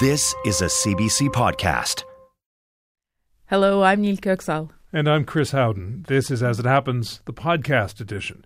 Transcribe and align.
This 0.00 0.34
is 0.44 0.60
a 0.60 0.66
CBC 0.66 1.28
podcast. 1.28 2.04
Hello, 3.46 3.82
I'm 3.82 4.00
Nil 4.00 4.16
Köksal. 4.16 4.70
And 4.92 5.08
I'm 5.08 5.24
Chris 5.24 5.50
Howden. 5.52 6.06
This 6.08 6.30
is 6.30 6.42
As 6.42 6.58
It 6.58 6.64
Happens, 6.64 7.20
the 7.26 7.32
podcast 7.32 8.00
edition. 8.00 8.44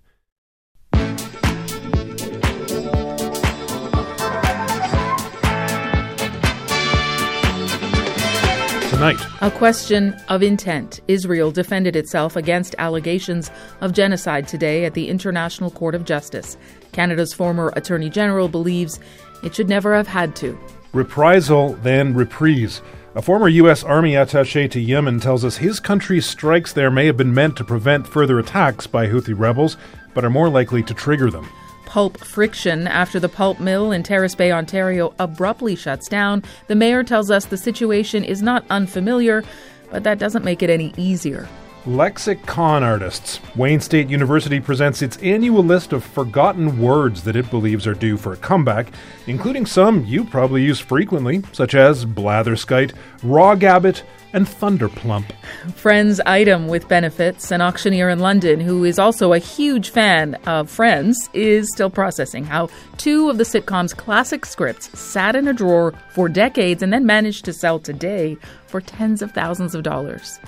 Tonight, 8.91 9.21
A 9.43 9.51
question 9.53 10.13
of 10.29 10.43
intent. 10.43 11.01
Israel 11.07 11.53
defended 11.53 11.95
itself 11.95 12.35
against 12.35 12.75
allegations 12.79 13.49
of 13.81 13.93
genocide 13.93 14.49
today 14.49 14.85
at 14.85 14.95
the 14.95 15.09
International 15.09 15.71
Court 15.71 15.95
of 15.95 16.05
Justice. 16.05 16.57
Canada's 16.91 17.33
former 17.33 17.73
Attorney 17.77 18.11
General 18.11 18.49
believes 18.49 18.99
it 19.45 19.55
should 19.55 19.69
never 19.69 19.95
have 19.95 20.09
had 20.09 20.35
to. 20.37 20.59
Reprisal, 20.93 21.75
then 21.83 22.15
reprise. 22.15 22.81
A 23.15 23.23
former 23.23 23.49
U.S. 23.49 23.83
Army 23.83 24.15
attache 24.15 24.69
to 24.69 24.81
Yemen 24.81 25.19
tells 25.19 25.45
us 25.45 25.57
his 25.57 25.81
country's 25.81 26.27
strikes 26.27 26.73
there 26.73 26.91
may 26.91 27.07
have 27.07 27.17
been 27.17 27.35
meant 27.35 27.57
to 27.57 27.65
prevent 27.65 28.07
further 28.07 28.39
attacks 28.39 28.87
by 28.87 29.07
Houthi 29.07 29.35
rebels, 29.37 29.77
but 30.15 30.25
are 30.25 30.31
more 30.31 30.49
likely 30.49 30.83
to 30.85 30.95
trigger 30.95 31.31
them. 31.31 31.49
Pulp 31.87 32.19
friction 32.19 32.87
after 32.87 33.19
the 33.19 33.29
pulp 33.29 33.61
mill 33.61 33.93
in 33.93 34.03
Terrace 34.03 34.35
Bay, 34.35 34.53
Ontario 34.53 35.15
abruptly 35.19 35.75
shuts 35.75 36.07
down. 36.07 36.45
The 36.67 36.75
mayor 36.75 37.03
tells 37.03 37.31
us 37.31 37.47
the 37.47 37.57
situation 37.57 38.25
is 38.25 38.43
not 38.43 38.65
unfamiliar, 38.69 39.43
but 39.91 40.05
that 40.05 40.19
doesn't 40.19 40.45
make 40.45 40.63
it 40.63 40.71
any 40.71 40.93
easier. 40.97 41.49
Lexic 41.89 42.45
con 42.45 42.83
artists. 42.83 43.41
Wayne 43.57 43.81
State 43.81 44.11
University 44.11 44.61
presents 44.61 45.01
its 45.01 45.17
annual 45.23 45.65
list 45.65 45.95
of 45.95 46.05
forgotten 46.05 46.79
words 46.83 47.23
that 47.23 47.35
it 47.35 47.49
believes 47.49 47.87
are 47.87 47.95
due 47.95 48.19
for 48.19 48.35
a 48.35 48.37
comeback, 48.37 48.93
including 49.27 49.65
some 49.65 50.05
you 50.05 50.23
probably 50.23 50.63
use 50.63 50.79
frequently, 50.79 51.43
such 51.53 51.75
as 51.75 52.05
blatherskite, 52.05 52.93
rawgabbit, 53.23 54.03
and 54.35 54.47
thunderplump. 54.47 55.33
Friends 55.77 56.21
item 56.27 56.69
with 56.69 56.87
benefits, 56.89 57.51
an 57.51 57.63
auctioneer 57.63 58.11
in 58.11 58.19
London 58.19 58.61
who 58.61 58.85
is 58.85 58.99
also 58.99 59.33
a 59.33 59.39
huge 59.39 59.89
fan 59.89 60.35
of 60.47 60.69
Friends, 60.71 61.31
is 61.33 61.73
still 61.73 61.89
processing 61.89 62.45
how 62.45 62.69
two 62.99 63.31
of 63.31 63.39
the 63.39 63.47
sitcom's 63.47 63.95
classic 63.95 64.45
scripts 64.45 64.91
sat 64.99 65.35
in 65.35 65.49
a 65.49 65.55
drawer 65.55 65.95
for 66.11 66.29
decades 66.29 66.83
and 66.83 66.93
then 66.93 67.07
managed 67.07 67.47
to 67.47 67.55
sell 67.55 67.79
today 67.79 68.37
for 68.67 68.83
tens 68.83 69.23
of 69.23 69.33
thousands 69.33 69.75
of 69.75 69.83
dollars. 69.83 70.39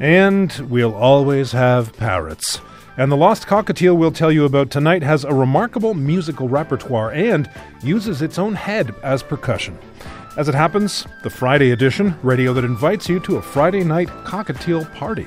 And 0.00 0.50
we'll 0.70 0.94
always 0.94 1.52
have 1.52 1.96
parrots. 1.96 2.60
And 2.96 3.12
the 3.12 3.16
Lost 3.16 3.46
Cockatiel 3.46 3.96
we'll 3.96 4.10
tell 4.10 4.32
you 4.32 4.44
about 4.44 4.70
tonight 4.70 5.02
has 5.02 5.24
a 5.24 5.32
remarkable 5.32 5.94
musical 5.94 6.48
repertoire 6.48 7.12
and 7.12 7.48
uses 7.82 8.22
its 8.22 8.38
own 8.38 8.54
head 8.54 8.94
as 9.02 9.22
percussion. 9.22 9.78
As 10.36 10.48
it 10.48 10.54
happens, 10.54 11.06
the 11.22 11.30
Friday 11.30 11.72
edition, 11.72 12.14
radio 12.22 12.52
that 12.54 12.64
invites 12.64 13.08
you 13.08 13.20
to 13.20 13.36
a 13.36 13.42
Friday 13.42 13.84
night 13.84 14.08
cockatiel 14.24 14.92
party. 14.94 15.26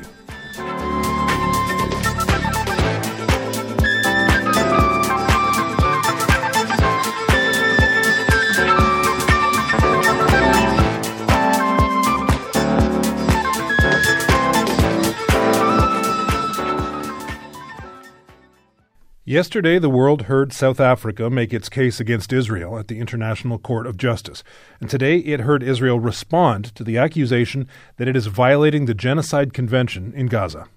Yesterday, 19.33 19.79
the 19.79 19.89
world 19.89 20.23
heard 20.23 20.53
South 20.53 20.79
Africa 20.79 21.27
make 21.27 21.55
its 21.55 21.67
case 21.67 21.99
against 21.99 22.31
Israel 22.31 22.77
at 22.77 22.87
the 22.87 22.99
International 22.99 23.57
Court 23.57 23.87
of 23.87 23.97
Justice. 23.97 24.43
And 24.79 24.87
today, 24.87 25.17
it 25.17 25.39
heard 25.39 25.63
Israel 25.63 25.99
respond 25.99 26.65
to 26.75 26.83
the 26.83 26.99
accusation 26.99 27.67
that 27.97 28.07
it 28.07 28.15
is 28.15 28.27
violating 28.27 28.85
the 28.85 28.93
Genocide 28.93 29.51
Convention 29.51 30.13
in 30.15 30.27
Gaza. 30.27 30.67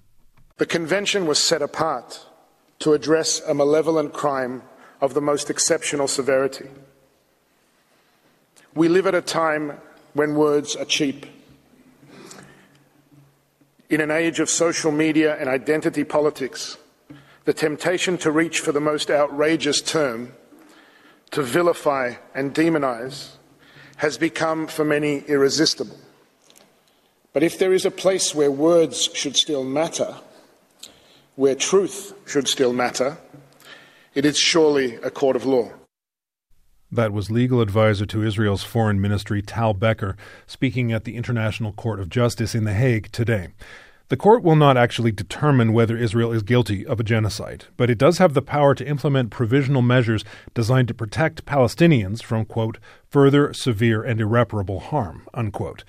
The 0.57 0.65
convention 0.65 1.27
was 1.27 1.37
set 1.37 1.61
apart 1.61 2.25
to 2.79 2.93
address 2.93 3.41
a 3.41 3.53
malevolent 3.53 4.13
crime 4.13 4.63
of 5.01 5.13
the 5.13 5.21
most 5.21 5.51
exceptional 5.51 6.07
severity. 6.07 6.67
We 8.73 8.87
live 8.87 9.05
at 9.05 9.13
a 9.13 9.21
time 9.21 9.77
when 10.13 10.33
words 10.33 10.75
are 10.75 10.85
cheap. 10.85 11.27
In 13.91 14.01
an 14.01 14.09
age 14.09 14.39
of 14.39 14.49
social 14.49 14.91
media 14.91 15.37
and 15.39 15.47
identity 15.47 16.03
politics, 16.03 16.77
the 17.47 17.53
temptation 17.53 18.17
to 18.17 18.29
reach 18.29 18.59
for 18.59 18.73
the 18.73 18.81
most 18.81 19.09
outrageous 19.09 19.79
term, 19.81 20.33
to 21.31 21.41
vilify 21.41 22.15
and 22.35 22.53
demonize, 22.53 23.37
has 23.95 24.17
become 24.17 24.67
for 24.67 24.83
many 24.83 25.19
irresistible. 25.29 25.97
But 27.31 27.43
if 27.43 27.57
there 27.57 27.71
is 27.71 27.85
a 27.85 27.89
place 27.89 28.35
where 28.35 28.51
words 28.51 29.09
should 29.13 29.37
still 29.37 29.63
matter, 29.63 30.17
where 31.37 31.55
truth 31.55 32.13
should 32.25 32.49
still 32.49 32.73
matter, 32.73 33.17
it 34.13 34.25
is 34.25 34.37
surely 34.37 34.95
a 34.95 35.09
court 35.09 35.37
of 35.37 35.45
law. 35.45 35.71
That 36.91 37.13
was 37.13 37.31
legal 37.31 37.61
advisor 37.61 38.05
to 38.07 38.23
Israel's 38.23 38.63
foreign 38.63 38.99
ministry, 38.99 39.41
Tal 39.41 39.73
Becker, 39.73 40.17
speaking 40.47 40.91
at 40.91 41.05
the 41.05 41.15
International 41.15 41.71
Court 41.71 42.01
of 42.01 42.09
Justice 42.09 42.53
in 42.53 42.65
The 42.65 42.73
Hague 42.73 43.09
today. 43.13 43.53
The 44.09 44.15
court 44.15 44.41
will 44.41 44.55
not 44.55 44.77
actually 44.77 45.11
determine 45.11 45.73
whether 45.73 45.97
Israel 45.97 46.31
is 46.31 46.41
guilty 46.41 46.85
of 46.85 46.97
a 46.97 47.03
genocide, 47.03 47.65
but 47.75 47.89
it 47.89 47.97
does 47.97 48.19
have 48.19 48.33
the 48.33 48.41
power 48.41 48.73
to 48.73 48.87
implement 48.87 49.31
provisional 49.31 49.81
measures 49.81 50.23
designed 50.53 50.87
to 50.87 50.93
protect 50.93 51.45
Palestinians 51.45 52.23
from, 52.23 52.45
quote, 52.45 52.77
further 53.09 53.51
severe 53.51 54.01
and 54.01 54.21
irreparable 54.21 54.79
harm, 54.79 55.27
unquote. 55.33 55.83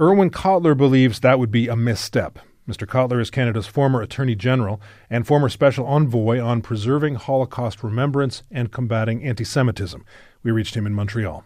Irwin 0.00 0.30
Cotler 0.30 0.76
believes 0.76 1.18
that 1.18 1.40
would 1.40 1.50
be 1.50 1.66
a 1.66 1.74
misstep. 1.74 2.38
Mr. 2.68 2.86
Cotler 2.86 3.20
is 3.20 3.30
Canada's 3.30 3.66
former 3.66 4.02
Attorney 4.02 4.36
General 4.36 4.80
and 5.10 5.26
former 5.26 5.48
Special 5.48 5.84
Envoy 5.84 6.38
on 6.38 6.62
preserving 6.62 7.16
Holocaust 7.16 7.82
remembrance 7.82 8.44
and 8.52 8.70
combating 8.70 9.24
anti 9.24 9.44
Semitism. 9.44 10.04
We 10.44 10.52
reached 10.52 10.76
him 10.76 10.86
in 10.86 10.94
Montreal. 10.94 11.42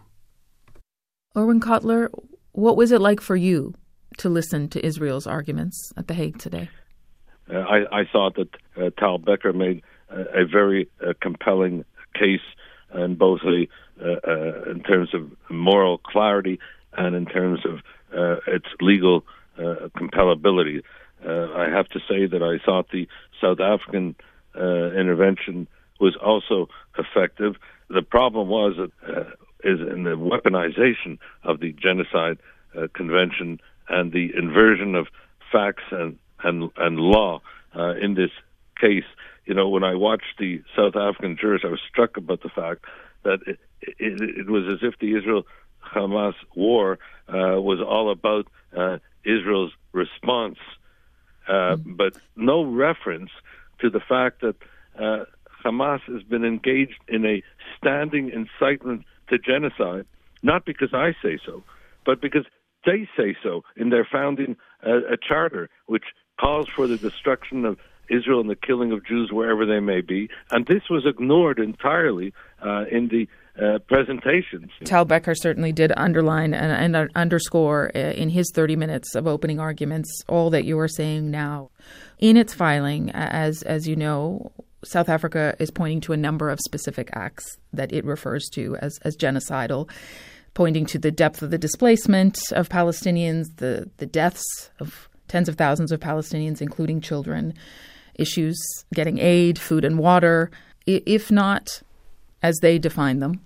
Irwin 1.35 1.59
Cotler, 1.59 2.09
what 2.51 2.77
was 2.77 2.91
it 2.91 3.01
like 3.01 3.19
for 3.19 3.35
you 3.35 3.73
to 4.17 4.29
listen 4.29 4.69
to 4.69 4.85
Israel's 4.85 5.27
arguments 5.27 5.91
at 5.97 6.07
The 6.07 6.13
Hague 6.13 6.37
today? 6.37 6.69
Uh, 7.49 7.57
I, 7.57 7.99
I, 7.99 8.03
thought 8.09 8.35
that 8.35 8.49
uh, 8.77 8.89
Tal 8.97 9.17
Becker 9.17 9.51
made 9.51 9.83
a, 10.09 10.43
a 10.43 10.45
very 10.45 10.89
uh, 11.01 11.13
compelling 11.21 11.83
case, 12.13 12.39
in 12.95 13.15
both 13.15 13.41
a, 13.43 13.67
uh, 14.01 14.15
uh, 14.27 14.71
in 14.71 14.83
terms 14.83 15.13
of 15.13 15.31
moral 15.49 15.97
clarity 15.97 16.59
and 16.93 17.15
in 17.15 17.25
terms 17.25 17.59
of 17.65 17.79
uh, 18.15 18.39
its 18.47 18.67
legal 18.79 19.23
compellability. 19.57 20.81
I 21.25 21.69
have 21.69 21.87
to 21.89 21.99
say 21.99 22.25
that 22.25 22.41
I 22.41 22.63
thought 22.63 22.89
the 22.91 23.07
South 23.39 23.59
African 23.59 24.15
intervention 24.55 25.67
was 25.99 26.15
also 26.15 26.69
effective. 26.97 27.55
The 27.89 28.01
problem 28.01 28.47
was 28.47 28.89
is 29.63 29.79
in 29.79 30.03
the 30.03 30.17
weaponization 30.17 31.19
of 31.43 31.59
the 31.59 31.71
genocide 31.71 32.39
convention 32.93 33.59
and 33.89 34.11
the 34.11 34.31
inversion 34.35 34.95
of 34.95 35.07
facts 35.51 35.83
and 35.91 36.17
and 36.43 36.69
and 36.77 36.97
law 36.97 37.41
uh, 37.75 37.95
in 37.95 38.15
this 38.15 38.31
case. 38.79 39.05
You 39.45 39.53
know, 39.53 39.69
when 39.69 39.83
I 39.83 39.95
watched 39.95 40.37
the 40.39 40.61
South 40.75 40.95
African 40.95 41.37
jurors, 41.39 41.61
I 41.63 41.67
was 41.67 41.81
struck 41.89 42.17
about 42.17 42.41
the 42.41 42.49
fact 42.49 42.85
that 43.23 43.39
it, 43.45 43.59
it, 43.81 44.21
it 44.21 44.49
was 44.49 44.65
as 44.71 44.79
if 44.81 44.99
the 44.99 45.15
Israel 45.17 45.43
Hamas 45.93 46.35
war 46.55 46.99
uh, 47.27 47.59
was 47.59 47.79
all 47.81 48.11
about 48.11 48.47
uh, 48.75 48.97
Israel's 49.23 49.71
response, 49.91 50.57
uh, 51.47 51.51
mm-hmm. 51.51 51.93
but 51.93 52.17
no 52.35 52.63
reference 52.63 53.31
to 53.79 53.89
the 53.89 53.99
fact 53.99 54.41
that 54.41 54.55
uh, 54.97 55.25
Hamas 55.63 56.01
has 56.03 56.23
been 56.23 56.45
engaged 56.45 56.99
in 57.07 57.25
a 57.25 57.43
standing 57.77 58.29
incitement 58.29 59.03
to 59.29 59.37
genocide, 59.37 60.05
not 60.41 60.65
because 60.65 60.93
I 60.93 61.15
say 61.21 61.39
so, 61.45 61.63
but 62.05 62.21
because 62.21 62.45
they 62.85 63.07
say 63.17 63.35
so 63.41 63.63
in 63.75 63.89
their 63.89 64.07
founding 64.09 64.55
uh, 64.85 65.13
a 65.13 65.17
charter, 65.17 65.69
which 65.85 66.03
calls 66.39 66.67
for 66.75 66.87
the 66.87 66.97
destruction 66.97 67.65
of 67.65 67.77
Israel 68.09 68.41
and 68.41 68.49
the 68.49 68.55
killing 68.55 68.91
of 68.91 69.05
Jews 69.05 69.31
wherever 69.31 69.65
they 69.65 69.79
may 69.79 70.01
be. 70.01 70.29
And 70.51 70.65
this 70.65 70.83
was 70.89 71.05
ignored 71.05 71.59
entirely 71.59 72.33
uh, 72.63 72.85
in 72.91 73.07
the 73.07 73.27
uh, 73.61 73.79
presentations. 73.87 74.71
Tal 74.83 75.05
Becker 75.05 75.35
certainly 75.35 75.71
did 75.71 75.93
underline 75.95 76.53
and, 76.53 76.95
and 76.95 77.09
underscore 77.15 77.91
uh, 77.95 77.99
in 77.99 78.29
his 78.29 78.51
30 78.53 78.75
minutes 78.75 79.15
of 79.15 79.27
opening 79.27 79.59
arguments 79.59 80.09
all 80.27 80.49
that 80.49 80.65
you 80.65 80.77
are 80.79 80.87
saying 80.87 81.29
now. 81.29 81.69
In 82.19 82.35
its 82.35 82.53
filing, 82.53 83.11
as 83.11 83.61
as 83.63 83.87
you 83.87 83.95
know, 83.95 84.51
South 84.83 85.07
Africa 85.07 85.55
is 85.59 85.71
pointing 85.71 86.01
to 86.01 86.13
a 86.13 86.17
number 86.17 86.49
of 86.49 86.59
specific 86.61 87.09
acts 87.13 87.57
that 87.71 87.93
it 87.93 88.05
refers 88.05 88.49
to 88.53 88.75
as, 88.77 88.97
as 89.03 89.15
genocidal, 89.15 89.89
pointing 90.53 90.85
to 90.85 90.99
the 90.99 91.11
depth 91.11 91.41
of 91.41 91.51
the 91.51 91.57
displacement 91.57 92.37
of 92.51 92.69
Palestinians, 92.69 93.57
the, 93.57 93.89
the 93.97 94.05
deaths 94.05 94.71
of 94.79 95.09
tens 95.27 95.49
of 95.49 95.55
thousands 95.55 95.91
of 95.91 95.99
Palestinians, 95.99 96.61
including 96.61 97.01
children, 97.01 97.53
issues 98.15 98.59
getting 98.93 99.17
aid, 99.17 99.57
food 99.57 99.83
and 99.83 99.97
water. 99.97 100.51
If 100.85 101.31
not 101.31 101.81
as 102.41 102.59
they 102.61 102.77
define 102.77 103.19
them, 103.19 103.41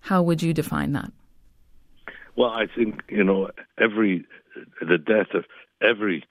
how 0.00 0.22
would 0.22 0.42
you 0.42 0.54
define 0.54 0.92
that? 0.92 1.12
Well, 2.36 2.50
I 2.50 2.66
think 2.74 3.02
you 3.08 3.24
know 3.24 3.50
every 3.78 4.26
the 4.80 4.98
death 4.98 5.34
of 5.34 5.44
every 5.82 6.24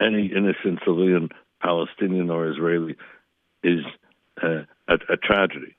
any 0.00 0.26
innocent 0.26 0.80
civilian, 0.84 1.28
Palestinian 1.60 2.30
or 2.30 2.48
Israeli, 2.48 2.96
is 3.62 3.80
uh, 4.42 4.64
a, 4.88 4.94
a, 5.08 5.16
tragedy. 5.16 5.76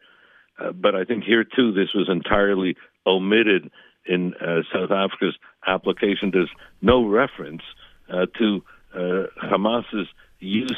Uh, 0.59 0.71
but 0.71 0.95
I 0.95 1.03
think 1.03 1.23
here 1.23 1.43
too, 1.43 1.73
this 1.73 1.89
was 1.93 2.07
entirely 2.09 2.75
omitted 3.05 3.71
in 4.05 4.33
uh, 4.35 4.61
South 4.73 4.91
Africa's 4.91 5.35
application. 5.65 6.31
There's 6.31 6.51
no 6.81 7.05
reference 7.05 7.63
uh, 8.09 8.27
to 8.37 8.63
uh, 8.93 9.23
Hamas's 9.43 10.07
use 10.39 10.77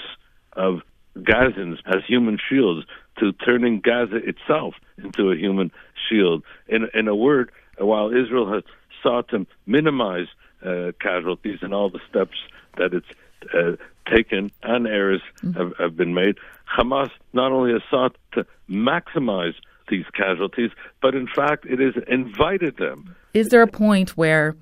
of 0.53 0.81
Gazans 1.17 1.77
as 1.85 2.03
human 2.07 2.37
shields 2.49 2.85
to 3.19 3.31
turning 3.33 3.81
Gaza 3.81 4.17
itself 4.17 4.75
into 4.97 5.31
a 5.31 5.35
human 5.35 5.71
shield. 6.09 6.43
In, 6.67 6.87
in 6.93 7.07
a 7.07 7.15
word, 7.15 7.51
while 7.77 8.09
Israel 8.09 8.51
has 8.53 8.63
sought 9.03 9.29
to 9.29 9.45
minimize 9.65 10.27
uh, 10.65 10.91
casualties 10.99 11.59
and 11.61 11.73
all 11.73 11.89
the 11.89 11.99
steps 12.09 12.37
that 12.77 12.93
it's 12.93 13.07
uh, 13.53 13.75
taken 14.11 14.51
and 14.63 14.87
errors 14.87 15.21
mm-hmm. 15.41 15.59
have, 15.59 15.73
have 15.77 15.97
been 15.97 16.13
made, 16.13 16.37
Hamas 16.77 17.09
not 17.33 17.51
only 17.51 17.73
has 17.73 17.81
sought 17.89 18.15
to 18.33 18.45
maximize 18.69 19.53
these 19.89 20.05
casualties, 20.13 20.71
but 21.01 21.15
in 21.15 21.27
fact, 21.27 21.65
it 21.65 21.79
has 21.79 22.01
invited 22.07 22.77
them. 22.77 23.15
Is 23.33 23.49
there 23.49 23.61
a 23.61 23.67
point 23.67 24.17
where 24.17 24.55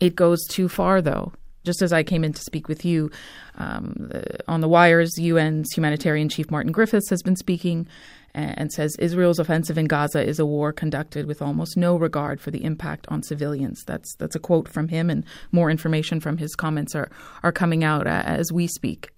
it 0.00 0.16
goes 0.16 0.44
too 0.48 0.68
far, 0.68 1.00
though? 1.00 1.32
just 1.64 1.82
as 1.82 1.92
I 1.92 2.02
came 2.02 2.24
in 2.24 2.32
to 2.32 2.42
speak 2.42 2.68
with 2.68 2.84
you 2.84 3.10
um, 3.56 4.10
on 4.48 4.60
the 4.60 4.68
wires, 4.68 5.18
UN's 5.18 5.72
humanitarian 5.72 6.28
chief 6.28 6.50
Martin 6.50 6.72
Griffiths 6.72 7.10
has 7.10 7.22
been 7.22 7.36
speaking 7.36 7.86
and 8.34 8.72
says 8.72 8.96
Israel's 8.98 9.38
offensive 9.38 9.76
in 9.76 9.86
Gaza 9.86 10.26
is 10.26 10.38
a 10.38 10.46
war 10.46 10.72
conducted 10.72 11.26
with 11.26 11.42
almost 11.42 11.76
no 11.76 11.96
regard 11.96 12.40
for 12.40 12.50
the 12.50 12.64
impact 12.64 13.06
on 13.08 13.22
civilians. 13.22 13.84
That's 13.84 14.14
that's 14.16 14.34
a 14.34 14.40
quote 14.40 14.68
from 14.68 14.88
him, 14.88 15.10
and 15.10 15.24
more 15.50 15.70
information 15.70 16.18
from 16.18 16.38
his 16.38 16.54
comments 16.54 16.94
are 16.94 17.10
are 17.42 17.52
coming 17.52 17.84
out 17.84 18.06
as 18.06 18.50
we 18.50 18.66
speak. 18.66 19.10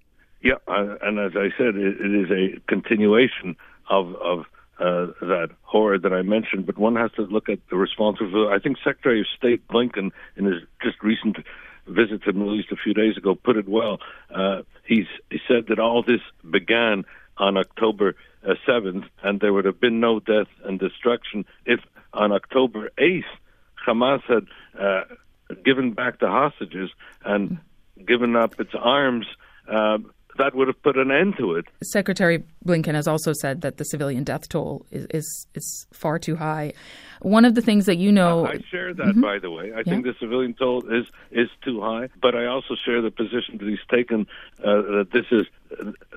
Yeah, 0.43 0.55
uh, 0.67 0.97
and 1.03 1.21
as 1.21 1.32
I 1.37 1.56
said, 1.56 1.76
it, 1.76 1.97
it 2.00 2.12
is 2.12 2.31
a 2.31 2.61
continuation 2.69 3.56
of 3.88 4.15
of 4.17 4.47
uh, 4.79 5.06
that 5.21 5.50
horror 5.62 5.99
that 5.99 6.12
I 6.12 6.23
mentioned, 6.23 6.67
but 6.67 6.79
one 6.79 6.97
has 6.97 7.12
to 7.12 7.23
look 7.23 7.49
at 7.49 7.59
the 7.71 7.76
response 7.76 8.21
responsibility. 8.21 8.55
I 8.55 8.59
think 8.59 8.79
Secretary 8.79 9.21
of 9.21 9.26
State 9.37 9.67
Blinken, 9.69 10.11
in 10.37 10.44
his 10.44 10.62
just 10.82 11.03
recent 11.03 11.37
visit 11.87 12.23
to 12.25 12.32
the 12.32 12.38
Middle 12.38 12.59
East 12.59 12.73
a 12.73 12.76
few 12.76 12.94
days 12.94 13.17
ago 13.17 13.35
put 13.35 13.56
it 13.56 13.69
well. 13.69 14.00
Uh, 14.35 14.62
he 14.87 15.06
said 15.49 15.67
that 15.69 15.79
all 15.79 16.03
this 16.03 16.21
began 16.49 17.05
on 17.37 17.56
October 17.56 18.15
uh, 18.47 18.55
7th, 18.67 19.05
and 19.23 19.41
there 19.41 19.53
would 19.53 19.65
have 19.65 19.81
been 19.81 20.00
no 20.00 20.21
death 20.21 20.49
and 20.65 20.79
destruction 20.79 21.44
if 21.67 21.81
on 22.12 22.32
October 22.32 22.91
8th 22.99 23.25
Hamas 23.87 24.23
had 24.23 24.47
uh, 24.79 25.05
given 25.65 25.93
back 25.93 26.21
the 26.21 26.29
hostages 26.29 26.91
and 27.25 27.59
given 28.06 28.37
up 28.37 28.59
its 28.61 28.75
arms. 28.75 29.26
Uh, 29.69 29.99
that 30.38 30.54
would 30.54 30.69
have 30.69 30.82
put 30.82 30.96
an 30.96 31.10
end 31.10 31.34
to 31.38 31.54
it. 31.54 31.66
Secretary 31.82 32.42
Blinken 32.66 32.94
has 32.94 33.06
also 33.06 33.32
said 33.32 33.60
that 33.62 33.76
the 33.76 33.84
civilian 33.84 34.25
death 34.25 34.48
toll 34.48 34.86
is 34.90 35.06
is, 35.10 35.46
is 35.54 35.86
far 35.92 36.19
too 36.19 36.36
high. 36.36 36.72
One 37.20 37.44
of 37.44 37.54
the 37.54 37.62
things 37.62 37.86
that 37.86 37.96
you 37.96 38.12
know, 38.12 38.46
I 38.46 38.58
share 38.70 38.92
that, 38.92 39.06
mm-hmm. 39.06 39.20
by 39.20 39.38
the 39.38 39.50
way. 39.50 39.72
I 39.72 39.78
yeah. 39.78 39.82
think 39.84 40.04
the 40.04 40.14
civilian 40.19 40.54
toll 40.54 40.82
is 40.90 41.06
is 41.31 41.48
too 41.64 41.81
high, 41.81 42.08
but 42.20 42.34
I 42.34 42.46
also 42.46 42.75
share 42.84 43.00
the 43.00 43.10
position 43.10 43.58
that 43.58 43.69
he's 43.69 43.78
taken 43.90 44.26
uh, 44.60 44.82
that 44.96 45.08
this 45.12 45.26
is 45.31 45.46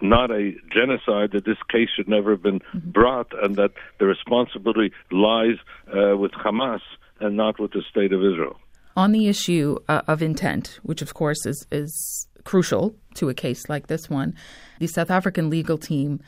not 0.01 0.31
a 0.31 0.53
genocide, 0.71 1.31
that 1.31 1.45
this 1.45 1.57
case 1.69 1.89
should 1.95 2.07
never 2.07 2.31
have 2.31 2.43
been 2.43 2.59
mm-hmm. 2.59 2.91
brought, 2.91 3.31
and 3.43 3.55
that 3.55 3.71
the 3.99 4.05
responsibility 4.05 4.93
lies 5.11 5.57
uh, 5.87 6.17
with 6.17 6.31
Hamas 6.31 6.81
and 7.19 7.35
not 7.35 7.59
with 7.59 7.71
the 7.71 7.83
state 7.89 8.13
of 8.13 8.23
Israel. 8.23 8.59
On 8.95 9.11
the 9.11 9.27
issue 9.27 9.77
uh, 9.87 10.01
of 10.07 10.21
intent, 10.21 10.79
which 10.83 11.01
of 11.01 11.13
course 11.13 11.45
is 11.45 11.67
is 11.71 12.27
crucial 12.47 12.95
to 13.13 13.27
a 13.27 13.33
case 13.33 13.67
like 13.67 13.87
this 13.87 14.09
one. 14.09 14.33
The 14.79 14.87
South 14.87 15.11
African 15.11 15.49
legal 15.49 15.77
team 15.77 16.21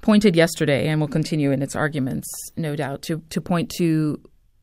pointed 0.00 0.34
yesterday 0.34 0.88
and 0.88 1.00
will 1.00 1.06
continue 1.06 1.52
in 1.52 1.62
its 1.62 1.76
arguments, 1.76 2.28
no 2.56 2.74
doubt, 2.74 3.02
to, 3.02 3.22
to 3.30 3.40
point 3.40 3.70
to 3.78 4.20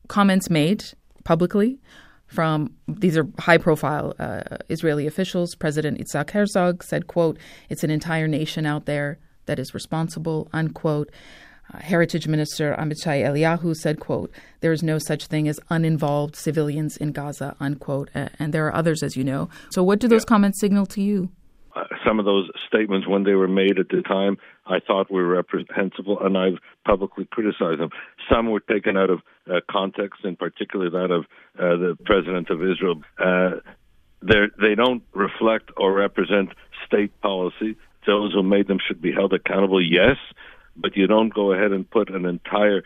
comments 0.08 0.50
made 0.50 0.84
publicly 1.24 1.80
from 2.26 2.74
these 2.86 3.16
are 3.16 3.26
high 3.38 3.56
profile 3.56 4.14
uh, 4.18 4.42
Israeli 4.68 5.06
officials. 5.06 5.54
President 5.54 5.98
Itzhak 5.98 6.30
Herzog 6.30 6.84
said, 6.84 7.06
quote, 7.06 7.38
it's 7.70 7.82
an 7.82 7.90
entire 7.90 8.28
nation 8.28 8.66
out 8.66 8.84
there 8.84 9.18
that 9.46 9.58
is 9.58 9.72
responsible, 9.72 10.50
unquote. 10.52 11.10
Uh, 11.72 11.78
Heritage 11.78 12.26
Minister 12.26 12.74
Amichai 12.78 13.22
Eliyahu 13.22 13.74
said, 13.76 14.00
quote, 14.00 14.32
there 14.60 14.72
is 14.72 14.82
no 14.82 14.98
such 14.98 15.26
thing 15.26 15.48
as 15.48 15.60
uninvolved 15.70 16.36
civilians 16.36 16.96
in 16.96 17.12
Gaza, 17.12 17.56
unquote. 17.60 18.10
And 18.14 18.52
there 18.52 18.66
are 18.66 18.74
others, 18.74 19.02
as 19.02 19.16
you 19.16 19.24
know. 19.24 19.48
So 19.70 19.82
what 19.82 20.00
do 20.00 20.08
those 20.08 20.22
yeah. 20.22 20.28
comments 20.28 20.60
signal 20.60 20.86
to 20.86 21.02
you? 21.02 21.30
Uh, 21.76 21.84
some 22.04 22.18
of 22.18 22.24
those 22.24 22.50
statements, 22.66 23.06
when 23.06 23.22
they 23.22 23.34
were 23.34 23.48
made 23.48 23.78
at 23.78 23.88
the 23.88 24.02
time, 24.02 24.36
I 24.66 24.80
thought 24.84 25.10
were 25.10 25.26
reprehensible, 25.26 26.18
and 26.20 26.36
I've 26.36 26.58
publicly 26.84 27.26
criticized 27.30 27.80
them. 27.80 27.90
Some 28.30 28.50
were 28.50 28.60
taken 28.60 28.96
out 28.96 29.10
of 29.10 29.20
uh, 29.48 29.60
context, 29.70 30.24
in 30.24 30.36
particular 30.36 30.90
that 30.90 31.12
of 31.12 31.24
uh, 31.58 31.76
the 31.76 31.96
president 32.04 32.50
of 32.50 32.62
Israel. 32.62 33.02
Uh, 33.18 33.60
they 34.22 34.74
don't 34.74 35.02
reflect 35.14 35.70
or 35.76 35.92
represent 35.92 36.50
state 36.86 37.18
policy. 37.20 37.76
Those 38.06 38.32
who 38.32 38.42
made 38.42 38.66
them 38.66 38.78
should 38.86 39.00
be 39.00 39.12
held 39.12 39.32
accountable, 39.32 39.80
yes, 39.80 40.16
but 40.80 40.96
you 40.96 41.06
don't 41.06 41.32
go 41.32 41.52
ahead 41.52 41.72
and 41.72 41.88
put 41.88 42.10
an 42.10 42.24
entire 42.24 42.82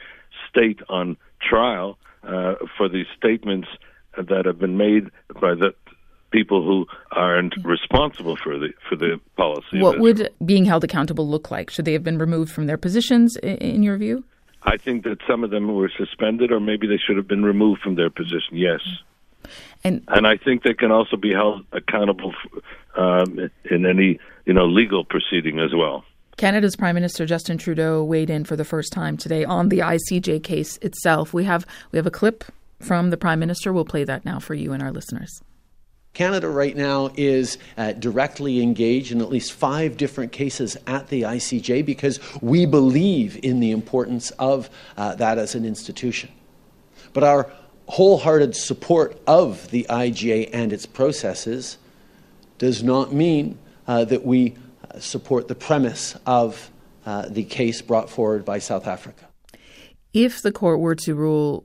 state 0.49 0.81
on 0.89 1.17
trial 1.41 1.99
uh, 2.23 2.55
for 2.77 2.89
these 2.89 3.07
statements 3.17 3.69
that 4.17 4.47
have 4.47 4.59
been 4.59 4.77
made 4.77 5.11
by 5.41 5.55
the 5.55 5.75
people 6.31 6.65
who 6.65 6.87
aren't 7.13 7.55
responsible 7.65 8.37
for 8.37 8.59
the 8.59 8.71
for 8.89 8.97
the 8.97 9.21
policy. 9.37 9.81
What 9.81 10.01
would 10.01 10.31
being 10.45 10.65
held 10.65 10.83
accountable 10.85 11.29
look 11.29 11.51
like? 11.51 11.71
Should 11.71 11.85
they 11.85 11.93
have 11.93 12.03
been 12.03 12.19
removed 12.19 12.51
from 12.53 12.67
their 12.67 12.77
positions, 12.77 13.37
in 13.37 13.83
your 13.83 13.97
view? 13.97 14.25
I 14.65 14.77
think 14.77 15.05
that 15.05 15.19
some 15.29 15.45
of 15.45 15.51
them 15.51 15.73
were 15.75 15.91
suspended, 15.97 16.51
or 16.51 16.59
maybe 16.59 16.87
they 16.87 16.97
should 16.97 17.17
have 17.17 17.29
been 17.29 17.45
removed 17.45 17.83
from 17.83 17.97
their 17.97 18.11
position. 18.11 18.57
Yes. 18.57 18.81
And, 19.85 20.03
and 20.09 20.27
I 20.27 20.39
think 20.39 20.63
they 20.63 20.73
can 20.73 20.91
also 20.91 21.17
be 21.17 21.33
held 21.33 21.67
accountable 21.73 22.33
for, 22.33 23.01
um, 23.01 23.51
in 23.71 23.85
any 23.85 24.19
you 24.47 24.55
know 24.55 24.67
legal 24.67 25.05
proceeding 25.05 25.61
as 25.61 25.73
well. 25.75 26.05
Canada's 26.37 26.75
Prime 26.75 26.95
Minister 26.95 27.27
Justin 27.27 27.59
Trudeau 27.59 28.03
weighed 28.03 28.31
in 28.31 28.45
for 28.45 28.57
the 28.57 28.65
first 28.65 28.93
time 28.93 29.17
today 29.17 29.45
on 29.45 29.69
the 29.69 29.79
ICJ 29.79 30.43
case 30.43 30.79
itself. 30.79 31.33
We 31.33 31.45
have 31.45 31.67
we 31.93 31.97
have 31.97 32.07
a 32.07 32.11
clip 32.11 32.45
from 32.81 33.11
the 33.11 33.17
Prime 33.17 33.39
Minister. 33.39 33.73
We'll 33.73 33.85
play 33.85 34.05
that 34.05 34.25
now 34.25 34.41
for 34.41 34.55
you 34.55 34.73
and 34.73 34.83
our 34.83 34.91
listeners. 34.91 35.41
Canada 36.13 36.49
right 36.49 36.77
now 36.77 37.11
is 37.17 37.59
uh, 37.77 37.93
directly 37.93 38.63
engaged 38.63 39.11
in 39.11 39.21
at 39.21 39.29
least 39.29 39.53
five 39.53 39.97
different 39.97 40.31
cases 40.31 40.77
at 40.87 41.09
the 41.09 41.23
ICJ 41.23 41.85
because 41.85 42.21
we 42.41 42.67
believe 42.67 43.39
in 43.43 43.59
the 43.59 43.73
importance 43.73 44.31
of 44.33 44.71
uh, 44.97 45.15
that 45.17 45.39
as 45.39 45.57
an 45.57 45.65
institution. 45.65 46.31
But 47.13 47.25
our 47.25 47.51
wholehearted 47.87 48.55
support 48.55 49.21
of 49.27 49.71
the 49.71 49.87
ICJ 49.91 50.51
and 50.53 50.73
its 50.73 50.87
processes 50.87 51.79
does 52.59 52.83
not 52.83 53.13
mean 53.13 53.59
uh, 53.89 54.05
that 54.05 54.25
we 54.25 54.55
support 55.01 55.49
the 55.49 55.55
premise 55.55 56.17
of 56.27 56.71
uh, 57.07 57.29
the 57.29 57.45
case 57.45 57.83
brought 57.83 58.09
forward 58.09 58.45
by 58.45 58.59
South 58.59 58.87
Africa. 58.87 59.27
If 60.13 60.43
the 60.43 60.53
court 60.53 60.81
were 60.81 60.95
to 60.95 61.15
rule 61.15 61.65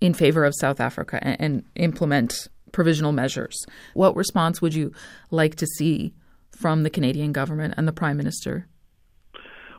in 0.00 0.14
favor 0.14 0.44
of 0.44 0.54
South 0.54 0.80
Africa 0.80 1.18
and, 1.22 1.40
and 1.40 1.64
implement 1.74 2.48
provisional 2.72 3.12
measures. 3.12 3.64
What 3.94 4.14
response 4.16 4.60
would 4.60 4.74
you 4.74 4.92
like 5.30 5.54
to 5.56 5.66
see 5.66 6.12
from 6.50 6.82
the 6.82 6.90
Canadian 6.90 7.32
government 7.32 7.74
and 7.76 7.88
the 7.88 7.92
Prime 7.92 8.16
Minister? 8.16 8.66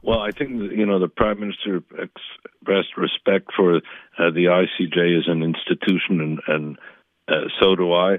Well, 0.04 0.20
I 0.20 0.32
think 0.32 0.52
you 0.72 0.86
know 0.86 1.00
the 1.00 1.08
Prime 1.08 1.40
Minister 1.40 1.84
expressed 1.92 2.98
respect 2.98 3.52
for 3.56 3.78
uh, 3.78 3.80
the 4.18 4.46
ICJ 4.46 5.20
as 5.20 5.26
an 5.28 5.44
institution, 5.44 6.22
and, 6.22 6.40
and 6.48 6.78
uh, 7.28 7.50
so 7.60 7.76
do 7.76 7.94
I. 7.94 8.18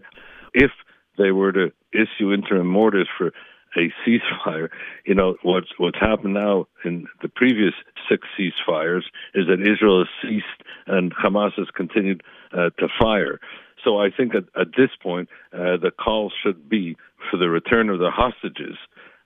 If 0.53 0.71
they 1.17 1.31
were 1.31 1.53
to 1.53 1.73
issue 1.93 2.33
interim 2.33 2.75
orders 2.77 3.09
for 3.17 3.33
a 3.77 3.93
ceasefire. 4.07 4.69
You 5.05 5.15
know 5.15 5.37
what's 5.43 5.69
what's 5.79 5.99
happened 5.99 6.35
now 6.35 6.67
in 6.85 7.07
the 7.23 7.29
previous 7.29 7.75
six 8.09 8.27
ceasefires 8.39 9.03
is 9.35 9.47
that 9.49 9.61
Israel 9.61 10.05
has 10.05 10.09
ceased 10.23 10.69
and 10.87 11.15
Hamas 11.15 11.53
has 11.57 11.69
continued 11.75 12.23
uh, 12.53 12.71
to 12.79 12.89
fire. 13.01 13.41
So 13.85 13.99
I 13.99 14.11
think 14.11 14.35
at, 14.35 14.45
at 14.61 14.69
this 14.77 14.91
point 15.03 15.29
uh, 15.53 15.77
the 15.77 15.91
call 15.91 16.33
should 16.43 16.69
be 16.69 16.97
for 17.31 17.37
the 17.37 17.49
return 17.49 17.91
of 17.91 17.99
the 17.99 18.11
hostages 18.11 18.77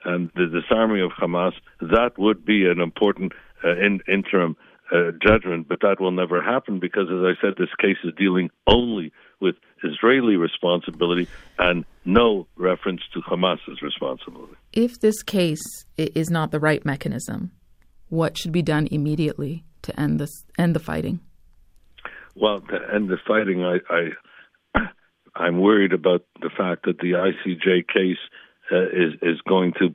and 0.05 0.31
the 0.35 0.47
disarming 0.47 1.03
of 1.03 1.13
Hamas. 1.13 1.53
That 1.81 2.19
would 2.19 2.45
be 2.45 2.67
an 2.67 2.81
important 2.81 3.33
uh, 3.65 3.77
in, 3.77 4.01
interim 4.09 4.57
uh, 4.93 5.13
judgment, 5.27 5.69
but 5.69 5.81
that 5.81 6.01
will 6.01 6.11
never 6.11 6.43
happen 6.43 6.79
because, 6.79 7.07
as 7.09 7.25
I 7.25 7.41
said, 7.41 7.55
this 7.57 7.75
case 7.81 7.97
is 8.05 8.13
dealing 8.19 8.51
only 8.67 9.13
with 9.41 9.55
Israeli 9.83 10.37
responsibility 10.37 11.29
and 11.59 11.85
no 12.05 12.47
reference 12.57 13.03
to 13.15 13.21
Hamas's 13.21 13.83
responsibility. 13.83 14.55
If 14.73 15.01
this 15.01 15.23
case 15.23 15.63
is 15.97 16.31
not 16.31 16.51
the 16.51 16.61
right 16.61 16.85
mechanism, 16.85 17.53
what 18.09 18.37
should 18.37 18.53
be 18.53 18.63
done 18.63 18.89
immediately 18.91 19.65
to 19.83 19.99
end 19.99 20.19
this 20.19 20.45
end 20.59 20.75
the 20.75 20.81
fighting? 20.81 21.21
Well, 22.35 22.61
to 22.61 22.79
end 22.95 23.09
the 23.09 23.19
fighting, 23.27 23.63
I, 23.65 23.79
I 23.91 24.87
I'm 25.35 25.61
worried 25.61 25.93
about 25.93 26.25
the 26.41 26.51
fact 26.51 26.85
that 26.87 26.99
the 26.99 27.13
ICJ 27.13 27.89
case 27.89 28.19
uh, 28.71 28.87
is 28.87 29.15
is 29.23 29.41
going 29.49 29.73
to 29.81 29.95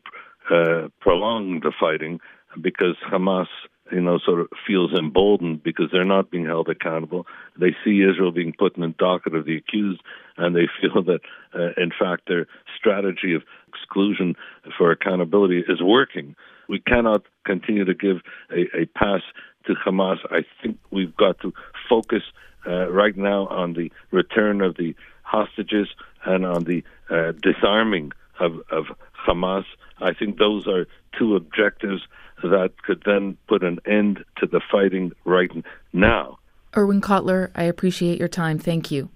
uh, 0.53 0.87
prolong 0.99 1.61
the 1.61 1.71
fighting 1.79 2.19
because 2.61 2.95
Hamas 3.11 3.47
you 3.91 4.01
know, 4.01 4.19
sort 4.23 4.41
of 4.41 4.47
feels 4.65 4.91
emboldened 4.93 5.63
because 5.63 5.87
they're 5.91 6.03
not 6.03 6.31
being 6.31 6.45
held 6.45 6.69
accountable. 6.69 7.25
They 7.59 7.75
see 7.83 8.01
Israel 8.01 8.31
being 8.31 8.53
put 8.57 8.75
in 8.75 8.81
the 8.81 8.95
docket 8.99 9.35
of 9.35 9.45
the 9.45 9.57
accused, 9.57 10.01
and 10.37 10.55
they 10.55 10.67
feel 10.81 11.03
that, 11.03 11.19
uh, 11.53 11.81
in 11.81 11.91
fact, 11.97 12.23
their 12.27 12.47
strategy 12.77 13.33
of 13.33 13.43
exclusion 13.67 14.35
for 14.77 14.91
accountability 14.91 15.63
is 15.67 15.81
working. 15.81 16.35
We 16.67 16.79
cannot 16.79 17.23
continue 17.45 17.85
to 17.85 17.93
give 17.93 18.17
a, 18.51 18.81
a 18.81 18.85
pass 18.87 19.21
to 19.65 19.73
Hamas. 19.73 20.17
I 20.29 20.43
think 20.61 20.77
we've 20.91 21.15
got 21.15 21.39
to 21.41 21.53
focus 21.89 22.23
uh, 22.65 22.91
right 22.91 23.15
now 23.15 23.47
on 23.47 23.73
the 23.73 23.91
return 24.11 24.61
of 24.61 24.75
the 24.75 24.95
hostages 25.21 25.87
and 26.25 26.45
on 26.45 26.63
the 26.63 26.83
uh, 27.09 27.31
disarming 27.41 28.11
of, 28.39 28.59
of 28.69 28.85
Hamas. 29.27 29.65
I 29.99 30.13
think 30.13 30.37
those 30.37 30.67
are 30.67 30.85
two 31.17 31.35
objectives 31.35 32.01
that 32.43 32.81
could 32.83 33.03
then 33.05 33.37
put 33.47 33.63
an 33.63 33.79
end 33.85 34.23
to 34.37 34.47
the 34.47 34.61
fighting 34.71 35.11
right 35.25 35.51
now. 35.93 36.37
Irwin 36.75 37.01
Cotler, 37.01 37.51
I 37.55 37.63
appreciate 37.63 38.19
your 38.19 38.27
time. 38.27 38.59
Thank 38.59 38.91
you. 38.91 39.09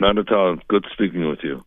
Not 0.00 0.18
at 0.18 0.30
all. 0.30 0.56
Good 0.68 0.86
speaking 0.92 1.28
with 1.28 1.40
you. 1.42 1.64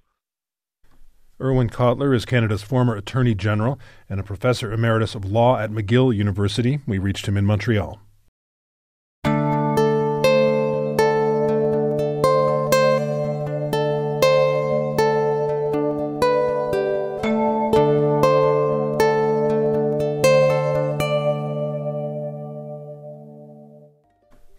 Irwin 1.41 1.70
Cotler 1.70 2.15
is 2.15 2.25
Canada's 2.25 2.62
former 2.62 2.96
Attorney 2.96 3.34
General 3.34 3.79
and 4.08 4.20
a 4.20 4.24
professor 4.24 4.72
emeritus 4.72 5.15
of 5.15 5.25
law 5.25 5.58
at 5.58 5.72
McGill 5.72 6.15
University. 6.15 6.79
We 6.86 7.00
reached 7.00 7.27
him 7.27 7.36
in 7.36 7.46
Montreal. 7.46 8.00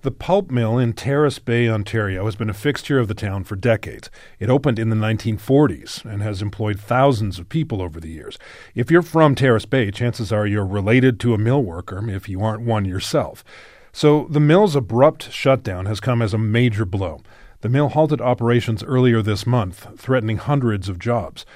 The 0.02 0.10
pulp 0.10 0.50
mill 0.50 0.78
in 0.78 0.94
Terrace 0.94 1.38
Bay, 1.38 1.68
Ontario, 1.68 2.24
has 2.24 2.34
been 2.34 2.50
a 2.50 2.54
fixture 2.54 2.98
of 2.98 3.06
the 3.06 3.14
town 3.14 3.44
for 3.44 3.54
decades. 3.54 4.10
It 4.40 4.50
opened 4.50 4.80
in 4.80 4.88
the 4.88 4.96
1940s 4.96 6.04
and 6.04 6.20
has 6.20 6.42
employed 6.42 6.80
thousands 6.80 7.38
of 7.38 7.48
people 7.48 7.80
over 7.80 8.00
the 8.00 8.10
years. 8.10 8.36
If 8.74 8.90
you're 8.90 9.02
from 9.02 9.36
Terrace 9.36 9.64
Bay, 9.64 9.92
chances 9.92 10.32
are 10.32 10.44
you're 10.44 10.66
related 10.66 11.20
to 11.20 11.34
a 11.34 11.38
mill 11.38 11.62
worker 11.62 12.10
if 12.10 12.28
you 12.28 12.42
aren't 12.42 12.62
one 12.62 12.84
yourself. 12.84 13.44
So 13.92 14.26
the 14.28 14.40
mill's 14.40 14.74
abrupt 14.74 15.30
shutdown 15.30 15.86
has 15.86 16.00
come 16.00 16.20
as 16.20 16.34
a 16.34 16.38
major 16.38 16.84
blow. 16.84 17.20
The 17.60 17.68
mill 17.68 17.90
halted 17.90 18.20
operations 18.20 18.82
earlier 18.82 19.22
this 19.22 19.46
month, 19.46 19.86
threatening 20.00 20.38
hundreds 20.38 20.88
of 20.88 20.98
jobs. 20.98 21.46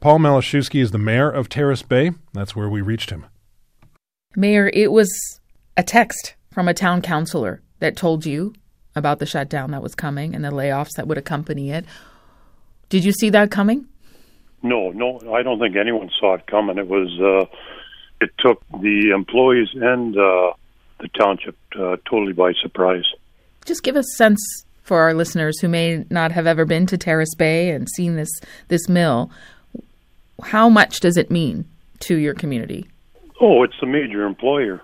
Paul 0.00 0.18
Malashewski 0.18 0.82
is 0.82 0.90
the 0.90 0.98
mayor 0.98 1.30
of 1.30 1.48
Terrace 1.48 1.82
Bay. 1.82 2.10
That's 2.32 2.56
where 2.56 2.68
we 2.68 2.80
reached 2.80 3.10
him. 3.10 3.26
Mayor, 4.34 4.72
it 4.74 4.90
was 4.90 5.08
a 5.76 5.84
text 5.84 6.34
from 6.50 6.66
a 6.66 6.74
town 6.74 7.00
councillor 7.00 7.62
that 7.82 7.96
told 7.96 8.24
you 8.24 8.54
about 8.94 9.18
the 9.18 9.26
shutdown 9.26 9.72
that 9.72 9.82
was 9.82 9.94
coming 9.94 10.34
and 10.34 10.44
the 10.44 10.50
layoffs 10.50 10.94
that 10.96 11.08
would 11.08 11.18
accompany 11.18 11.70
it. 11.70 11.84
Did 12.88 13.04
you 13.04 13.12
see 13.12 13.28
that 13.30 13.50
coming? 13.50 13.86
No, 14.62 14.90
no, 14.90 15.20
I 15.34 15.42
don't 15.42 15.58
think 15.58 15.74
anyone 15.76 16.08
saw 16.20 16.34
it 16.34 16.46
coming. 16.46 16.78
It 16.78 16.86
was 16.86 17.10
uh, 17.20 17.46
it 18.20 18.30
took 18.38 18.62
the 18.80 19.10
employees 19.10 19.68
and 19.74 20.16
uh, 20.16 20.52
the 21.00 21.08
township 21.18 21.56
uh, 21.74 21.96
totally 22.08 22.32
by 22.32 22.52
surprise. 22.62 23.04
Just 23.64 23.82
give 23.82 23.96
a 23.96 24.04
sense 24.04 24.40
for 24.82 25.00
our 25.00 25.14
listeners 25.14 25.58
who 25.60 25.68
may 25.68 26.04
not 26.08 26.30
have 26.30 26.46
ever 26.46 26.64
been 26.64 26.86
to 26.86 26.96
Terrace 26.96 27.34
Bay 27.34 27.70
and 27.70 27.88
seen 27.88 28.14
this 28.14 28.30
this 28.68 28.88
mill. 28.88 29.30
How 30.40 30.68
much 30.68 31.00
does 31.00 31.16
it 31.16 31.30
mean 31.30 31.64
to 32.00 32.16
your 32.16 32.34
community? 32.34 32.86
Oh, 33.40 33.64
it's 33.64 33.82
a 33.82 33.86
major 33.86 34.24
employer 34.24 34.80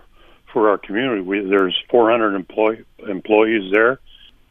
for 0.52 0.70
our 0.70 0.78
community. 0.78 1.20
We, 1.20 1.40
there's 1.40 1.76
400 1.90 2.34
employ, 2.34 2.84
employees 3.06 3.72
there. 3.72 4.00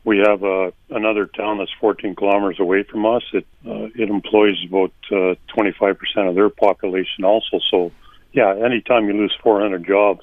We 0.04 0.20
have 0.20 0.44
uh, 0.44 0.72
another 0.90 1.26
town 1.26 1.58
that's 1.58 1.72
14 1.82 2.16
kilometers 2.16 2.60
away 2.60 2.84
from 2.84 3.06
us. 3.06 3.24
It 3.34 3.46
uh, 3.66 3.90
it 3.96 4.10
employs 4.10 4.56
about 4.66 4.94
uh, 5.12 5.36
25% 5.56 5.98
of 6.30 6.36
their 6.36 6.50
population 6.50 7.26
also. 7.26 7.60
So, 7.70 7.92
yeah, 8.32 8.56
anytime 8.56 9.08
you 9.08 9.14
lose 9.14 9.36
400 9.44 9.86
jobs, 9.86 10.22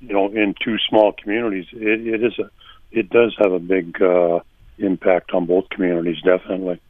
you 0.00 0.12
know, 0.12 0.26
in 0.26 0.54
two 0.62 0.76
small 0.90 1.12
communities, 1.12 1.66
it, 1.72 2.06
it 2.06 2.22
is 2.22 2.38
a 2.38 2.50
it 2.92 3.08
does 3.10 3.34
have 3.38 3.52
a 3.52 3.58
big 3.58 4.00
uh, 4.00 4.40
impact 4.78 5.32
on 5.32 5.46
both 5.46 5.68
communities, 5.70 6.16
definitely. 6.22 6.80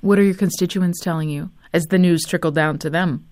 What 0.00 0.18
are 0.18 0.22
your 0.22 0.34
constituents 0.34 1.00
telling 1.02 1.28
you 1.28 1.50
as 1.72 1.84
the 1.86 1.98
news 1.98 2.22
trickled 2.26 2.54
down 2.54 2.78
to 2.78 2.90
them? 2.90 3.28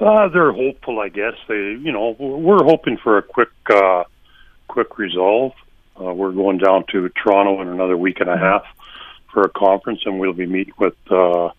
Uh, 0.00 0.28
they're 0.28 0.52
hopeful, 0.52 1.00
I 1.00 1.08
guess. 1.08 1.34
They, 1.48 1.54
you 1.54 1.92
know, 1.92 2.16
we're 2.18 2.64
hoping 2.64 2.98
for 3.02 3.18
a 3.18 3.22
quick, 3.22 3.50
uh, 3.72 4.04
quick 4.68 4.98
resolve. 4.98 5.52
Uh, 6.00 6.12
we're 6.12 6.32
going 6.32 6.58
down 6.58 6.84
to 6.92 7.08
Toronto 7.10 7.60
in 7.60 7.68
another 7.68 7.96
week 7.96 8.20
and 8.20 8.30
a 8.30 8.36
half 8.36 8.62
for 9.32 9.42
a 9.42 9.48
conference, 9.48 10.00
and 10.04 10.20
we'll 10.20 10.32
be 10.32 10.46
meeting 10.46 10.74
with 10.78 10.94
uh, 11.10 11.50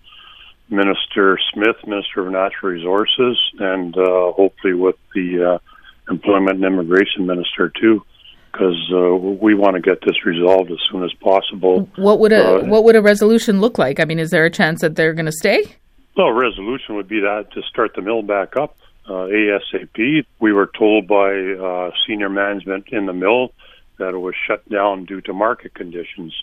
Minister 0.69 1.37
Smith, 1.53 1.75
Minister 1.85 2.25
of 2.25 2.31
Natural 2.31 2.71
Resources, 2.73 3.37
and 3.59 3.97
uh, 3.97 4.31
hopefully 4.31 4.73
with 4.73 4.95
the 5.13 5.55
uh, 5.55 6.11
Employment 6.11 6.57
and 6.57 6.65
Immigration 6.65 7.25
Minister 7.25 7.71
too, 7.79 8.03
because 8.51 8.77
uh, 8.93 9.15
we 9.15 9.53
want 9.55 9.75
to 9.75 9.81
get 9.81 9.99
this 10.01 10.25
resolved 10.25 10.71
as 10.71 10.77
soon 10.91 11.03
as 11.03 11.11
possible. 11.13 11.89
What 11.95 12.19
would 12.19 12.31
a 12.31 12.61
uh, 12.61 12.65
what 12.65 12.83
would 12.83 12.95
a 12.95 13.01
resolution 13.01 13.59
look 13.61 13.77
like? 13.77 13.99
I 13.99 14.05
mean, 14.05 14.19
is 14.19 14.31
there 14.31 14.45
a 14.45 14.51
chance 14.51 14.81
that 14.81 14.95
they're 14.95 15.13
going 15.13 15.25
to 15.25 15.31
stay? 15.31 15.75
Well, 16.17 16.31
resolution 16.31 16.95
would 16.95 17.07
be 17.07 17.21
that 17.21 17.51
to 17.53 17.61
start 17.63 17.93
the 17.95 18.01
mill 18.01 18.21
back 18.21 18.57
up 18.57 18.75
uh, 19.07 19.27
ASAP. 19.27 20.25
We 20.39 20.53
were 20.53 20.69
told 20.77 21.07
by 21.07 21.33
uh, 21.33 21.91
senior 22.07 22.29
management 22.29 22.89
in 22.91 23.05
the 23.05 23.13
mill 23.13 23.53
that 23.97 24.13
it 24.13 24.17
was 24.17 24.33
shut 24.47 24.67
down 24.69 25.05
due 25.05 25.21
to 25.21 25.33
market 25.33 25.73
conditions, 25.73 26.33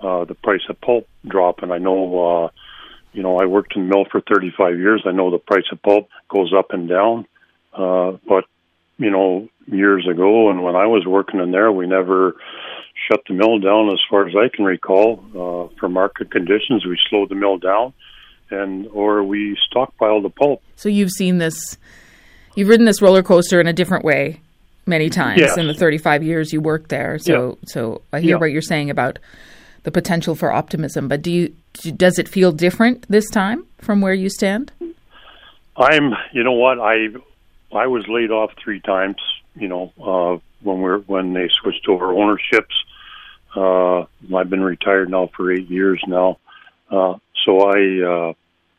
uh, 0.00 0.24
the 0.24 0.34
price 0.34 0.62
of 0.68 0.80
pulp 0.80 1.08
drop. 1.26 1.62
And 1.62 1.72
I 1.72 1.78
know, 1.78 2.44
uh, 2.44 2.48
you 3.12 3.22
know, 3.22 3.38
I 3.38 3.46
worked 3.46 3.76
in 3.76 3.88
the 3.88 3.94
mill 3.94 4.06
for 4.10 4.20
35 4.20 4.78
years. 4.78 5.02
I 5.06 5.12
know 5.12 5.30
the 5.30 5.38
price 5.38 5.66
of 5.70 5.82
pulp 5.82 6.08
goes 6.28 6.52
up 6.56 6.70
and 6.70 6.88
down. 6.88 7.26
Uh, 7.72 8.18
but, 8.26 8.44
you 8.98 9.10
know, 9.10 9.48
years 9.66 10.06
ago 10.08 10.50
and 10.50 10.62
when 10.62 10.76
I 10.76 10.86
was 10.86 11.06
working 11.06 11.40
in 11.40 11.52
there, 11.52 11.70
we 11.70 11.86
never 11.86 12.36
shut 13.10 13.20
the 13.26 13.34
mill 13.34 13.58
down 13.58 13.88
as 13.92 14.00
far 14.10 14.28
as 14.28 14.34
I 14.36 14.54
can 14.54 14.64
recall 14.64 15.24
uh, 15.30 15.76
for 15.78 15.88
market 15.88 16.30
conditions. 16.30 16.84
We 16.84 16.98
slowed 17.08 17.28
the 17.28 17.34
mill 17.34 17.58
down 17.58 17.94
and 18.52 18.86
or 18.88 19.22
we 19.24 19.56
stockpile 19.68 20.20
the 20.20 20.30
pulp. 20.30 20.62
So 20.76 20.88
you've 20.88 21.10
seen 21.10 21.38
this, 21.38 21.76
you've 22.54 22.68
ridden 22.68 22.86
this 22.86 23.02
roller 23.02 23.22
coaster 23.22 23.60
in 23.60 23.66
a 23.66 23.72
different 23.72 24.04
way 24.04 24.40
many 24.86 25.08
times 25.08 25.40
yes. 25.40 25.56
in 25.56 25.66
the 25.66 25.74
35 25.74 26.22
years 26.22 26.52
you 26.52 26.60
worked 26.60 26.88
there. 26.88 27.18
So 27.18 27.58
yeah. 27.60 27.68
so 27.68 28.02
I 28.12 28.20
hear 28.20 28.30
yeah. 28.30 28.36
what 28.36 28.50
you're 28.50 28.62
saying 28.62 28.90
about 28.90 29.18
the 29.84 29.90
potential 29.90 30.34
for 30.34 30.52
optimism, 30.52 31.08
but 31.08 31.22
do 31.22 31.30
you 31.30 31.54
does 31.96 32.18
it 32.18 32.28
feel 32.28 32.52
different 32.52 33.06
this 33.08 33.28
time 33.30 33.64
from 33.78 34.00
where 34.00 34.14
you 34.14 34.28
stand? 34.28 34.70
I'm, 35.76 36.12
you 36.32 36.44
know 36.44 36.52
what, 36.52 36.78
I 36.78 37.08
I 37.72 37.86
was 37.86 38.06
laid 38.08 38.30
off 38.30 38.52
3 38.62 38.80
times, 38.80 39.16
you 39.56 39.68
know, 39.68 39.92
uh 40.00 40.38
when 40.62 40.80
we're 40.80 40.98
when 41.00 41.32
they 41.32 41.48
switched 41.60 41.88
over 41.88 42.12
ownerships. 42.12 42.74
Uh 43.56 44.04
I've 44.34 44.50
been 44.50 44.62
retired 44.62 45.10
now 45.10 45.30
for 45.36 45.52
8 45.52 45.68
years 45.68 46.02
now. 46.06 46.38
Uh 46.90 47.14
so 47.44 47.60
I 47.60 48.02
uh 48.02 48.32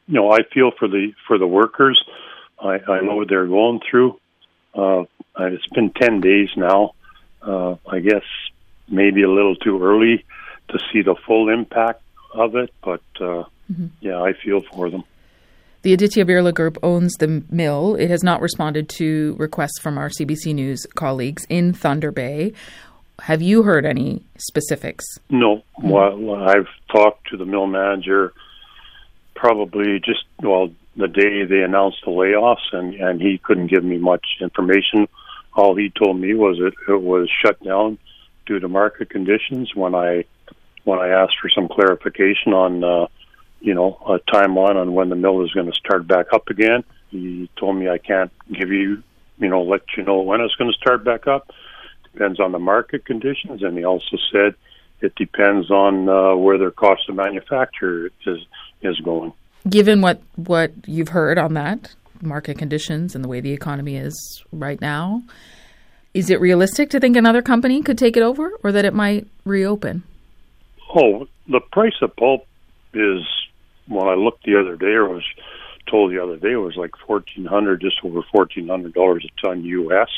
you 0.07 0.15
know, 0.15 0.31
I 0.31 0.39
feel 0.53 0.72
for 0.77 0.88
the 0.88 1.13
for 1.27 1.38
the 1.38 1.48
workers. 1.48 2.03
I, 2.60 2.79
I 2.88 3.01
know 3.01 3.15
what 3.15 3.29
they're 3.29 3.48
going 3.48 3.81
through. 3.89 4.19
Uh, 4.74 5.03
it's 5.39 5.67
been 5.67 5.91
ten 5.91 6.22
days 6.22 6.50
now. 6.55 6.93
Uh, 7.41 7.75
I 7.88 8.00
guess 8.00 8.24
maybe 8.88 9.24
a 9.24 9.29
little 9.29 9.55
too 9.55 9.83
early 9.83 10.25
to 10.69 10.79
see 10.91 11.01
the 11.01 11.15
full 11.25 11.50
impact 11.50 12.01
of 12.33 12.55
it, 12.55 12.74
but 12.83 13.01
uh, 13.17 13.43
mm-hmm. 13.72 13.88
yeah, 14.00 14.22
I 14.22 14.33
feel 14.33 14.62
for 14.62 14.89
them. 14.89 15.03
The 15.83 15.93
Aditya 15.93 16.24
Birla 16.24 16.53
Group 16.53 16.77
owns 16.81 17.13
the 17.15 17.43
mill. 17.50 17.95
It 17.95 18.10
has 18.10 18.24
not 18.24 18.39
responded 18.39 18.88
to 18.89 19.36
requests 19.38 19.79
from 19.79 19.98
our 19.98 20.07
CBC 20.07 20.55
News 20.55 20.86
colleagues 20.95 21.45
in 21.50 21.74
Thunder 21.74 22.12
Bay. 22.12 22.53
Have 23.19 23.41
you 23.41 23.63
heard 23.63 23.86
any 23.86 24.24
specifics? 24.38 25.05
No. 25.29 25.62
Well, 25.81 26.36
I've 26.36 26.67
talked 26.89 27.27
to 27.31 27.38
the 27.38 27.45
mill 27.45 27.67
manager 27.67 28.33
probably 29.36 30.00
just, 30.00 30.25
well, 30.42 30.70
the 30.96 31.08
day 31.08 31.46
they 31.46 31.62
announced 31.62 32.00
the 32.06 32.12
layoffs, 32.12 32.72
and, 32.72 32.94
and 32.96 33.22
he 33.22 33.38
couldn't 33.38 33.68
give 33.68 33.84
me 33.84 33.98
much 33.98 34.25
information. 34.42 35.08
All 35.56 35.75
he 35.75 35.90
told 35.90 36.20
me 36.20 36.34
was 36.34 36.60
it, 36.60 36.74
it 36.92 37.02
was 37.02 37.30
shut 37.44 37.63
down 37.63 37.98
due 38.46 38.60
to 38.60 38.68
market 38.68 39.10
conditions. 39.10 39.74
When 39.75 39.96
I 39.96 40.25
when 40.84 41.00
I 41.00 41.10
asked 41.10 41.38
for 41.42 41.50
some 41.50 41.70
clarification 41.70 42.54
on 42.54 42.84
uh, 42.84 43.08
you 43.63 43.74
know, 43.74 43.98
a 44.06 44.20
timeline 44.32 44.75
on 44.75 44.94
when 44.94 45.08
the 45.08 45.16
mill 45.16 45.44
is 45.44 45.52
going 45.54 45.72
to 45.72 45.78
start 45.78 46.06
back 46.06 46.28
up 46.34 46.50
again. 46.50 46.84
He 47.10 47.50
told 47.58 47.78
me 47.78 47.88
I 47.88 47.98
can't 47.98 48.32
give 48.52 48.70
you, 48.70 49.02
you 49.40 49.48
know, 49.48 49.63
let 49.63 49.82
you 49.96 50.04
know 50.04 50.20
when 50.20 50.42
it's 50.42 50.56
going 50.56 50.70
to 50.70 50.78
start 50.78 51.06
back 51.06 51.28
up. 51.28 51.50
Depends 52.12 52.42
on 52.42 52.52
the 52.52 52.60
market 52.60 53.06
conditions, 53.06 53.63
and 53.63 53.78
he 53.78 53.86
also 53.86 54.18
said 54.32 54.56
it 55.00 55.16
depends 55.16 55.72
on 55.72 56.10
uh, 56.10 56.36
where 56.36 56.58
their 56.58 56.72
cost 56.72 57.08
of 57.08 57.16
manufacture 57.16 58.12
is 58.25 58.40
is 58.84 59.00
going. 59.02 59.34
Given 59.70 60.02
what 60.02 60.22
what 60.36 60.72
you've 60.86 61.10
heard 61.10 61.38
on 61.38 61.54
that 61.54 61.96
market 62.22 62.58
conditions 62.58 63.16
and 63.16 63.24
the 63.24 63.28
way 63.28 63.40
the 63.40 63.52
economy 63.52 63.98
is 63.98 64.44
right 64.52 64.80
now, 64.80 65.24
is 66.13 66.30
it 66.30 66.40
realistic 66.40 66.90
to 66.92 67.00
think 67.00 67.18
another 67.18 67.42
company 67.42 67.82
could 67.82 67.98
take 67.98 68.18
it 68.18 68.24
over, 68.24 68.52
or 68.63 68.72
that 68.72 68.86
it 68.86 68.94
might 68.94 69.28
reopen? 69.46 70.04
Oh, 70.96 71.28
the 71.48 71.60
price 71.72 71.96
of 72.02 72.16
pulp 72.16 72.46
is 72.94 73.22
when 73.88 74.08
I 74.08 74.13
looked 74.13 74.44
the 74.44 74.60
other 74.60 74.75
day, 74.75 74.94
or 74.94 75.10
was 75.10 75.25
told 75.90 76.12
the 76.12 76.22
other 76.22 76.38
day, 76.38 76.52
it 76.52 76.58
was 76.58 76.75
like 76.75 76.92
fourteen 77.08 77.46
hundred, 77.46 77.82
just 77.82 77.98
over 78.04 78.22
fourteen 78.32 78.68
hundred 78.68 78.94
dollars 78.94 79.25
a 79.25 79.46
ton 79.46 79.63
U.S. 79.63 80.10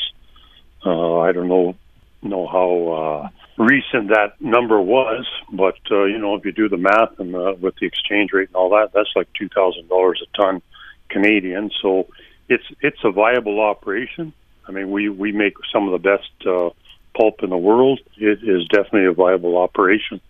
Uh, 0.84 1.20
I 1.20 1.32
don't 1.32 1.48
know 1.48 1.76
know 2.22 2.46
how 2.46 2.92
uh, 2.92 3.45
recent 3.58 4.08
that 4.08 4.40
number 4.40 4.80
was, 4.80 5.26
but 5.52 5.78
uh, 5.90 6.04
you 6.04 6.18
know 6.18 6.34
if 6.34 6.44
you 6.44 6.52
do 6.52 6.68
the 6.68 6.76
math 6.76 7.18
and 7.18 7.34
uh, 7.34 7.54
with 7.60 7.76
the 7.76 7.86
exchange 7.86 8.32
rate 8.32 8.48
and 8.48 8.56
all 8.56 8.70
that, 8.70 8.92
that's 8.92 9.10
like 9.16 9.28
two 9.34 9.48
thousand 9.48 9.88
dollars 9.88 10.22
a 10.22 10.36
ton 10.36 10.62
Canadian. 11.08 11.70
So 11.82 12.08
it's 12.48 12.64
it's 12.80 12.98
a 13.04 13.10
viable 13.10 13.60
operation. 13.60 14.32
I 14.68 14.72
mean, 14.72 14.90
we 14.90 15.08
we 15.08 15.32
make 15.32 15.54
some 15.72 15.88
of 15.88 15.92
the 15.92 16.08
best 16.10 16.46
uh, 16.46 16.70
pulp 17.16 17.42
in 17.42 17.50
the 17.50 17.56
world. 17.56 18.00
It 18.16 18.40
is 18.42 18.66
definitely 18.68 19.06
a 19.06 19.12
viable 19.12 19.56
operation. 19.56 20.20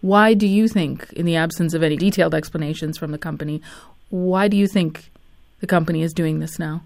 Why 0.00 0.32
do 0.32 0.46
you 0.46 0.66
think, 0.66 1.12
in 1.12 1.26
the 1.26 1.36
absence 1.36 1.74
of 1.74 1.82
any 1.82 1.96
detailed 1.96 2.34
explanations 2.34 2.96
from 2.96 3.12
the 3.12 3.18
company, 3.18 3.60
why 4.08 4.48
do 4.48 4.56
you 4.56 4.66
think 4.66 5.10
the 5.60 5.66
company 5.66 6.02
is 6.02 6.14
doing 6.14 6.38
this 6.38 6.58
now? 6.58 6.82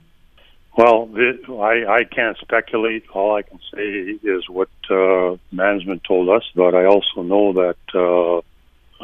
Well, 0.76 1.08
it, 1.14 1.48
I, 1.48 1.98
I 1.98 2.04
can't 2.04 2.36
speculate. 2.38 3.04
All 3.10 3.36
I 3.36 3.42
can 3.42 3.60
say 3.72 4.18
is 4.28 4.48
what 4.48 4.68
uh, 4.90 5.36
management 5.52 6.02
told 6.02 6.28
us, 6.28 6.42
but 6.56 6.74
I 6.74 6.86
also 6.86 7.22
know 7.22 7.52
that 7.52 7.76
uh, 7.94 8.38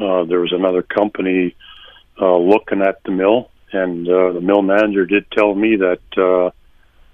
uh, 0.04 0.24
there 0.24 0.40
was 0.40 0.52
another 0.52 0.82
company 0.82 1.54
uh, 2.20 2.36
looking 2.36 2.82
at 2.82 3.02
the 3.04 3.12
mill, 3.12 3.50
and 3.72 4.08
uh, 4.08 4.32
the 4.32 4.40
mill 4.40 4.62
manager 4.62 5.06
did 5.06 5.30
tell 5.30 5.54
me 5.54 5.76
that 5.76 6.00
uh, 6.18 6.50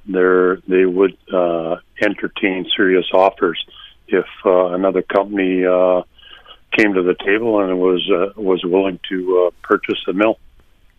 they 0.07 0.87
would 0.87 1.17
uh, 1.33 1.77
entertain 2.01 2.67
serious 2.75 3.07
offers 3.13 3.63
if 4.09 4.27
uh, 4.45 4.67
another 4.69 5.03
company 5.03 5.67
uh, 5.67 6.03
came 6.73 6.95
to 6.95 7.03
the 7.03 7.17
table 7.25 7.61
and 7.61 7.79
was 7.79 8.09
uh, 8.11 8.41
was 8.41 8.65
willing 8.65 8.99
to 9.09 9.47
uh, 9.47 9.51
purchase 9.63 9.99
the 10.07 10.13
mill. 10.13 10.39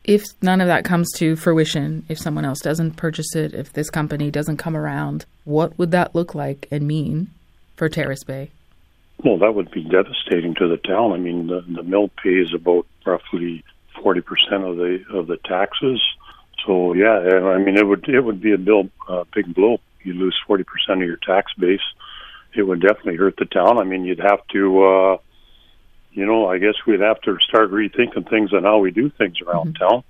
If 0.08 0.24
none 0.42 0.62
of 0.62 0.68
that 0.68 0.86
comes 0.86 1.12
to 1.18 1.36
fruition, 1.36 2.06
if 2.08 2.18
someone 2.18 2.46
else 2.46 2.62
doesn't 2.62 2.96
purchase 2.96 3.36
it, 3.36 3.54
if 3.54 3.74
this 3.74 3.90
company 3.90 4.32
doesn't 4.32 4.56
come 4.56 4.78
around, 4.78 5.26
what 5.44 5.78
would 5.78 5.92
that 5.92 6.16
look 6.16 6.34
like 6.34 6.66
and 6.72 6.88
mean 6.88 7.28
for 7.76 7.90
Terrace 7.90 8.24
Bay? 8.24 8.50
Well, 9.24 9.38
that 9.40 9.54
would 9.54 9.70
be 9.72 9.84
devastating 9.84 10.56
to 10.56 10.68
the 10.70 10.78
town. 10.78 11.12
I 11.12 11.18
mean, 11.18 11.48
the, 11.48 11.62
the 11.62 11.84
mill 11.84 12.10
pays 12.24 12.54
about 12.54 12.86
roughly 13.06 13.66
forty 14.02 14.22
percent 14.22 14.64
of 14.64 14.78
the 14.78 15.04
of 15.12 15.28
the 15.28 15.38
taxes. 15.38 16.02
So 16.66 16.94
yeah, 16.94 17.18
I 17.56 17.58
mean, 17.58 17.78
it 17.78 17.86
would 17.86 18.08
it 18.08 18.22
would 18.22 18.42
be 18.42 18.54
a 18.54 18.58
bill, 18.58 18.90
uh, 19.10 19.26
big 19.34 19.54
blow. 19.54 19.80
You 20.04 20.14
lose 20.14 20.38
forty 20.48 20.64
percent 20.64 21.02
of 21.02 21.08
your 21.08 21.18
tax 21.18 21.52
base. 21.54 21.82
It 22.56 22.64
would 22.64 22.82
definitely 22.82 23.16
hurt 23.16 23.36
the 23.38 23.46
town. 23.46 23.78
I 23.78 23.84
mean, 23.84 24.06
you'd 24.06 24.20
have 24.20 24.46
to 24.54 24.84
uh, 24.84 25.18
you 26.18 26.26
know, 26.26 26.48
I 26.48 26.58
guess 26.58 26.74
we'd 26.88 27.02
have 27.02 27.22
to 27.22 27.38
start 27.48 27.70
rethinking 27.70 28.28
things 28.28 28.52
on 28.52 28.64
how 28.64 28.80
we 28.80 28.90
do 28.90 29.12
things 29.12 29.40
around 29.40 29.78
mm-hmm. 29.78 29.88
town. 29.88 30.04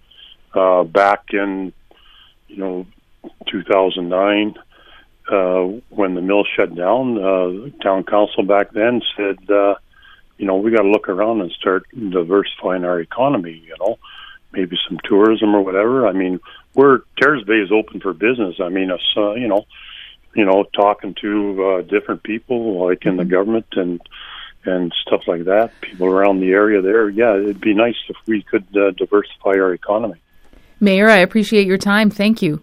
Uh, 0.54 0.84
back 0.86 1.26
in, 1.34 1.74
you 2.48 2.56
know, 2.56 2.88
2009, 3.52 4.56
uh, 5.30 5.64
when 5.90 6.16
the 6.16 6.22
mill 6.22 6.46
shut 6.56 6.74
down, 6.74 7.18
uh, 7.22 7.84
town 7.84 8.06
council 8.06 8.44
back 8.44 8.72
then 8.72 9.02
said, 9.18 9.38
uh, 9.52 9.76
you 10.38 10.46
know, 10.46 10.56
we 10.56 10.72
got 10.72 10.84
to 10.84 10.88
look 10.88 11.10
around 11.10 11.42
and 11.42 11.52
start 11.52 11.86
diversifying 11.92 12.86
our 12.86 13.02
economy. 13.02 13.62
You 13.68 13.76
know, 13.78 14.00
maybe 14.54 14.78
some 14.88 15.00
tourism 15.04 15.54
or 15.54 15.62
whatever. 15.62 16.08
I 16.08 16.14
mean, 16.14 16.40
we're 16.74 17.00
Terrace 17.22 17.44
Bay 17.44 17.60
is 17.60 17.72
open 17.74 18.00
for 18.00 18.14
business. 18.14 18.56
I 18.64 18.70
mean, 18.70 18.92
us, 18.92 19.02
uh, 19.18 19.34
you 19.34 19.50
know, 19.50 19.66
you 20.36 20.46
know, 20.46 20.64
talking 20.74 21.16
to 21.22 21.66
uh, 21.66 21.82
different 21.82 22.24
people 22.24 22.88
like 22.88 23.06
in 23.06 23.18
the 23.18 23.24
mm-hmm. 23.24 23.32
government 23.34 23.66
and 23.74 24.00
and 24.68 24.94
stuff 25.02 25.22
like 25.28 25.46
that, 25.46 25.72
people 25.82 26.08
around 26.08 26.40
the 26.40 26.52
area 26.52 26.82
there, 26.82 27.10
yeah, 27.10 27.36
it'd 27.36 27.62
be 27.62 27.74
nice 27.74 27.96
if 28.10 28.18
we 28.26 28.44
could 28.44 28.66
uh, 28.76 28.92
diversify 28.92 29.52
our 29.52 29.74
economy. 29.74 30.20
Mayor, 30.80 31.10
I 31.10 31.18
appreciate 31.18 31.66
your 31.66 31.78
time. 31.78 32.10
Thank 32.10 32.42
you. 32.42 32.62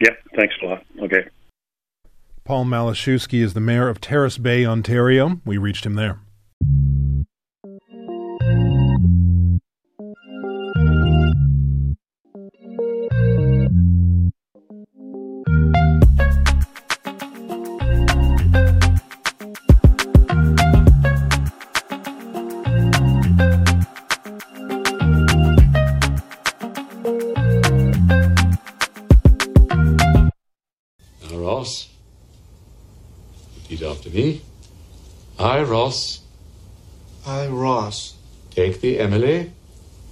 Yeah, 0.00 0.14
thanks 0.36 0.54
a 0.62 0.66
lot. 0.66 0.84
Okay. 1.02 1.28
Paul 2.44 2.64
Malashewski 2.64 3.42
is 3.42 3.54
the 3.54 3.60
mayor 3.60 3.88
of 3.88 4.00
Terrace 4.00 4.38
Bay, 4.38 4.66
Ontario. 4.66 5.40
We 5.44 5.58
reached 5.58 5.86
him 5.86 5.94
there. 5.94 6.18
Me. 34.12 34.42
I, 35.38 35.62
Ross. 35.62 36.20
I, 37.26 37.46
Ross. 37.48 38.14
Take 38.50 38.80
thee, 38.80 38.98
Emily. 38.98 39.52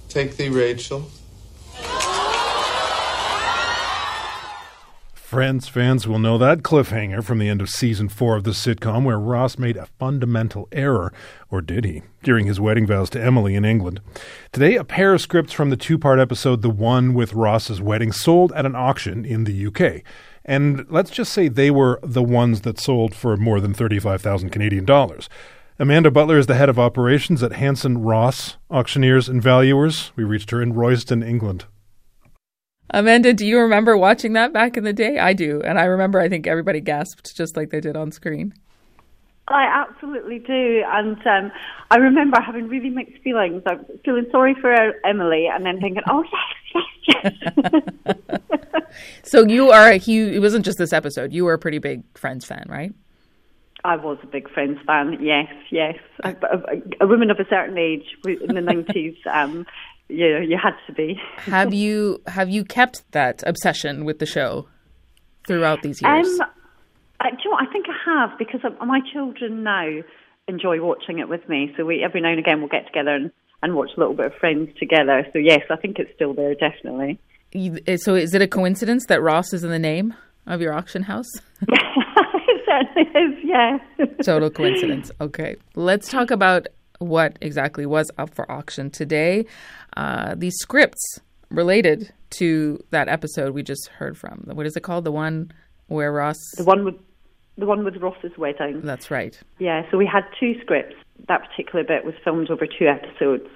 Take 0.09 0.35
thee, 0.37 0.49
Rachel. 0.49 1.09
Friends 5.31 5.69
fans 5.69 6.09
will 6.09 6.19
know 6.19 6.37
that 6.37 6.61
cliffhanger 6.61 7.23
from 7.23 7.39
the 7.39 7.47
end 7.47 7.61
of 7.61 7.69
season 7.69 8.09
four 8.09 8.35
of 8.35 8.43
the 8.43 8.51
sitcom 8.51 9.05
where 9.05 9.17
Ross 9.17 9.57
made 9.57 9.77
a 9.77 9.85
fundamental 9.85 10.67
error, 10.73 11.13
or 11.49 11.61
did 11.61 11.85
he, 11.85 12.01
during 12.21 12.47
his 12.47 12.59
wedding 12.59 12.85
vows 12.85 13.09
to 13.11 13.23
Emily 13.23 13.55
in 13.55 13.63
England. 13.63 14.01
Today, 14.51 14.75
a 14.75 14.83
pair 14.83 15.13
of 15.13 15.21
scripts 15.21 15.53
from 15.53 15.69
the 15.69 15.77
two 15.77 15.97
part 15.97 16.19
episode 16.19 16.61
The 16.61 16.69
One 16.69 17.13
with 17.13 17.33
Ross's 17.33 17.81
Wedding 17.81 18.11
sold 18.11 18.51
at 18.51 18.65
an 18.65 18.75
auction 18.75 19.23
in 19.23 19.45
the 19.45 19.67
UK. 19.67 20.03
And 20.43 20.85
let's 20.89 21.11
just 21.11 21.31
say 21.33 21.47
they 21.47 21.71
were 21.71 21.99
the 22.03 22.23
ones 22.23 22.61
that 22.61 22.79
sold 22.79 23.13
for 23.13 23.37
more 23.37 23.59
than 23.59 23.73
35,000 23.73 24.49
Canadian 24.49 24.85
dollars. 24.85 25.29
Amanda 25.79 26.11
Butler 26.11 26.37
is 26.37 26.47
the 26.47 26.55
head 26.55 26.69
of 26.69 26.77
operations 26.77 27.41
at 27.41 27.53
Hanson 27.53 27.99
Ross 27.99 28.57
Auctioneers 28.69 29.27
and 29.27 29.41
Valuers. 29.41 30.11
We 30.15 30.23
reached 30.23 30.51
her 30.51 30.61
in 30.61 30.73
Royston, 30.73 31.23
England. 31.23 31.65
Amanda, 32.93 33.33
do 33.33 33.45
you 33.45 33.57
remember 33.57 33.97
watching 33.97 34.33
that 34.33 34.51
back 34.51 34.75
in 34.75 34.83
the 34.83 34.93
day? 34.93 35.17
I 35.17 35.33
do. 35.33 35.61
And 35.63 35.79
I 35.79 35.85
remember, 35.85 36.19
I 36.19 36.27
think 36.27 36.45
everybody 36.45 36.81
gasped 36.81 37.35
just 37.35 37.55
like 37.55 37.69
they 37.69 37.79
did 37.79 37.95
on 37.95 38.11
screen. 38.11 38.53
I 39.47 39.63
absolutely 39.63 40.39
do. 40.39 40.83
And 40.91 41.17
um, 41.25 41.51
I 41.89 41.97
remember 41.97 42.39
having 42.39 42.67
really 42.67 42.89
mixed 42.89 43.21
feelings. 43.23 43.63
I'm 43.65 43.85
feeling 44.03 44.27
sorry 44.31 44.55
for 44.59 44.73
Emily 45.05 45.47
and 45.47 45.65
then 45.65 45.79
thinking, 45.79 46.03
oh, 46.09 46.23
yes, 46.23 46.55
yes, 46.73 47.33
yes. 48.05 48.13
so 49.23 49.45
you 49.45 49.71
are 49.71 49.89
a 49.89 49.97
huge, 49.97 50.33
it 50.33 50.39
wasn't 50.39 50.65
just 50.65 50.77
this 50.77 50.93
episode, 50.93 51.33
you 51.33 51.45
were 51.45 51.53
a 51.53 51.59
pretty 51.59 51.79
big 51.79 52.03
Friends 52.17 52.45
fan, 52.45 52.65
right? 52.69 52.93
I 53.83 53.95
was 53.95 54.17
a 54.21 54.27
big 54.27 54.49
Friends 54.51 54.79
fan, 54.85 55.17
yes, 55.21 55.51
yes. 55.71 55.95
A, 56.23 56.29
a, 56.29 57.05
a 57.05 57.07
woman 57.07 57.31
of 57.31 57.39
a 57.39 57.45
certain 57.49 57.77
age 57.77 58.05
in 58.25 58.55
the 58.55 58.61
90s, 58.61 59.15
um, 59.33 59.65
you, 60.07 60.39
you 60.39 60.57
had 60.61 60.73
to 60.87 60.93
be. 60.93 61.19
have 61.37 61.73
you 61.73 62.21
have 62.27 62.49
you 62.49 62.65
kept 62.65 63.09
that 63.13 63.43
obsession 63.47 64.03
with 64.03 64.19
the 64.19 64.25
show 64.25 64.67
throughout 65.47 65.81
these 65.83 66.01
years? 66.01 66.39
Um, 66.39 66.47
I, 67.21 67.29
do 67.29 67.37
you 67.43 67.49
know 67.49 67.51
what? 67.51 67.67
I 67.67 67.71
think 67.71 67.85
I 67.87 68.27
have 68.27 68.37
because 68.37 68.61
my 68.85 68.99
children 69.13 69.63
now 69.63 70.01
enjoy 70.47 70.81
watching 70.81 71.19
it 71.19 71.29
with 71.29 71.47
me. 71.47 71.73
So 71.77 71.85
we 71.85 72.03
every 72.03 72.21
now 72.21 72.29
and 72.29 72.39
again 72.39 72.59
we'll 72.59 72.69
get 72.69 72.87
together 72.87 73.11
and 73.11 73.31
and 73.63 73.75
watch 73.75 73.91
a 73.95 73.99
little 73.99 74.13
bit 74.13 74.27
of 74.27 74.33
Friends 74.35 74.69
together. 74.79 75.25
So 75.33 75.39
yes, 75.39 75.61
I 75.69 75.75
think 75.75 75.99
it's 75.99 76.13
still 76.15 76.33
there, 76.33 76.55
definitely. 76.55 77.19
So 77.97 78.15
is 78.15 78.33
it 78.33 78.41
a 78.41 78.47
coincidence 78.47 79.05
that 79.07 79.21
Ross 79.21 79.53
is 79.53 79.63
in 79.63 79.71
the 79.71 79.79
name 79.79 80.13
of 80.47 80.61
your 80.61 80.73
auction 80.73 81.03
house? 81.03 81.29
it 81.67 82.61
certainly 82.65 83.09
is, 83.19 83.43
yeah. 83.43 83.77
Total 84.23 84.49
coincidence. 84.49 85.11
Okay. 85.19 85.57
Let's 85.75 86.09
talk 86.09 86.31
about 86.31 86.67
what 86.99 87.37
exactly 87.41 87.85
was 87.85 88.09
up 88.17 88.33
for 88.33 88.49
auction 88.51 88.89
today. 88.89 89.45
Uh, 89.97 90.35
these 90.37 90.55
scripts 90.57 91.19
related 91.49 92.11
to 92.31 92.81
that 92.91 93.09
episode 93.09 93.53
we 93.53 93.63
just 93.63 93.87
heard 93.87 94.17
from. 94.17 94.43
What 94.45 94.65
is 94.65 94.75
it 94.77 94.81
called? 94.81 95.03
The 95.03 95.11
one 95.11 95.51
where 95.87 96.11
Ross. 96.11 96.37
The 96.55 96.63
one 96.63 96.85
with 96.85 96.95
the 97.57 97.65
one 97.65 97.83
with 97.83 97.97
Ross's 97.97 98.37
wedding. 98.37 98.81
That's 98.81 99.11
right. 99.11 99.37
Yeah. 99.59 99.83
So 99.91 99.97
we 99.97 100.05
had 100.05 100.23
two 100.39 100.55
scripts. 100.61 100.95
That 101.27 101.49
particular 101.49 101.83
bit 101.83 102.05
was 102.05 102.15
filmed 102.23 102.49
over 102.49 102.65
two 102.65 102.87
episodes. 102.87 103.47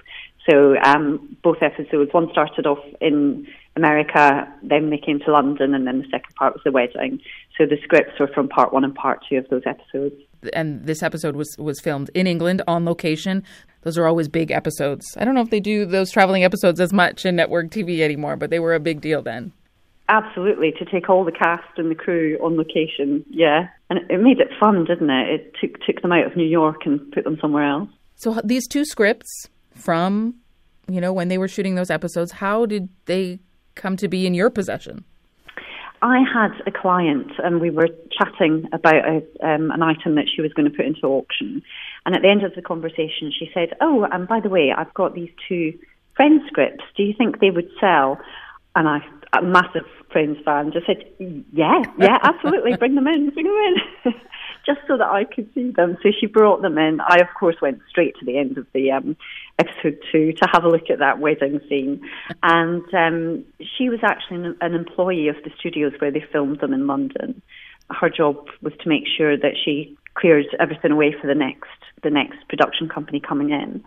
So 0.49 0.77
um, 0.83 1.37
both 1.43 1.57
episodes, 1.61 2.13
one 2.13 2.29
started 2.31 2.67
off 2.67 2.83
in 3.01 3.47
America, 3.75 4.47
then 4.61 4.89
they 4.89 4.97
came 4.97 5.19
to 5.21 5.31
London, 5.31 5.73
and 5.73 5.87
then 5.87 5.99
the 5.99 6.05
second 6.05 6.35
part 6.35 6.53
was 6.53 6.61
the 6.63 6.71
wedding. 6.71 7.19
So 7.57 7.65
the 7.65 7.77
scripts 7.83 8.19
were 8.19 8.27
from 8.27 8.47
part 8.47 8.71
one 8.71 8.83
and 8.83 8.93
part 8.93 9.25
two 9.27 9.37
of 9.37 9.49
those 9.49 9.63
episodes. 9.65 10.15
And 10.53 10.85
this 10.85 11.01
episode 11.01 11.35
was 11.35 11.55
was 11.57 11.79
filmed 11.79 12.11
in 12.13 12.27
England 12.27 12.61
on 12.67 12.85
location. 12.85 13.43
Those 13.81 13.97
are 13.97 14.05
always 14.05 14.27
big 14.27 14.51
episodes. 14.51 15.05
I 15.17 15.25
don't 15.25 15.33
know 15.33 15.41
if 15.41 15.49
they 15.49 15.59
do 15.59 15.85
those 15.85 16.11
traveling 16.11 16.43
episodes 16.43 16.79
as 16.79 16.93
much 16.93 17.25
in 17.25 17.35
network 17.35 17.71
TV 17.71 18.01
anymore, 18.01 18.35
but 18.35 18.51
they 18.51 18.59
were 18.59 18.75
a 18.75 18.79
big 18.79 19.01
deal 19.01 19.21
then. 19.21 19.51
Absolutely, 20.07 20.71
to 20.77 20.85
take 20.85 21.09
all 21.09 21.25
the 21.25 21.31
cast 21.31 21.77
and 21.77 21.89
the 21.89 21.95
crew 21.95 22.37
on 22.43 22.55
location, 22.57 23.25
yeah, 23.29 23.69
and 23.89 23.99
it 24.09 24.21
made 24.21 24.39
it 24.39 24.49
fun, 24.59 24.85
didn't 24.85 25.09
it? 25.09 25.29
It 25.29 25.55
took 25.59 25.81
took 25.81 26.01
them 26.01 26.11
out 26.11 26.25
of 26.25 26.37
New 26.37 26.45
York 26.45 26.85
and 26.85 27.11
put 27.11 27.23
them 27.23 27.37
somewhere 27.41 27.67
else. 27.67 27.89
So 28.15 28.39
these 28.43 28.67
two 28.67 28.85
scripts 28.85 29.49
from, 29.73 30.35
you 30.87 31.01
know, 31.01 31.11
when 31.11 31.27
they 31.27 31.39
were 31.39 31.47
shooting 31.47 31.75
those 31.75 31.89
episodes, 31.89 32.33
how 32.33 32.65
did 32.65 32.89
they 33.05 33.39
come 33.73 33.97
to 33.97 34.07
be 34.07 34.27
in 34.27 34.33
your 34.33 34.49
possession? 34.49 35.03
I 36.01 36.19
had 36.19 36.51
a 36.67 36.71
client 36.71 37.31
and 37.43 37.59
we 37.59 37.71
were 37.71 37.87
chatting 38.11 38.67
about 38.71 39.07
a, 39.07 39.17
um, 39.43 39.71
an 39.71 39.81
item 39.81 40.15
that 40.15 40.25
she 40.33 40.41
was 40.41 40.53
going 40.53 40.69
to 40.69 40.75
put 40.75 40.85
into 40.85 41.07
auction. 41.07 41.63
And 42.05 42.15
at 42.15 42.21
the 42.21 42.29
end 42.29 42.43
of 42.43 42.53
the 42.53 42.61
conversation, 42.61 43.31
she 43.37 43.49
said, 43.53 43.69
Oh, 43.81 44.05
and 44.11 44.27
by 44.27 44.39
the 44.39 44.49
way, 44.49 44.71
I've 44.75 44.93
got 44.93 45.15
these 45.15 45.31
two 45.47 45.73
friend 46.15 46.41
scripts. 46.47 46.83
Do 46.95 47.03
you 47.03 47.13
think 47.17 47.39
they 47.39 47.49
would 47.49 47.69
sell? 47.79 48.19
And 48.75 48.87
I, 48.87 48.99
a 49.43 49.45
massive 49.45 49.85
Friends 50.11 50.37
fan, 50.45 50.71
just 50.71 50.85
said, 50.85 51.03
Yeah, 51.51 51.81
yeah, 51.99 52.17
absolutely. 52.23 52.77
bring 52.77 52.95
them 52.95 53.07
in, 53.07 53.31
bring 53.31 53.45
them 53.45 53.75
in. 54.05 54.13
just 54.65 54.79
so 54.87 54.97
that 54.97 55.07
I 55.07 55.25
could 55.25 55.49
see 55.53 55.71
them. 55.71 55.97
So 56.01 56.09
she 56.17 56.25
brought 56.25 56.61
them 56.61 56.77
in. 56.77 56.99
I, 57.01 57.17
of 57.17 57.27
course, 57.37 57.55
went 57.61 57.79
straight 57.89 58.15
to 58.19 58.25
the 58.25 58.37
end 58.37 58.57
of 58.57 58.65
the 58.73 58.91
um, 58.91 59.17
episode 59.59 59.99
two 60.11 60.31
to 60.33 60.47
have 60.51 60.63
a 60.63 60.69
look 60.69 60.89
at 60.89 60.99
that 60.99 61.19
wedding 61.19 61.59
scene. 61.69 62.01
And 62.43 62.81
um, 62.93 63.45
she 63.59 63.89
was 63.89 63.99
actually 64.03 64.37
an, 64.37 64.57
an 64.61 64.73
employee 64.73 65.27
of 65.27 65.35
the 65.43 65.51
studios 65.59 65.93
where 65.99 66.11
they 66.11 66.23
filmed 66.31 66.61
them 66.61 66.73
in 66.73 66.87
London. 66.87 67.41
Her 67.89 68.09
job 68.09 68.47
was 68.61 68.73
to 68.81 68.89
make 68.89 69.03
sure 69.17 69.37
that 69.37 69.53
she 69.63 69.97
cleared 70.15 70.45
everything 70.59 70.91
away 70.91 71.13
for 71.19 71.27
the 71.27 71.35
next 71.35 71.67
the 72.03 72.09
next 72.09 72.37
production 72.47 72.87
company 72.87 73.19
coming 73.19 73.49
in. 73.49 73.83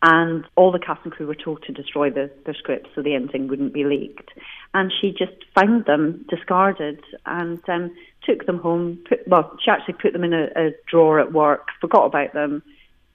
And 0.00 0.44
all 0.54 0.70
the 0.70 0.78
cast 0.78 1.00
and 1.04 1.12
crew 1.12 1.26
were 1.26 1.34
told 1.34 1.62
to 1.64 1.72
destroy 1.72 2.10
the, 2.10 2.30
their 2.44 2.54
scripts 2.54 2.90
so 2.94 3.02
the 3.02 3.14
ending 3.14 3.48
wouldn't 3.48 3.72
be 3.72 3.84
leaked. 3.84 4.30
And 4.74 4.92
she 5.00 5.10
just 5.10 5.32
found 5.54 5.86
them 5.86 6.24
discarded 6.28 7.02
and 7.26 7.60
um, 7.68 7.94
took 8.24 8.46
them 8.46 8.58
home. 8.58 9.02
Put, 9.08 9.26
well, 9.26 9.56
she 9.64 9.70
actually 9.70 9.94
put 9.94 10.12
them 10.12 10.22
in 10.22 10.32
a, 10.32 10.46
a 10.54 10.70
drawer 10.88 11.18
at 11.18 11.32
work, 11.32 11.68
forgot 11.80 12.04
about 12.04 12.32
them, 12.32 12.62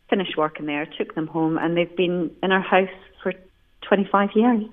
finished 0.09 0.35
working 0.37 0.65
there, 0.65 0.85
took 0.85 1.15
them 1.15 1.27
home, 1.27 1.57
and 1.57 1.77
they've 1.77 1.95
been 1.95 2.29
in 2.43 2.51
our 2.51 2.61
house 2.61 2.89
for 3.21 3.33
25 3.87 4.29
years. 4.35 4.63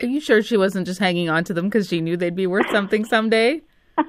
Are 0.00 0.06
you 0.06 0.20
sure 0.20 0.42
she 0.42 0.56
wasn't 0.56 0.86
just 0.86 1.00
hanging 1.00 1.28
on 1.28 1.44
to 1.44 1.54
them 1.54 1.66
because 1.66 1.88
she 1.88 2.00
knew 2.00 2.16
they'd 2.16 2.36
be 2.36 2.46
worth 2.46 2.70
something 2.70 3.04
someday? 3.04 3.60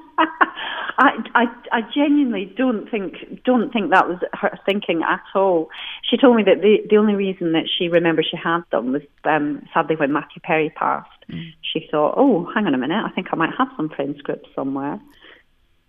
I, 0.98 1.10
I, 1.34 1.44
I 1.72 1.80
genuinely 1.94 2.52
don't 2.56 2.88
think 2.90 3.42
don't 3.44 3.72
think 3.72 3.90
that 3.90 4.08
was 4.08 4.18
her 4.32 4.58
thinking 4.64 5.02
at 5.02 5.22
all. 5.34 5.68
She 6.08 6.16
told 6.16 6.36
me 6.36 6.42
that 6.44 6.60
the 6.60 6.78
the 6.88 6.96
only 6.96 7.14
reason 7.14 7.52
that 7.52 7.68
she 7.76 7.88
remembered 7.88 8.26
she 8.30 8.36
had 8.36 8.62
them 8.70 8.92
was 8.92 9.02
um, 9.24 9.66
sadly 9.72 9.96
when 9.96 10.12
Matthew 10.12 10.40
Perry 10.42 10.70
passed. 10.70 11.08
Mm. 11.28 11.52
She 11.62 11.88
thought, 11.90 12.14
oh, 12.16 12.48
hang 12.54 12.66
on 12.66 12.74
a 12.74 12.78
minute, 12.78 13.02
I 13.04 13.10
think 13.10 13.28
I 13.32 13.36
might 13.36 13.54
have 13.56 13.68
some 13.76 13.88
friend 13.88 14.14
scripts 14.18 14.48
somewhere. 14.54 15.00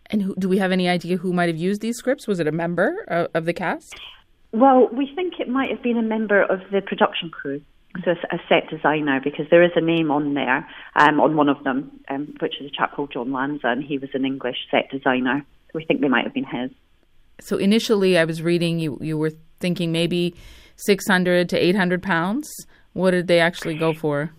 And 0.08 0.22
who, 0.22 0.36
do 0.36 0.48
we 0.48 0.58
have 0.60 0.72
any 0.72 0.88
idea 0.88 1.18
who 1.18 1.34
might 1.34 1.50
have 1.50 1.58
used 1.58 1.82
these 1.82 1.98
scripts? 1.98 2.28
Was 2.28 2.40
it 2.40 2.48
a 2.48 2.52
member 2.52 3.06
of, 3.08 3.28
of 3.34 3.46
the 3.46 3.54
cast? 3.54 4.00
Well, 4.52 4.88
we 4.92 5.12
think 5.16 5.34
it 5.40 5.50
might 5.50 5.70
have 5.70 5.84
been 5.84 5.98
a 5.98 6.04
member 6.04 6.42
of 6.42 6.62
the 6.72 6.82
production 6.82 7.30
crew 7.30 7.62
so 8.04 8.12
a, 8.12 8.40
set 8.50 8.70
designer 8.70 9.20
because 9.24 9.46
there 9.50 9.64
is 9.64 9.72
a 9.76 9.82
name 9.82 10.12
on 10.12 10.34
there 10.34 10.68
um, 10.96 11.20
on 11.20 11.36
one 11.36 11.50
of 11.50 11.64
them, 11.64 11.92
um, 12.10 12.34
which 12.40 12.60
is 12.60 12.68
a 12.68 12.70
chap 12.76 12.94
called 12.94 13.12
John 13.14 13.32
Lanza, 13.32 13.68
and 13.68 13.84
he 13.84 13.98
was 13.98 14.10
an 14.14 14.26
English 14.26 14.58
set 14.70 14.90
designer. 14.92 15.46
So 15.68 15.72
we 15.76 15.86
think 15.86 16.02
they 16.02 16.08
might 16.08 16.26
have 16.26 16.34
been 16.34 16.46
his. 16.46 16.72
So 17.40 17.58
initially, 17.58 18.18
I 18.18 18.26
was 18.26 18.42
reading 18.42 18.80
you 18.80 18.98
you 19.02 19.18
were 19.18 19.32
thinking 19.60 19.92
maybe 19.92 20.36
six 20.76 21.08
hundred 21.08 21.50
to 21.50 21.58
eight 21.58 21.76
hundred 21.76 22.04
pounds. 22.04 22.50
What 22.94 23.12
did 23.12 23.28
they 23.28 23.40
actually 23.40 23.76
go 23.76 23.94
for? 23.94 24.32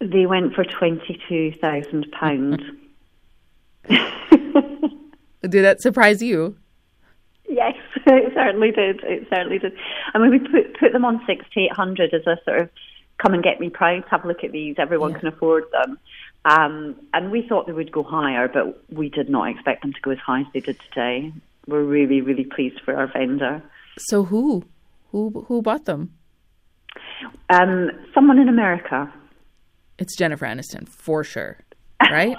They 0.00 0.26
went 0.26 0.54
for 0.54 0.64
twenty 0.64 1.20
two 1.28 1.52
thousand 1.60 2.06
pounds. 2.18 2.62
did 3.88 5.64
that 5.64 5.80
surprise 5.80 6.22
you? 6.22 6.56
Yes, 7.48 7.74
it 8.14 8.32
certainly 8.34 8.70
did. 8.70 9.00
It 9.04 9.26
certainly 9.28 9.58
did. 9.58 9.72
I 10.14 10.18
mean, 10.18 10.30
we 10.30 10.38
put 10.38 10.78
put 10.78 10.92
them 10.92 11.04
on 11.04 11.20
six 11.26 11.44
to 11.54 11.60
eight 11.60 11.72
hundred 11.72 12.14
as 12.14 12.26
a 12.26 12.36
sort 12.44 12.62
of 12.62 12.70
come 13.18 13.34
and 13.34 13.42
get 13.42 13.60
me 13.60 13.68
price. 13.68 14.02
Have 14.10 14.24
a 14.24 14.28
look 14.28 14.44
at 14.44 14.52
these. 14.52 14.76
Everyone 14.78 15.12
yeah. 15.12 15.18
can 15.18 15.28
afford 15.28 15.64
them. 15.72 15.98
Um, 16.44 16.96
and 17.12 17.30
we 17.30 17.46
thought 17.46 17.66
they 17.66 17.72
would 17.72 17.92
go 17.92 18.02
higher, 18.02 18.48
but 18.48 18.82
we 18.90 19.10
did 19.10 19.28
not 19.28 19.50
expect 19.50 19.82
them 19.82 19.92
to 19.92 20.00
go 20.00 20.10
as 20.10 20.18
high 20.18 20.40
as 20.40 20.46
they 20.54 20.60
did 20.60 20.78
today. 20.88 21.32
We're 21.66 21.82
really, 21.82 22.22
really 22.22 22.44
pleased 22.44 22.80
for 22.84 22.96
our 22.96 23.12
vendor. 23.12 23.62
So 23.98 24.24
who, 24.24 24.64
who, 25.10 25.44
who 25.48 25.60
bought 25.60 25.84
them? 25.84 26.14
Um, 27.50 27.90
someone 28.14 28.38
in 28.38 28.48
America. 28.48 29.12
It's 29.98 30.16
Jennifer 30.16 30.46
Aniston 30.46 30.88
for 30.88 31.22
sure, 31.22 31.58
right? 32.10 32.36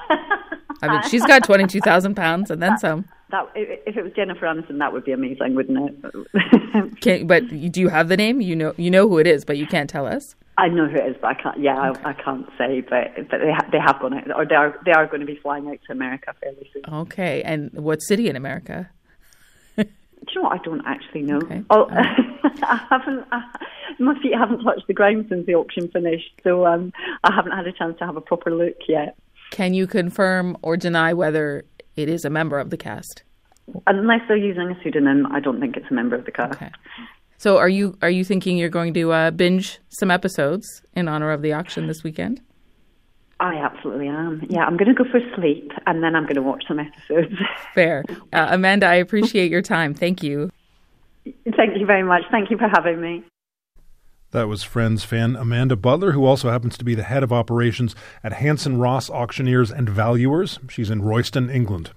I 0.82 0.88
mean, 0.88 1.02
she's 1.10 1.24
got 1.26 1.44
twenty 1.44 1.68
two 1.68 1.80
thousand 1.82 2.16
pounds 2.16 2.50
and 2.50 2.62
then 2.62 2.78
some 2.80 3.06
that 3.32 3.50
if 3.56 3.98
it 3.98 4.04
was 4.04 4.14
Jennifer 4.14 4.46
Aniston, 4.46 4.80
that 4.80 4.94
would 4.94 5.04
be 5.04 5.12
amazing, 5.12 5.56
wouldn't 5.56 5.78
it? 6.04 7.02
can, 7.02 7.28
but 7.28 7.48
do 7.48 7.82
you 7.82 7.90
have 7.90 8.08
the 8.08 8.18
name? 8.18 8.42
You 8.42 8.56
know, 8.56 8.74
you 8.78 8.92
know 8.92 9.08
who 9.08 9.18
it 9.18 9.28
is, 9.28 9.46
but 9.46 9.58
you 9.58 9.68
can't 9.68 9.90
tell 9.90 10.06
us. 10.06 10.36
I 10.58 10.68
know 10.68 10.88
who 10.88 10.96
it 10.96 11.12
is, 11.12 11.16
but 11.22 11.28
I 11.28 11.34
can't. 11.34 11.60
Yeah, 11.60 11.92
okay. 11.92 12.02
I, 12.04 12.10
I, 12.10 12.14
can't 12.14 12.48
say. 12.58 12.82
But 12.82 13.16
but 13.30 13.40
they 13.40 13.52
ha- 13.52 13.68
they 13.72 13.80
have 13.80 14.00
gone 14.00 14.14
out, 14.14 14.36
or 14.36 14.46
they 14.46 14.56
are 14.56 14.80
they 14.86 14.92
are 14.92 15.08
going 15.08 15.22
to 15.22 15.26
be 15.26 15.38
flying 15.38 15.68
out 15.68 15.80
to 15.88 15.92
America 15.92 16.34
fairly 16.42 16.70
soon. 16.74 16.84
Okay, 16.94 17.42
and 17.44 17.72
what 17.74 18.02
city 18.02 18.30
in 18.30 18.36
America? 18.36 18.90
Do 19.78 20.34
you 20.36 20.42
know 20.44 20.50
what? 20.50 20.60
I 20.60 20.64
don't 20.64 20.86
actually 20.86 21.24
know. 21.24 21.38
Okay. 21.38 21.64
Oh, 21.72 21.88
I 21.92 22.86
haven't. 22.90 23.26
I, 23.32 23.44
my 23.98 24.20
feet 24.22 24.34
haven't 24.36 24.64
touched 24.64 24.86
the 24.88 24.94
ground 24.94 25.26
since 25.30 25.46
the 25.48 25.56
auction 25.56 25.88
finished, 25.88 26.32
so 26.44 26.68
um, 26.68 26.94
I 27.24 27.34
haven't 27.34 27.54
had 27.54 27.66
a 27.66 27.72
chance 27.72 27.98
to 28.00 28.06
have 28.06 28.18
a 28.18 28.22
proper 28.22 28.52
look 28.52 28.78
yet. 28.88 29.16
Can 29.50 29.74
you 29.74 29.88
confirm 29.88 30.58
or 30.62 30.78
deny 30.78 31.14
whether 31.14 31.66
it 31.96 32.10
is 32.10 32.26
a 32.26 32.30
member 32.30 32.60
of 32.60 32.70
the 32.70 32.78
cast. 32.78 33.24
Unless 33.88 34.22
they're 34.28 34.38
using 34.38 34.72
a 34.72 34.84
pseudonym, 34.84 35.28
I 35.32 35.40
don't 35.40 35.60
think 35.60 35.78
it's 35.78 35.90
a 35.90 35.94
member 35.94 36.16
of 36.16 36.26
the 36.26 36.32
cast. 36.32 36.56
Okay. 36.56 36.72
So, 37.38 37.58
are 37.58 37.70
you 37.70 37.98
are 38.02 38.10
you 38.10 38.24
thinking 38.24 38.58
you're 38.58 38.70
going 38.70 38.94
to 38.94 39.12
uh, 39.12 39.32
binge 39.32 39.80
some 39.90 40.12
episodes 40.12 40.68
in 40.94 41.08
honor 41.08 41.32
of 41.32 41.42
the 41.42 41.54
auction 41.54 41.88
this 41.88 42.04
weekend? 42.04 42.42
I 43.40 43.56
absolutely 43.56 44.08
am. 44.08 44.46
Yeah, 44.50 44.62
I'm 44.62 44.78
going 44.78 44.94
to 44.94 45.04
go 45.04 45.10
for 45.10 45.20
sleep 45.36 45.72
and 45.88 46.04
then 46.04 46.16
I'm 46.16 46.24
going 46.24 46.36
to 46.36 46.44
watch 46.44 46.64
some 46.68 46.80
episodes. 46.80 47.34
Fair, 47.74 48.04
uh, 48.32 48.50
Amanda. 48.52 48.86
I 48.86 48.96
appreciate 48.96 49.50
your 49.50 49.64
time. 49.64 49.96
Thank 49.96 50.22
you. 50.22 50.52
Thank 51.24 51.80
you 51.80 51.88
very 51.88 52.04
much. 52.04 52.22
Thank 52.30 52.52
you 52.52 52.58
for 52.58 52.70
having 52.72 53.02
me. 53.02 53.24
That 54.32 54.48
was 54.48 54.64
Friends 54.64 55.04
fan 55.04 55.36
Amanda 55.36 55.76
Butler, 55.76 56.14
who 56.14 56.26
also 56.26 56.50
happens 56.50 56.78
to 56.78 56.86
be 56.86 56.96
the 56.96 57.04
head 57.04 57.22
of 57.22 57.34
operations 57.34 57.96
at 58.24 58.32
Hanson 58.34 58.78
Ross 58.78 59.10
Auctioneers 59.10 59.70
and 59.70 59.90
Valuers. 59.90 60.58
She's 60.70 60.90
in 60.90 61.02
Royston, 61.02 61.50
England. 61.50 61.92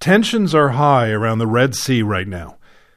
Tensions 0.00 0.54
are 0.54 0.70
high 0.70 1.10
around 1.10 1.40
the 1.40 1.46
Red 1.46 1.74
Sea 1.74 2.00
right 2.00 2.26
now. 2.26 2.56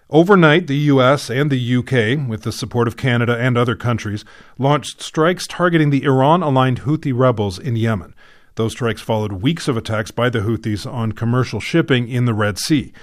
Overnight, 0.09 0.67
the 0.67 0.77
US 0.77 1.29
and 1.29 1.51
the 1.51 1.75
UK, 1.75 2.29
with 2.29 2.43
the 2.43 2.51
support 2.53 2.87
of 2.87 2.95
Canada 2.95 3.37
and 3.37 3.57
other 3.57 3.75
countries, 3.75 4.23
launched 4.57 5.01
strikes 5.01 5.45
targeting 5.45 5.89
the 5.89 6.05
Iran 6.05 6.41
aligned 6.41 6.83
Houthi 6.83 7.11
rebels 7.13 7.59
in 7.59 7.75
Yemen. 7.75 8.15
Those 8.55 8.71
strikes 8.71 9.01
followed 9.01 9.33
weeks 9.33 9.67
of 9.67 9.75
attacks 9.75 10.11
by 10.11 10.29
the 10.29 10.39
Houthis 10.39 10.89
on 10.89 11.11
commercial 11.11 11.59
shipping 11.59 12.07
in 12.07 12.23
the 12.23 12.33
Red 12.33 12.57
Sea. 12.57 12.93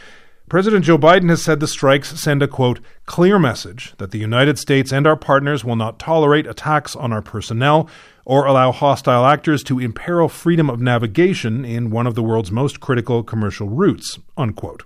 President 0.50 0.84
Joe 0.84 0.98
Biden 0.98 1.30
has 1.30 1.40
said 1.40 1.60
the 1.60 1.68
strikes 1.68 2.20
send 2.20 2.42
a 2.42 2.48
quote, 2.48 2.80
clear 3.06 3.38
message 3.38 3.94
that 3.98 4.10
the 4.10 4.18
United 4.18 4.58
States 4.58 4.92
and 4.92 5.06
our 5.06 5.14
partners 5.14 5.64
will 5.64 5.76
not 5.76 6.00
tolerate 6.00 6.44
attacks 6.44 6.96
on 6.96 7.12
our 7.12 7.22
personnel 7.22 7.88
or 8.24 8.46
allow 8.46 8.72
hostile 8.72 9.24
actors 9.24 9.62
to 9.62 9.78
imperil 9.78 10.28
freedom 10.28 10.68
of 10.68 10.80
navigation 10.80 11.64
in 11.64 11.92
one 11.92 12.04
of 12.04 12.16
the 12.16 12.22
world's 12.24 12.50
most 12.50 12.80
critical 12.80 13.22
commercial 13.22 13.68
routes, 13.68 14.18
unquote. 14.36 14.82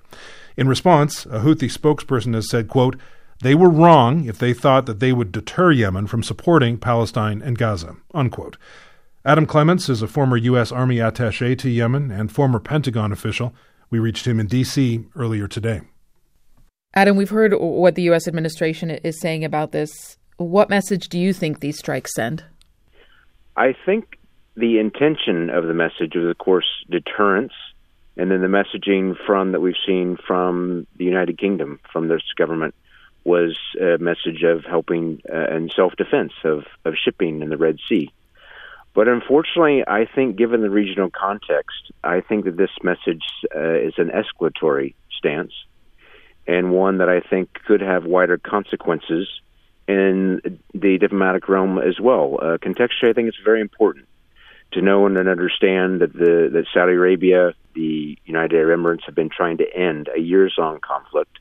In 0.55 0.69
response, 0.69 1.25
a 1.25 1.41
Houthi 1.41 1.73
spokesperson 1.73 2.35
has 2.35 2.51
said, 2.51 2.69
quote, 2.69 2.97
they 3.41 3.55
were 3.55 3.71
wrong 3.71 4.27
if 4.27 4.39
they 4.39 4.53
thought 4.53 4.85
that 4.85 5.01
they 5.01 5.15
would 5.15 5.33
deter 5.33 5.73
Yemen 5.73 6.07
from 6.07 6.23
supporting 6.23 6.77
Palestine 6.77 7.41
and 7.41 7.57
Gaza, 7.57 7.97
unquote. 8.13 8.59
Adam 9.25 9.47
Clements 9.47 9.89
is 9.89 10.03
a 10.03 10.09
former 10.09 10.37
U.S. 10.37 10.71
Army 10.71 10.99
attache 10.99 11.57
to 11.57 11.71
Yemen 11.71 12.11
and 12.11 12.31
former 12.31 12.61
Pentagon 12.61 13.13
official. 13.13 13.55
We 13.91 13.99
reached 13.99 14.27
him 14.27 14.41
in 14.41 14.47
D.C. 14.47 15.05
earlier 15.15 15.47
today. 15.49 15.83
Adam, 16.95 17.17
we've 17.17 17.31
heard 17.31 17.53
what 17.55 17.97
the 17.97 18.03
U.S. 18.03 18.29
administration 18.29 18.91
is 18.91 19.21
saying 19.21 19.45
about 19.45 19.73
this. 19.73 20.17
What 20.37 20.71
message 20.71 21.09
do 21.09 21.19
you 21.19 21.33
think 21.33 21.61
these 21.61 21.79
strikes 21.79 22.15
send? 22.15 22.45
I 23.57 23.75
think 23.85 24.19
the 24.57 24.79
intention 24.79 25.51
of 25.51 25.67
the 25.67 25.75
message 25.75 26.15
was, 26.15 26.25
of 26.27 26.39
course, 26.39 26.67
deterrence, 26.89 27.53
and 28.17 28.31
then 28.31 28.41
the 28.41 28.47
messaging 28.47 29.17
from 29.27 29.53
that 29.53 29.61
we've 29.61 29.75
seen 29.87 30.17
from 30.25 30.87
the 30.97 31.05
United 31.05 31.39
Kingdom, 31.39 31.81
from 31.93 32.09
this 32.09 32.23
government, 32.37 32.75
was 33.25 33.59
a 33.81 33.99
message 33.99 34.43
of 34.45 34.65
helping 34.65 35.21
uh, 35.33 35.37
and 35.37 35.73
self-defense 35.75 36.33
of, 36.45 36.65
of 36.85 36.95
shipping 36.97 37.43
in 37.43 37.49
the 37.49 37.57
Red 37.57 37.79
Sea. 37.89 38.13
But 38.95 39.09
unfortunately, 39.09 39.83
I 39.87 40.07
think 40.07 40.37
given 40.37 40.63
the 40.63 40.71
regional 40.71 41.11
context, 41.11 41.91
I 42.05 42.21
think 42.21 42.45
that 42.45 42.57
this 42.57 42.71
message 42.83 43.25
uh, 43.55 43.75
is 43.75 43.95
an 43.99 44.11
escalatory 44.11 44.95
stance 45.19 45.53
and 46.47 46.73
one 46.73 46.99
that 46.99 47.09
I 47.09 47.21
think 47.21 47.55
could 47.67 47.81
have 47.81 48.05
wider 48.05 48.39
consequences 48.39 49.29
in 49.89 50.61
the 50.73 50.99
diplomatic 50.99 51.49
realm 51.49 51.79
as 51.79 51.99
well. 52.01 52.39
Uh, 52.41 52.59
contextually, 52.59 53.11
I 53.11 53.13
think 53.13 53.29
it's 53.29 53.39
very 53.45 53.61
important 53.61 54.07
to 54.73 54.81
know 54.81 55.07
and 55.07 55.17
understand 55.17 56.01
that 56.01 56.13
the 56.13 56.51
that 56.53 56.67
Saudi 56.73 56.93
Arabia, 56.93 57.55
the 57.75 58.19
United 58.25 58.57
Arab 58.57 58.81
Emirates 58.81 59.05
have 59.07 59.15
been 59.15 59.29
trying 59.29 59.59
to 59.59 59.77
end 59.77 60.09
a 60.15 60.21
years-long 60.21 60.81
conflict. 60.81 61.39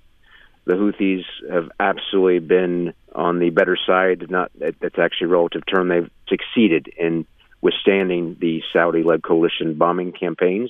The 0.66 0.74
Houthis 0.74 1.26
have 1.52 1.70
absolutely 1.80 2.40
been 2.40 2.94
on 3.14 3.40
the 3.40 3.50
better 3.50 3.78
side. 3.78 4.30
Not 4.30 4.52
that's 4.58 4.98
actually 4.98 5.26
a 5.26 5.30
relative 5.30 5.64
term. 5.66 5.90
They've 5.90 6.10
succeeded 6.28 6.88
in 6.98 7.26
withstanding 7.64 8.36
the 8.42 8.62
Saudi 8.74 9.04
led 9.04 9.24
coalition 9.24 9.76
bombing 9.76 10.12
campaigns. 10.12 10.70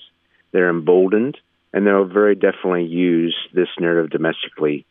They're 0.52 0.70
emboldened, 0.70 1.40
and 1.74 1.88
they'll 1.88 2.06
very 2.06 2.36
definitely 2.36 2.86
use 2.86 3.36
this 3.52 3.68
narrative 3.80 4.12
domestically 4.12 4.86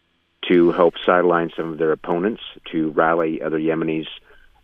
to 0.48 0.72
help 0.72 0.94
sideline 1.06 1.52
some 1.56 1.70
of 1.70 1.78
their 1.78 1.92
opponents, 1.92 2.42
to 2.72 2.90
rally 2.90 3.40
other 3.40 3.58
Yemenis 3.58 4.08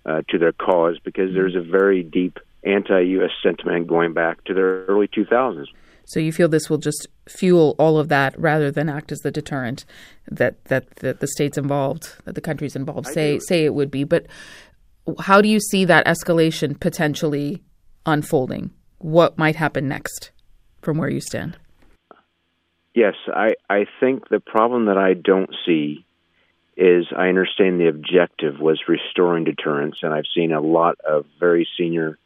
uh, 0.04 0.22
to 0.28 0.38
their 0.38 0.52
cause, 0.52 0.98
because 1.04 1.32
there's 1.32 1.54
a 1.54 1.60
very 1.60 2.02
deep 2.02 2.40
anti 2.64 3.00
U.S. 3.00 3.30
sentiment 3.40 3.86
going 3.86 4.12
back 4.12 4.42
to 4.44 4.52
the 4.52 4.60
early 4.60 5.06
2000s. 5.06 5.66
So 6.06 6.18
you 6.18 6.32
feel 6.32 6.48
this 6.48 6.70
will 6.70 6.78
just 6.78 7.06
fuel 7.28 7.76
all 7.78 7.98
of 7.98 8.08
that 8.08 8.36
rather 8.40 8.70
than 8.70 8.88
act 8.88 9.12
as 9.12 9.18
the 9.18 9.30
deterrent 9.30 9.84
that 10.26 10.64
that, 10.64 10.88
that 10.96 11.20
the 11.20 11.28
states 11.28 11.58
involved, 11.58 12.14
that 12.24 12.34
the 12.34 12.40
countries 12.40 12.74
involved 12.74 13.06
say 13.08 13.38
say 13.38 13.64
it 13.64 13.74
would 13.74 13.90
be. 13.90 14.04
But 14.04 14.26
how 15.20 15.40
do 15.40 15.48
you 15.48 15.60
see 15.60 15.84
that 15.84 16.06
escalation 16.06 16.78
potentially 16.78 17.62
unfolding? 18.06 18.70
What 18.98 19.38
might 19.38 19.56
happen 19.56 19.88
next 19.88 20.30
from 20.82 20.98
where 20.98 21.08
you 21.08 21.20
stand? 21.20 21.56
Yes, 22.94 23.14
I, 23.28 23.50
I 23.70 23.86
think 24.00 24.28
the 24.28 24.40
problem 24.40 24.86
that 24.86 24.98
I 24.98 25.14
don't 25.14 25.54
see 25.64 26.04
is 26.76 27.06
I 27.16 27.28
understand 27.28 27.80
the 27.80 27.88
objective 27.88 28.60
was 28.60 28.82
restoring 28.88 29.44
deterrence, 29.44 29.98
and 30.02 30.12
I've 30.12 30.24
seen 30.34 30.52
a 30.52 30.60
lot 30.60 30.96
of 31.08 31.26
very 31.38 31.68
senior 31.76 32.18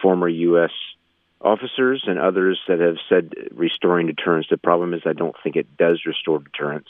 former 0.00 0.28
U.S. 0.28 0.70
officers 1.40 2.04
and 2.06 2.18
others 2.18 2.60
that 2.68 2.80
have 2.80 2.96
said 3.08 3.34
restoring 3.52 4.06
deterrence. 4.06 4.46
The 4.48 4.56
problem 4.56 4.94
is 4.94 5.02
I 5.04 5.12
don't 5.12 5.34
think 5.42 5.56
it 5.56 5.76
does 5.76 6.02
restore 6.06 6.38
deterrence. 6.38 6.88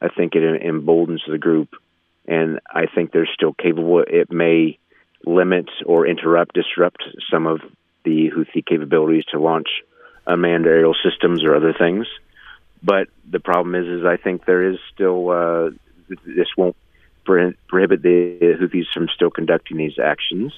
I 0.00 0.08
think 0.08 0.34
it 0.34 0.62
emboldens 0.62 1.22
the 1.28 1.38
group 1.38 1.70
and 2.26 2.60
I 2.70 2.86
think 2.86 3.12
they're 3.12 3.28
still 3.32 3.52
capable. 3.52 4.02
It 4.06 4.32
may 4.32 4.78
limit 5.24 5.68
or 5.84 6.06
interrupt, 6.06 6.54
disrupt 6.54 7.02
some 7.30 7.46
of 7.46 7.60
the 8.04 8.30
Houthi 8.30 8.64
capabilities 8.64 9.24
to 9.32 9.40
launch 9.40 9.68
unmanned 10.26 10.66
aerial 10.66 10.94
systems 10.94 11.44
or 11.44 11.54
other 11.54 11.72
things. 11.72 12.06
But 12.82 13.08
the 13.28 13.40
problem 13.40 13.74
is, 13.74 13.86
is 13.86 14.04
I 14.04 14.16
think 14.16 14.44
there 14.44 14.70
is 14.70 14.78
still 14.94 15.30
uh, 15.30 15.70
this 16.08 16.48
won't 16.56 16.76
prohibit 17.24 18.02
the 18.02 18.38
Houthis 18.60 18.86
from 18.92 19.08
still 19.08 19.30
conducting 19.30 19.76
these 19.76 19.98
actions. 19.98 20.52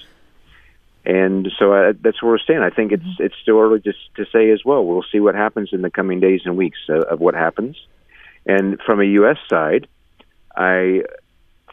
And 1.05 1.49
so 1.57 1.73
uh, 1.73 1.93
that's 1.99 2.21
where 2.21 2.33
we're 2.33 2.39
standing. 2.39 2.63
I 2.63 2.75
think 2.75 2.91
it's 2.91 3.03
mm-hmm. 3.03 3.23
it's 3.23 3.35
still 3.41 3.59
early 3.59 3.79
to, 3.81 3.93
to 4.17 4.25
say 4.31 4.51
as 4.51 4.63
well. 4.65 4.85
We'll 4.85 5.05
see 5.11 5.19
what 5.19 5.33
happens 5.33 5.69
in 5.71 5.81
the 5.81 5.89
coming 5.89 6.19
days 6.19 6.41
and 6.45 6.57
weeks 6.57 6.77
uh, 6.89 6.99
of 6.99 7.19
what 7.19 7.33
happens. 7.33 7.77
And 8.45 8.79
from 8.85 8.99
a 9.01 9.05
U.S. 9.05 9.37
side, 9.49 9.87
I 10.55 11.03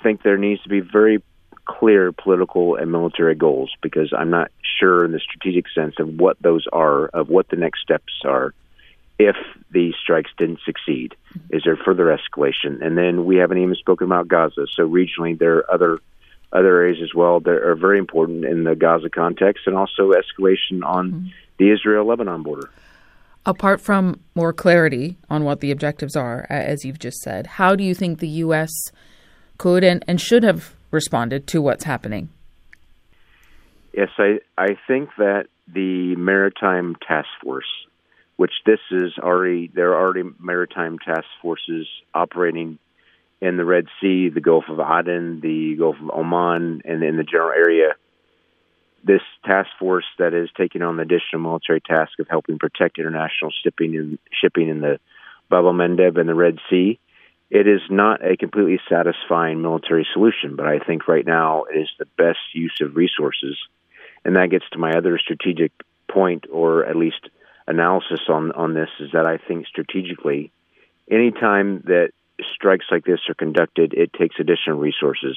think 0.02 0.22
there 0.22 0.38
needs 0.38 0.62
to 0.62 0.68
be 0.68 0.80
very 0.80 1.22
clear 1.66 2.12
political 2.12 2.76
and 2.76 2.90
military 2.90 3.34
goals 3.34 3.74
because 3.82 4.12
I'm 4.16 4.30
not 4.30 4.50
sure 4.78 5.04
in 5.04 5.12
the 5.12 5.20
strategic 5.20 5.66
sense 5.74 5.96
of 5.98 6.08
what 6.08 6.36
those 6.40 6.66
are, 6.72 7.06
of 7.06 7.28
what 7.28 7.48
the 7.48 7.56
next 7.56 7.82
steps 7.82 8.22
are 8.24 8.54
if 9.18 9.36
the 9.72 9.92
strikes 10.00 10.30
didn't 10.38 10.60
succeed. 10.64 11.16
Is 11.50 11.62
there 11.64 11.76
further 11.76 12.16
escalation? 12.16 12.84
And 12.84 12.96
then 12.96 13.24
we 13.24 13.36
haven't 13.36 13.58
even 13.58 13.74
spoken 13.74 14.06
about 14.06 14.28
Gaza. 14.28 14.66
So 14.74 14.88
regionally, 14.88 15.38
there 15.38 15.56
are 15.56 15.72
other 15.72 15.98
other 16.52 16.76
areas 16.76 16.98
as 17.02 17.12
well 17.12 17.40
that 17.40 17.50
are 17.50 17.74
very 17.74 17.98
important 17.98 18.44
in 18.44 18.64
the 18.64 18.76
Gaza 18.76 19.10
context, 19.10 19.66
and 19.66 19.76
also 19.76 20.12
escalation 20.12 20.84
on 20.84 21.10
mm-hmm. 21.10 21.26
the 21.58 21.70
Israel-Lebanon 21.70 22.44
border. 22.44 22.70
Apart 23.44 23.80
from 23.80 24.20
more 24.34 24.52
clarity 24.52 25.16
on 25.28 25.44
what 25.44 25.60
the 25.60 25.72
objectives 25.72 26.14
are, 26.14 26.46
as 26.48 26.84
you've 26.84 27.00
just 27.00 27.18
said, 27.18 27.46
how 27.46 27.74
do 27.74 27.82
you 27.82 27.94
think 27.94 28.20
the 28.20 28.28
U.S 28.28 28.70
could 29.58 29.84
and, 29.84 30.04
and 30.06 30.20
should 30.20 30.42
have 30.42 30.74
responded 30.90 31.46
to 31.48 31.60
what's 31.60 31.84
happening? 31.84 32.28
Yes, 33.92 34.10
I, 34.18 34.40
I 34.58 34.76
think 34.86 35.10
that 35.18 35.46
the 35.72 36.16
Maritime 36.16 36.96
Task 37.06 37.28
Force, 37.42 37.66
which 38.36 38.52
this 38.66 38.80
is 38.90 39.12
already, 39.18 39.70
there 39.74 39.94
are 39.94 40.00
already 40.04 40.28
maritime 40.38 40.98
task 40.98 41.26
forces 41.40 41.86
operating 42.14 42.78
in 43.40 43.56
the 43.56 43.64
Red 43.64 43.86
Sea, 44.00 44.28
the 44.28 44.40
Gulf 44.40 44.64
of 44.68 44.80
Aden, 44.80 45.40
the 45.40 45.76
Gulf 45.76 45.96
of 46.00 46.10
Oman, 46.10 46.82
and 46.84 47.02
in 47.02 47.16
the 47.16 47.24
general 47.24 47.52
area. 47.52 47.94
This 49.04 49.22
task 49.44 49.68
force 49.78 50.06
that 50.18 50.34
is 50.34 50.50
taking 50.56 50.82
on 50.82 50.96
the 50.96 51.02
additional 51.02 51.40
military 51.40 51.80
task 51.80 52.18
of 52.18 52.26
helping 52.28 52.58
protect 52.58 52.98
international 52.98 53.52
shipping 53.62 53.96
and 53.96 54.18
shipping 54.32 54.68
in 54.68 54.80
the 54.80 54.98
Bab 55.48 55.64
el 55.64 55.72
Mandeb 55.72 56.18
and 56.18 56.28
the 56.28 56.34
Red 56.34 56.58
Sea 56.68 56.98
it 57.50 57.66
is 57.68 57.80
not 57.90 58.24
a 58.24 58.36
completely 58.36 58.80
satisfying 58.88 59.62
military 59.62 60.06
solution, 60.12 60.56
but 60.56 60.66
I 60.66 60.78
think 60.80 61.06
right 61.06 61.24
now 61.24 61.64
it 61.64 61.78
is 61.78 61.88
the 61.98 62.06
best 62.16 62.38
use 62.54 62.78
of 62.80 62.96
resources. 62.96 63.56
And 64.24 64.34
that 64.36 64.50
gets 64.50 64.64
to 64.72 64.78
my 64.78 64.92
other 64.92 65.18
strategic 65.18 65.70
point, 66.10 66.46
or 66.50 66.84
at 66.84 66.96
least 66.96 67.28
analysis 67.68 68.20
on, 68.28 68.52
on 68.52 68.74
this, 68.74 68.88
is 68.98 69.12
that 69.12 69.26
I 69.26 69.38
think 69.38 69.66
strategically, 69.68 70.50
anytime 71.08 71.82
that 71.86 72.10
strikes 72.54 72.86
like 72.90 73.04
this 73.04 73.20
are 73.28 73.34
conducted, 73.34 73.94
it 73.94 74.12
takes 74.12 74.36
additional 74.40 74.78
resources. 74.78 75.36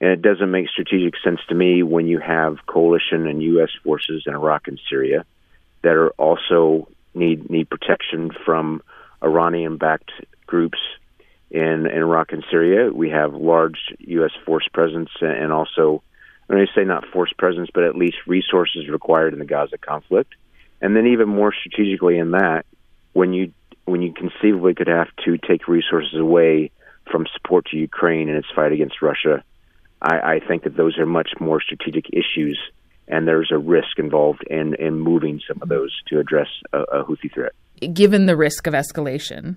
And 0.00 0.10
it 0.10 0.22
doesn't 0.22 0.50
make 0.50 0.68
strategic 0.68 1.14
sense 1.22 1.40
to 1.48 1.54
me 1.54 1.82
when 1.82 2.06
you 2.06 2.18
have 2.18 2.66
coalition 2.66 3.26
and 3.28 3.42
U.S. 3.42 3.70
forces 3.84 4.24
in 4.26 4.34
Iraq 4.34 4.66
and 4.66 4.80
Syria 4.88 5.24
that 5.82 5.92
are 5.92 6.10
also 6.12 6.88
need 7.14 7.48
need 7.48 7.70
protection 7.70 8.30
from 8.44 8.82
Iranian-backed 9.22 10.10
groups 10.46 10.78
in, 11.54 11.86
in 11.86 11.98
Iraq 11.98 12.32
and 12.32 12.44
Syria. 12.50 12.92
We 12.92 13.10
have 13.10 13.32
large 13.32 13.78
U.S. 14.00 14.32
force 14.44 14.66
presence 14.72 15.10
and 15.20 15.52
also, 15.52 16.02
I 16.50 16.54
mean, 16.54 16.66
say 16.74 16.82
not 16.82 17.06
force 17.06 17.32
presence, 17.38 17.70
but 17.72 17.84
at 17.84 17.94
least 17.94 18.16
resources 18.26 18.88
required 18.88 19.32
in 19.32 19.38
the 19.38 19.44
Gaza 19.44 19.78
conflict. 19.78 20.34
And 20.80 20.96
then 20.96 21.06
even 21.06 21.28
more 21.28 21.54
strategically 21.54 22.18
in 22.18 22.32
that, 22.32 22.66
when 23.12 23.32
you 23.32 23.52
when 23.84 24.02
you 24.02 24.12
conceivably 24.12 24.74
could 24.74 24.88
have 24.88 25.08
to 25.24 25.38
take 25.38 25.68
resources 25.68 26.18
away 26.18 26.70
from 27.10 27.26
support 27.34 27.66
to 27.66 27.76
Ukraine 27.76 28.28
in 28.28 28.34
its 28.34 28.48
fight 28.56 28.72
against 28.72 29.00
Russia, 29.00 29.44
I, 30.02 30.16
I 30.16 30.40
think 30.40 30.64
that 30.64 30.76
those 30.76 30.98
are 30.98 31.06
much 31.06 31.32
more 31.38 31.60
strategic 31.60 32.06
issues, 32.12 32.58
and 33.06 33.28
there's 33.28 33.52
a 33.52 33.58
risk 33.58 33.98
involved 33.98 34.42
in 34.50 34.74
in 34.74 34.98
moving 34.98 35.40
some 35.46 35.62
of 35.62 35.68
those 35.68 35.94
to 36.08 36.18
address 36.18 36.48
a, 36.72 36.80
a 36.80 37.04
Houthi 37.04 37.32
threat. 37.32 37.52
Given 37.92 38.26
the 38.26 38.36
risk 38.36 38.66
of 38.66 38.74
escalation, 38.74 39.56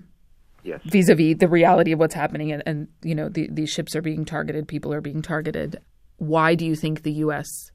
yes. 0.68 0.80
vis-a-vis 0.84 1.36
the 1.38 1.48
reality 1.48 1.92
of 1.92 1.98
what's 1.98 2.14
happening 2.14 2.52
and, 2.52 2.62
and 2.66 2.88
you 3.02 3.14
know 3.14 3.28
the, 3.28 3.48
these 3.50 3.70
ships 3.70 3.96
are 3.96 4.02
being 4.02 4.24
targeted 4.24 4.68
people 4.68 4.92
are 4.92 5.00
being 5.00 5.22
targeted 5.22 5.80
why 6.18 6.54
do 6.54 6.66
you 6.66 6.74
think 6.74 7.02
the 7.02 7.12
us 7.12 7.70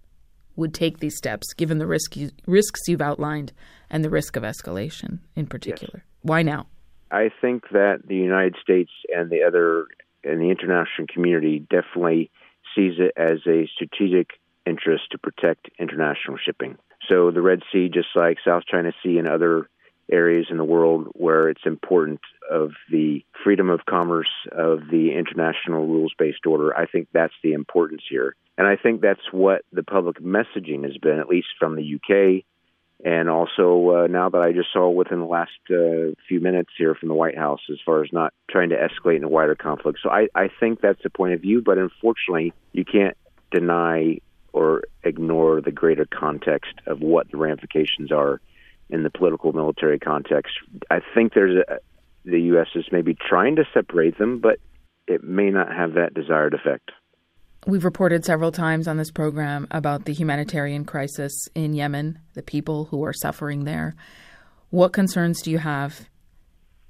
would 0.56 0.74
take 0.74 1.00
these 1.00 1.18
steps, 1.18 1.54
given 1.54 1.80
the 1.80 1.88
risk 1.88 2.16
you, 2.16 2.30
risks 2.46 2.82
you've 2.88 3.02
outlined 3.02 3.54
and 3.90 4.04
the 4.04 4.10
risk 4.10 4.36
of 4.36 4.44
escalation 4.44 5.20
in 5.36 5.48
particular? 5.48 6.04
Yes. 6.04 6.20
Why 6.22 6.44
now? 6.44 6.68
I 7.12 7.30
think 7.42 7.70
that 7.72 8.02
the 8.08 8.16
United 8.16 8.56
States 8.62 8.92
and 9.14 9.30
the 9.30 9.44
other 9.44 9.88
and 10.24 10.40
the 10.40 10.50
international 10.50 11.08
community 11.12 11.60
definitely 11.60 12.32
sees 12.76 12.94
it 12.98 13.14
as 13.18 13.40
a 13.48 13.68
strategic 13.74 14.32
interest 14.66 15.04
to 15.12 15.18
protect 15.18 15.70
international 15.80 16.38
shipping. 16.44 16.78
So 17.10 17.32
the 17.32 17.42
Red 17.42 17.60
Sea, 17.72 17.90
just 17.94 18.08
like 18.16 18.38
South 18.46 18.64
China 18.70 18.94
Sea 19.04 19.18
and 19.18 19.28
other 19.28 19.70
areas 20.13 20.47
in 20.49 20.58
the 20.58 20.63
world 20.63 21.08
where 21.13 21.49
it's 21.49 21.65
important 21.65 22.21
of 22.49 22.71
the 22.91 23.23
freedom 23.43 23.69
of 23.69 23.86
commerce 23.86 24.30
of 24.52 24.82
the 24.91 25.12
international 25.17 25.88
rules-based 25.88 26.45
order, 26.45 26.76
I 26.78 26.86
think 26.86 27.08
that's 27.12 27.34
the 27.43 27.54
importance 27.54 28.04
here. 28.08 28.36
And 28.58 28.67
I 28.67 28.76
think 28.76 29.02
that's 29.02 29.32
what 29.32 29.63
the 29.71 29.84
public 29.84 30.19
messaging 30.19 30.84
has 30.84 30.97
been, 30.97 31.19
at 31.19 31.28
least 31.28 31.47
from 31.60 31.76
the 31.76 31.95
UK, 31.95 32.43
and 33.04 33.28
also 33.30 34.04
uh, 34.04 34.08
now 34.08 34.30
that 34.30 34.41
I 34.41 34.54
just 34.54 34.71
saw 34.71 34.89
within 34.89 35.19
the 35.19 35.26
last 35.26 35.52
uh, 35.69 36.13
few 36.28 36.39
minutes 36.39 36.69
here 36.78 36.95
from 36.95 37.10
the 37.10 37.15
White 37.15 37.38
House, 37.38 37.60
as 37.69 37.78
far 37.86 38.04
as 38.04 38.10
not 38.13 38.34
trying 38.49 38.69
to 38.69 38.78
escalate 38.78 39.17
in 39.17 39.23
a 39.23 39.30
wider 39.30 39.56
conflict. 39.56 39.99
So 40.02 40.10
I, 40.10 40.28
I 40.36 40.49
think 40.60 40.80
that's 40.80 41.02
the 41.04 41.10
point 41.10 41.34
of 41.34 41.41
view, 41.41 41.62
but 41.62 41.78
unfortunately, 41.78 42.54
you 42.71 42.86
can't 42.86 43.17
deny 43.52 44.19
or 44.54 44.84
ignore 45.04 45.60
the 45.60 45.71
greater 45.71 46.06
context 46.06 46.73
of 46.86 47.02
what 47.02 47.30
the 47.32 47.38
ramifications 47.38 48.12
are 48.12 48.39
in 48.94 49.02
the 49.02 49.10
political 49.10 49.52
military 49.52 49.98
context. 49.98 50.54
I 50.92 51.00
think 51.16 51.34
there's 51.34 51.58
a, 51.68 51.80
the 52.24 52.40
U.S. 52.42 52.68
is 52.76 52.86
maybe 52.92 53.16
trying 53.16 53.56
to 53.56 53.66
separate 53.74 54.20
them, 54.20 54.40
but 54.40 54.60
it 55.08 55.24
may 55.24 55.50
not 55.50 55.74
have 55.76 55.96
that 55.96 56.14
desired 56.14 56.54
effect. 56.54 56.92
We've 57.66 57.84
reported 57.84 58.24
several 58.24 58.52
times 58.52 58.88
on 58.88 58.98
this 58.98 59.10
program 59.10 59.68
about 59.72 60.06
the 60.06 60.14
humanitarian 60.14 60.86
crisis 60.86 61.48
in 61.56 61.74
Yemen, 61.74 62.20
the 62.36 62.44
people 62.44 62.86
who 62.86 63.04
are 63.04 63.14
suffering 63.14 63.64
there. 63.64 63.96
What 64.70 64.94
concerns 64.94 65.42
do 65.42 65.50
you 65.50 65.58
have 65.58 66.08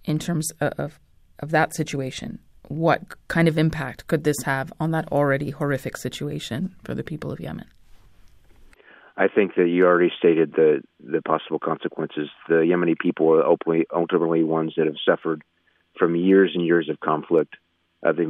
in 0.04 0.20
terms 0.20 0.52
of, 0.60 1.00
of 1.40 1.52
that 1.52 1.74
situation? 1.74 2.40
What 2.68 3.02
kind 3.28 3.48
of 3.48 3.58
impact 3.58 4.08
could 4.08 4.24
this 4.24 4.42
have 4.44 4.74
on 4.80 4.92
that 4.92 5.10
already 5.12 5.52
horrific 5.52 5.96
situation 5.96 6.76
for 6.84 6.96
the 6.96 7.04
people 7.04 7.32
of 7.32 7.40
Yemen? 7.40 7.68
I 9.16 9.28
think 9.28 9.56
that 9.56 9.68
you 9.68 9.86
already 9.86 10.12
stated 10.18 10.54
the 10.54 10.82
the 11.00 11.22
possible 11.22 11.60
consequences. 11.60 12.30
The 12.48 12.56
Yemeni 12.56 12.98
people 12.98 13.34
are 13.34 13.46
ultimately, 13.46 13.86
ultimately 13.94 14.44
ones 14.44 14.74
that 14.78 14.88
have 14.88 14.96
suffered 15.08 15.44
from 15.98 16.16
years 16.16 16.52
and 16.56 16.66
years 16.66 16.90
of 16.90 17.00
conflict 17.00 17.56
of 18.02 18.16
the 18.18 18.24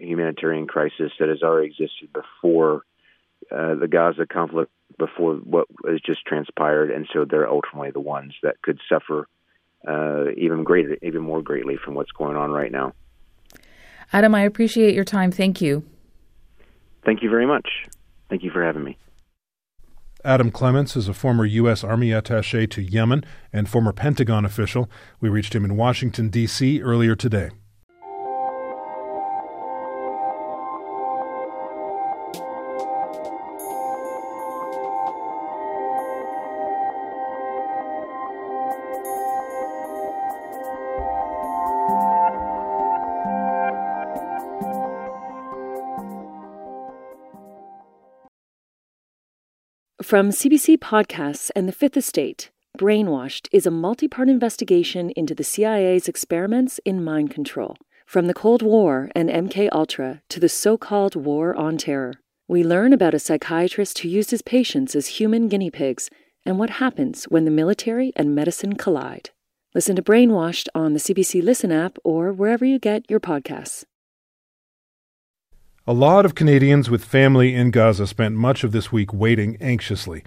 humanitarian 0.00 0.66
crisis 0.66 1.12
that 1.20 1.28
has 1.28 1.42
already 1.42 1.68
existed 1.68 2.12
before 2.12 2.82
uh, 3.50 3.74
the 3.74 3.88
Gaza 3.88 4.26
conflict, 4.26 4.72
before 4.98 5.34
what 5.36 5.66
has 5.86 6.00
just 6.00 6.24
transpired, 6.24 6.90
and 6.90 7.06
so 7.12 7.24
they're 7.24 7.48
ultimately 7.48 7.90
the 7.90 8.00
ones 8.00 8.34
that 8.42 8.60
could 8.62 8.80
suffer 8.88 9.28
uh, 9.86 10.30
even 10.36 10.64
greater, 10.64 10.96
even 11.02 11.22
more 11.22 11.42
greatly 11.42 11.76
from 11.76 11.94
what's 11.94 12.12
going 12.12 12.36
on 12.36 12.50
right 12.50 12.72
now. 12.72 12.94
Adam, 14.12 14.34
I 14.34 14.42
appreciate 14.42 14.94
your 14.94 15.04
time. 15.04 15.30
Thank 15.30 15.60
you. 15.60 15.84
Thank 17.04 17.22
you 17.22 17.30
very 17.30 17.46
much. 17.46 17.68
Thank 18.28 18.42
you 18.42 18.50
for 18.50 18.62
having 18.62 18.84
me. 18.84 18.96
Adam 20.24 20.52
Clements 20.52 20.94
is 20.94 21.08
a 21.08 21.14
former 21.14 21.44
U.S. 21.44 21.82
Army 21.82 22.12
attache 22.12 22.68
to 22.68 22.80
Yemen 22.80 23.24
and 23.52 23.68
former 23.68 23.92
Pentagon 23.92 24.44
official. 24.44 24.88
We 25.20 25.28
reached 25.28 25.52
him 25.52 25.64
in 25.64 25.76
Washington, 25.76 26.28
D.C. 26.28 26.80
earlier 26.80 27.16
today. 27.16 27.50
From 50.02 50.30
CBC 50.30 50.78
Podcasts 50.78 51.52
and 51.54 51.68
The 51.68 51.72
Fifth 51.72 51.96
Estate, 51.96 52.50
Brainwashed 52.76 53.46
is 53.52 53.66
a 53.66 53.70
multi 53.70 54.08
part 54.08 54.28
investigation 54.28 55.10
into 55.10 55.32
the 55.32 55.44
CIA's 55.44 56.08
experiments 56.08 56.80
in 56.84 57.04
mind 57.04 57.30
control. 57.30 57.76
From 58.04 58.26
the 58.26 58.34
Cold 58.34 58.62
War 58.62 59.10
and 59.14 59.30
MK 59.30 59.68
Ultra 59.70 60.20
to 60.28 60.40
the 60.40 60.48
so 60.48 60.76
called 60.76 61.14
War 61.14 61.54
on 61.54 61.78
Terror, 61.78 62.14
we 62.48 62.64
learn 62.64 62.92
about 62.92 63.14
a 63.14 63.20
psychiatrist 63.20 64.00
who 64.00 64.08
used 64.08 64.32
his 64.32 64.42
patients 64.42 64.96
as 64.96 65.06
human 65.06 65.48
guinea 65.48 65.70
pigs 65.70 66.10
and 66.44 66.58
what 66.58 66.70
happens 66.70 67.24
when 67.24 67.44
the 67.44 67.52
military 67.52 68.12
and 68.16 68.34
medicine 68.34 68.74
collide. 68.74 69.30
Listen 69.72 69.94
to 69.94 70.02
Brainwashed 70.02 70.66
on 70.74 70.94
the 70.94 71.00
CBC 71.00 71.44
Listen 71.44 71.70
app 71.70 71.96
or 72.02 72.32
wherever 72.32 72.64
you 72.64 72.80
get 72.80 73.08
your 73.08 73.20
podcasts. 73.20 73.84
A 75.84 75.92
lot 75.92 76.24
of 76.24 76.36
Canadians 76.36 76.88
with 76.88 77.04
family 77.04 77.56
in 77.56 77.72
Gaza 77.72 78.06
spent 78.06 78.36
much 78.36 78.62
of 78.62 78.70
this 78.70 78.92
week 78.92 79.12
waiting 79.12 79.56
anxiously. 79.60 80.22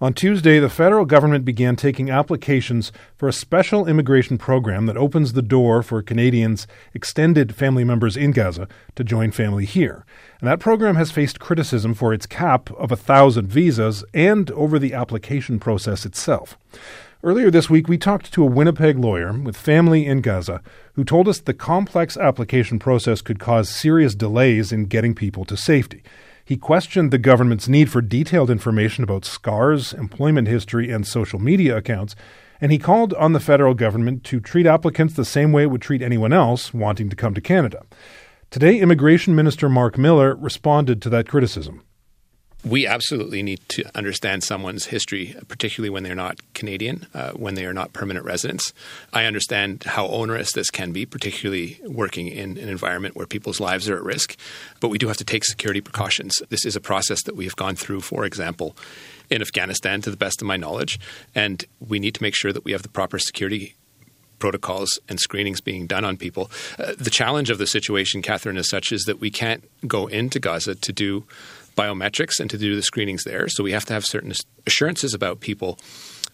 On 0.00 0.14
Tuesday, 0.14 0.58
the 0.58 0.70
federal 0.70 1.04
government 1.04 1.44
began 1.44 1.76
taking 1.76 2.08
applications 2.08 2.90
for 3.14 3.28
a 3.28 3.32
special 3.32 3.86
immigration 3.86 4.38
program 4.38 4.86
that 4.86 4.96
opens 4.96 5.34
the 5.34 5.42
door 5.42 5.82
for 5.82 6.00
Canadians' 6.00 6.66
extended 6.94 7.54
family 7.54 7.84
members 7.84 8.16
in 8.16 8.30
Gaza 8.30 8.66
to 8.94 9.04
join 9.04 9.30
family 9.30 9.66
here. 9.66 10.06
And 10.40 10.48
that 10.48 10.58
program 10.58 10.96
has 10.96 11.10
faced 11.10 11.38
criticism 11.38 11.92
for 11.92 12.14
its 12.14 12.24
cap 12.24 12.70
of 12.70 12.90
a 12.90 12.96
thousand 12.96 13.48
visas 13.48 14.06
and 14.14 14.50
over 14.52 14.78
the 14.78 14.94
application 14.94 15.60
process 15.60 16.06
itself. 16.06 16.56
Earlier 17.24 17.50
this 17.50 17.70
week, 17.70 17.88
we 17.88 17.96
talked 17.96 18.34
to 18.34 18.42
a 18.42 18.46
Winnipeg 18.46 18.98
lawyer 18.98 19.32
with 19.32 19.56
family 19.56 20.04
in 20.04 20.20
Gaza 20.20 20.60
who 20.92 21.04
told 21.04 21.26
us 21.26 21.40
the 21.40 21.54
complex 21.54 22.18
application 22.18 22.78
process 22.78 23.22
could 23.22 23.38
cause 23.38 23.70
serious 23.70 24.14
delays 24.14 24.72
in 24.72 24.84
getting 24.84 25.14
people 25.14 25.46
to 25.46 25.56
safety. 25.56 26.02
He 26.44 26.58
questioned 26.58 27.10
the 27.10 27.16
government's 27.16 27.66
need 27.66 27.90
for 27.90 28.02
detailed 28.02 28.50
information 28.50 29.04
about 29.04 29.24
scars, 29.24 29.94
employment 29.94 30.48
history, 30.48 30.90
and 30.90 31.06
social 31.06 31.38
media 31.38 31.78
accounts, 31.78 32.14
and 32.60 32.70
he 32.70 32.78
called 32.78 33.14
on 33.14 33.32
the 33.32 33.40
federal 33.40 33.72
government 33.72 34.22
to 34.24 34.38
treat 34.38 34.66
applicants 34.66 35.14
the 35.14 35.24
same 35.24 35.50
way 35.50 35.62
it 35.62 35.70
would 35.70 35.80
treat 35.80 36.02
anyone 36.02 36.34
else 36.34 36.74
wanting 36.74 37.08
to 37.08 37.16
come 37.16 37.32
to 37.32 37.40
Canada. 37.40 37.86
Today, 38.50 38.78
Immigration 38.78 39.34
Minister 39.34 39.70
Mark 39.70 39.96
Miller 39.96 40.34
responded 40.34 41.00
to 41.00 41.08
that 41.08 41.26
criticism 41.26 41.84
we 42.64 42.86
absolutely 42.86 43.42
need 43.42 43.60
to 43.68 43.84
understand 43.96 44.42
someone's 44.42 44.86
history, 44.86 45.36
particularly 45.48 45.90
when 45.90 46.02
they're 46.02 46.14
not 46.14 46.40
Canadian, 46.54 47.06
uh, 47.12 47.32
when 47.32 47.54
they 47.54 47.66
are 47.66 47.74
not 47.74 47.92
permanent 47.92 48.24
residents. 48.24 48.72
I 49.12 49.24
understand 49.24 49.84
how 49.84 50.06
onerous 50.08 50.52
this 50.52 50.70
can 50.70 50.92
be, 50.92 51.04
particularly 51.04 51.78
working 51.84 52.28
in 52.28 52.56
an 52.56 52.68
environment 52.68 53.16
where 53.16 53.26
people's 53.26 53.60
lives 53.60 53.88
are 53.88 53.96
at 53.96 54.02
risk. 54.02 54.36
But 54.80 54.88
we 54.88 54.98
do 54.98 55.08
have 55.08 55.18
to 55.18 55.24
take 55.24 55.44
security 55.44 55.82
precautions. 55.82 56.40
This 56.48 56.64
is 56.64 56.74
a 56.74 56.80
process 56.80 57.22
that 57.24 57.36
we 57.36 57.44
have 57.44 57.56
gone 57.56 57.76
through, 57.76 58.00
for 58.00 58.24
example, 58.24 58.76
in 59.28 59.42
Afghanistan, 59.42 60.00
to 60.02 60.10
the 60.10 60.16
best 60.16 60.40
of 60.40 60.48
my 60.48 60.56
knowledge. 60.56 60.98
And 61.34 61.64
we 61.86 61.98
need 61.98 62.14
to 62.14 62.22
make 62.22 62.34
sure 62.34 62.52
that 62.52 62.64
we 62.64 62.72
have 62.72 62.82
the 62.82 62.88
proper 62.88 63.18
security 63.18 63.74
protocols 64.38 64.98
and 65.08 65.20
screenings 65.20 65.60
being 65.60 65.86
done 65.86 66.04
on 66.04 66.16
people. 66.16 66.50
Uh, 66.78 66.92
the 66.98 67.10
challenge 67.10 67.50
of 67.50 67.58
the 67.58 67.66
situation, 67.66 68.20
Catherine, 68.20 68.56
is 68.56 68.68
such 68.68 68.92
is 68.92 69.04
that 69.04 69.20
we 69.20 69.30
can't 69.30 69.64
go 69.86 70.06
into 70.06 70.38
Gaza 70.38 70.74
to 70.74 70.92
do 70.92 71.24
biometrics 71.76 72.40
and 72.40 72.50
to 72.50 72.58
do 72.58 72.76
the 72.76 72.82
screenings 72.82 73.24
there. 73.24 73.48
So 73.48 73.64
we 73.64 73.72
have 73.72 73.84
to 73.86 73.92
have 73.92 74.04
certain 74.04 74.32
assurances 74.66 75.14
about 75.14 75.40
people 75.40 75.78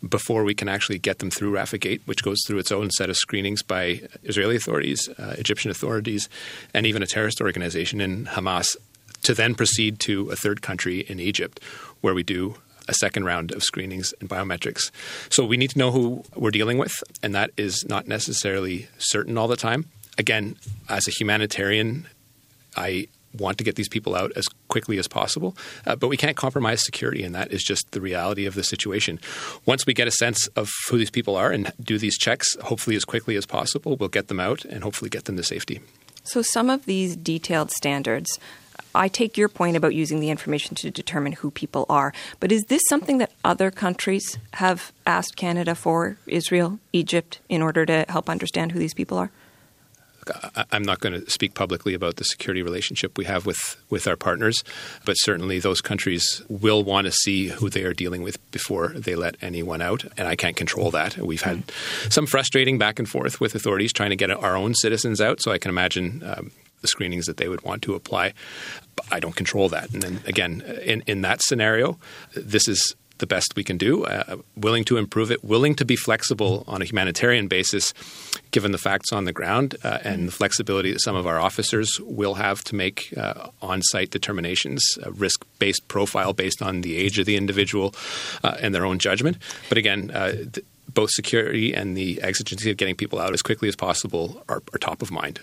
before 0.09 0.45
we 0.45 0.55
can 0.55 0.69
actually 0.69 0.99
get 0.99 1.19
them 1.19 1.31
through 1.31 1.53
Rafah 1.53 1.81
Gate, 1.81 2.03
which 2.07 2.23
goes 2.23 2.39
through 2.47 2.59
its 2.59 2.73
own 2.73 2.91
set 2.91 3.11
of 3.11 3.17
screenings 3.17 3.63
by 3.63 4.03
Israeli 4.23 4.57
authorities, 4.57 5.09
uh, 5.19 5.35
Egyptian 5.39 5.71
authorities, 5.71 6.29
and 6.73 6.87
even 6.87 7.03
a 7.03 7.07
terrorist 7.07 7.41
organization 7.41 8.01
in 8.01 8.27
Hamas, 8.27 8.77
to 9.23 9.35
then 9.35 9.55
proceed 9.55 10.01
to 10.01 10.31
a 10.31 10.37
third 10.37 10.63
country 10.63 11.01
in 11.01 11.21
Egypt, 11.21 11.61
where 12.01 12.15
we 12.15 12.23
do 12.23 12.55
a 12.89 12.95
second 12.95 13.25
round 13.25 13.53
of 13.53 13.63
screenings 13.63 14.15
and 14.21 14.29
biometrics. 14.29 14.91
So 15.31 15.45
we 15.45 15.59
need 15.59 15.71
to 15.71 15.79
know 15.79 15.91
who 15.91 16.25
we're 16.35 16.51
dealing 16.51 16.79
with, 16.79 16.95
and 17.23 17.35
that 17.35 17.51
is 17.59 17.85
not 17.87 18.09
necessarily 18.09 18.89
certain 18.99 19.37
all 19.37 19.49
the 19.49 19.57
time. 19.57 19.87
Again, 20.17 20.57
as 20.89 21.07
a 21.07 21.11
humanitarian, 21.11 22.07
I 22.77 23.09
want 23.39 23.59
to 23.59 23.65
get 23.65 23.77
these 23.77 23.89
people 23.89 24.15
out 24.15 24.33
as 24.37 24.47
quickly 24.69 24.99
as 24.99 25.09
possible, 25.09 25.57
uh, 25.87 25.97
but 25.97 26.09
we 26.09 26.17
can't 26.17 26.37
compromise 26.37 26.85
security, 26.85 27.23
and 27.23 27.35
that 27.35 27.53
is 27.53 27.63
just 27.63 27.91
the 27.93 28.01
reality 28.01 28.47
of 28.47 28.55
the 28.55 28.65
situation. 28.65 29.21
Once 29.67 29.87
we 29.87 29.95
get 29.95 30.09
a 30.09 30.13
sense 30.13 30.47
of 30.49 30.71
who 30.89 30.99
these 30.99 31.11
people 31.11 31.37
are 31.37 31.51
and 31.51 31.73
do 31.81 31.99
these 31.99 32.19
checks, 32.19 32.57
hopefully 32.63 32.97
as 32.97 33.05
quickly 33.05 33.37
as 33.37 33.47
possible, 33.47 33.97
we'll 33.97 34.09
get 34.09 34.29
them 34.29 34.41
out 34.41 34.65
and 34.65 34.83
hopefully 34.83 35.11
get 35.11 35.25
them 35.25 35.37
to 35.37 35.43
safety. 35.43 35.81
So, 36.25 36.43
some 36.43 36.71
of 36.71 36.87
these 36.87 37.17
detailed 37.17 37.71
standards. 37.71 38.39
I 38.93 39.07
take 39.07 39.37
your 39.37 39.49
point 39.49 39.77
about 39.77 39.95
using 39.95 40.19
the 40.19 40.31
information 40.31 40.75
to 40.77 40.91
determine 40.91 41.33
who 41.33 41.53
people 41.53 41.87
are, 41.89 42.13
but 42.41 42.51
is 42.51 42.65
this 42.65 42.83
something 42.89 43.19
that 43.19 43.31
other 43.45 43.71
countries 43.71 44.39
have 44.55 44.93
asked 45.07 45.37
Canada 45.37 45.77
for, 45.77 46.17
Israel, 46.27 46.81
Egypt, 46.93 47.39
in 47.49 47.63
order 47.63 47.87
to 47.87 48.05
help 48.09 48.29
understand 48.29 48.73
who 48.73 48.81
these 48.81 48.95
people 48.95 49.17
are? 49.17 49.31
Look, 50.31 50.53
I, 50.73 50.77
am 50.77 50.83
not 50.83 51.01
going 51.01 51.21
to 51.21 51.31
speak 51.31 51.55
publicly 51.55 51.95
about 51.95 52.17
the 52.17 52.25
security 52.25 52.63
relationship 52.63 53.17
we 53.17 53.25
have 53.25 53.47
with, 53.47 53.77
with 53.91 54.07
our 54.07 54.17
partners, 54.17 54.63
but 55.05 55.15
certainly 55.15 55.59
those 55.59 55.81
countries 55.81 56.43
will 56.49 56.83
want 56.83 57.07
to 57.07 57.13
see 57.13 57.49
who 57.49 57.69
they 57.71 57.83
are 57.85 57.95
dealing 57.95 58.23
with 58.23 58.39
before 58.51 58.89
they 58.89 59.15
let 59.15 59.37
anyone 59.43 59.83
out, 59.83 60.05
and 60.17 60.29
I 60.29 60.37
can't 60.37 60.57
control 60.57 60.91
that. 60.93 61.19
We've 61.19 61.43
had 61.43 61.71
some 62.09 62.27
frustrating 62.27 62.79
back 62.79 62.99
and 62.99 63.09
forth 63.09 63.41
with 63.41 63.55
authorities 63.55 63.93
trying 63.93 64.11
to 64.11 64.17
get 64.17 64.31
our 64.31 64.57
own 64.57 64.75
citizens 64.75 65.21
out, 65.21 65.41
so 65.41 65.53
I 65.53 65.59
can 65.59 65.71
imagine. 65.71 66.23
Um, 66.25 66.51
the 66.81 66.89
screenings 66.89 67.27
that 67.27 67.37
they 67.37 67.47
would 67.47 67.61
want 67.61 67.83
to 67.83 67.95
apply. 67.95 68.33
But 68.97 69.05
I 69.13 69.21
don't 69.21 69.37
control 69.37 69.69
that. 69.69 69.93
And 69.93 70.03
then 70.03 70.21
again, 70.27 70.63
in, 70.83 71.03
in 71.07 71.21
that 71.21 71.43
scenario, 71.43 71.99
this 72.35 72.69
is 72.69 72.97
the 73.21 73.27
best 73.27 73.55
we 73.57 73.65
can 73.65 73.79
do, 73.79 74.05
uh, 74.05 74.37
willing 74.57 74.85
to 74.85 74.97
improve 74.97 75.31
it, 75.31 75.45
willing 75.45 75.75
to 75.77 75.85
be 75.85 75.97
flexible 75.97 76.65
on 76.67 76.83
a 76.83 76.85
humanitarian 76.85 77.49
basis, 77.49 77.95
given 78.51 78.73
the 78.73 78.79
facts 78.79 79.13
on 79.13 79.25
the 79.25 79.33
ground 79.33 79.77
uh, 79.85 79.99
and 80.03 80.29
the 80.29 80.33
flexibility 80.33 80.93
that 80.93 81.01
some 81.01 81.17
of 81.17 81.27
our 81.27 81.39
officers 81.39 81.99
will 82.01 82.35
have 82.35 82.65
to 82.65 82.75
make 82.75 83.15
uh, 83.17 83.49
on 83.63 83.81
site 83.83 84.11
determinations, 84.11 84.83
risk 85.07 85.45
based 85.59 85.87
profile 85.89 86.33
based 86.33 86.61
on 86.61 86.81
the 86.81 86.97
age 86.97 87.19
of 87.19 87.27
the 87.27 87.37
individual 87.37 87.95
uh, 88.43 88.57
and 88.61 88.75
their 88.75 88.85
own 88.85 88.99
judgment. 88.99 89.39
But 89.69 89.79
again, 89.79 90.11
uh, 90.11 90.33
th- 90.33 90.67
both 90.93 91.11
security 91.11 91.73
and 91.73 91.97
the 91.97 92.21
exigency 92.21 92.71
of 92.71 92.77
getting 92.77 92.97
people 92.97 93.21
out 93.21 93.33
as 93.33 93.43
quickly 93.43 93.69
as 93.69 93.77
possible 93.77 94.43
are, 94.49 94.63
are 94.75 94.79
top 94.79 95.03
of 95.03 95.11
mind. 95.11 95.41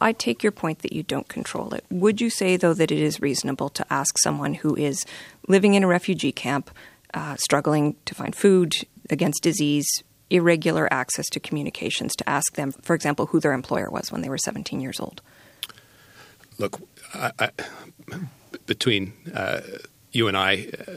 I 0.00 0.12
take 0.12 0.42
your 0.42 0.52
point 0.52 0.80
that 0.80 0.92
you 0.92 1.02
don't 1.02 1.28
control 1.28 1.74
it. 1.74 1.84
Would 1.90 2.20
you 2.20 2.30
say, 2.30 2.56
though, 2.56 2.74
that 2.74 2.90
it 2.90 2.98
is 2.98 3.20
reasonable 3.20 3.68
to 3.70 3.86
ask 3.92 4.18
someone 4.18 4.54
who 4.54 4.74
is 4.74 5.06
living 5.46 5.74
in 5.74 5.84
a 5.84 5.86
refugee 5.86 6.32
camp, 6.32 6.70
uh, 7.14 7.36
struggling 7.36 7.96
to 8.04 8.14
find 8.14 8.34
food 8.34 8.74
against 9.08 9.42
disease, 9.42 9.86
irregular 10.30 10.92
access 10.92 11.26
to 11.30 11.40
communications, 11.40 12.14
to 12.16 12.28
ask 12.28 12.54
them, 12.54 12.72
for 12.72 12.94
example, 12.94 13.26
who 13.26 13.40
their 13.40 13.52
employer 13.52 13.90
was 13.90 14.12
when 14.12 14.22
they 14.22 14.28
were 14.28 14.38
17 14.38 14.80
years 14.80 15.00
old? 15.00 15.20
Look, 16.58 16.80
I, 17.14 17.32
I, 17.38 17.50
between 18.66 19.12
uh, 19.34 19.60
you 20.12 20.28
and 20.28 20.36
I, 20.36 20.54
uh, 20.54 20.92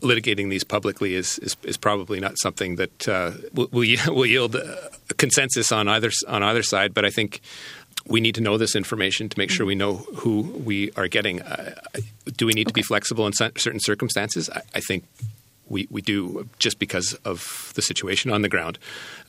litigating 0.00 0.50
these 0.50 0.64
publicly 0.64 1.14
is, 1.14 1.38
is, 1.40 1.56
is 1.62 1.76
probably 1.76 2.20
not 2.20 2.38
something 2.38 2.76
that 2.76 3.08
uh, 3.08 3.32
will, 3.52 3.68
will, 3.72 4.26
yield 4.26 4.54
a 4.54 4.90
consensus 5.16 5.72
on 5.72 5.88
either 5.88 6.10
on 6.26 6.42
either 6.42 6.62
side. 6.62 6.94
But 6.94 7.04
I 7.04 7.10
think 7.10 7.40
we 8.06 8.20
need 8.20 8.34
to 8.36 8.40
know 8.40 8.58
this 8.58 8.76
information 8.76 9.28
to 9.28 9.38
make 9.38 9.50
sure 9.50 9.66
we 9.66 9.74
know 9.74 9.96
who 9.96 10.42
we 10.64 10.90
are 10.92 11.08
getting. 11.08 11.42
Uh, 11.42 11.74
do 12.36 12.46
we 12.46 12.52
need 12.52 12.66
okay. 12.66 12.70
to 12.70 12.74
be 12.74 12.82
flexible 12.82 13.26
in 13.26 13.32
certain 13.32 13.80
circumstances? 13.80 14.50
I, 14.50 14.62
I 14.74 14.80
think 14.80 15.04
we, 15.68 15.86
we 15.90 16.02
do 16.02 16.48
just 16.58 16.78
because 16.78 17.14
of 17.24 17.72
the 17.74 17.82
situation 17.82 18.30
on 18.30 18.42
the 18.42 18.48
ground. 18.48 18.78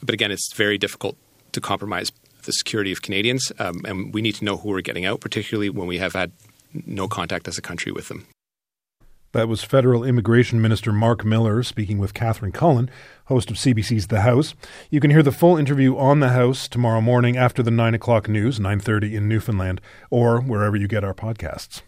But 0.02 0.14
again, 0.14 0.32
it's 0.32 0.54
very 0.54 0.78
difficult 0.78 1.18
to 1.52 1.62
compromise 1.62 2.12
the 2.44 2.52
security 2.52 2.92
of 2.92 3.02
Canadians, 3.02 3.52
um, 3.60 3.82
and 3.86 4.14
we 4.14 4.22
need 4.22 4.36
to 4.36 4.46
know 4.46 4.58
who 4.58 4.70
we're 4.70 4.82
getting 4.82 5.06
out, 5.06 5.20
particularly 5.20 5.70
when 5.70 5.88
we 5.88 5.98
have 5.98 6.14
had 6.14 6.32
no 6.86 7.08
contact 7.08 7.48
as 7.48 7.58
a 7.58 7.62
country 7.62 7.92
with 7.92 8.08
them. 8.08 8.26
That 9.32 9.48
was 9.48 9.64
Federal 9.64 10.04
Immigration 10.04 10.60
Minister 10.60 10.92
Mark 10.92 11.24
Miller 11.24 11.62
speaking 11.62 12.00
with 12.00 12.16
Catherine 12.16 12.52
Cullen, 12.52 12.90
host 13.26 13.52
of 13.52 13.58
CBC's 13.58 14.08
The 14.08 14.22
House. 14.22 14.56
You 14.90 15.00
can 15.00 15.12
hear 15.12 15.22
the 15.22 15.32
full 15.32 15.56
interview 15.56 15.96
on 15.96 16.20
The 16.20 16.30
House 16.30 16.68
tomorrow 16.68 17.00
morning 17.00 17.38
after 17.38 17.62
the 17.62 17.70
9 17.70 17.94
o'clock 17.94 18.28
news, 18.28 18.58
9.30 18.58 19.14
in 19.14 19.28
Newfoundland, 19.28 19.82
or 20.10 20.42
wherever 20.42 20.76
you 20.76 20.88
get 20.88 21.04
our 21.04 21.14
podcasts. 21.14 21.84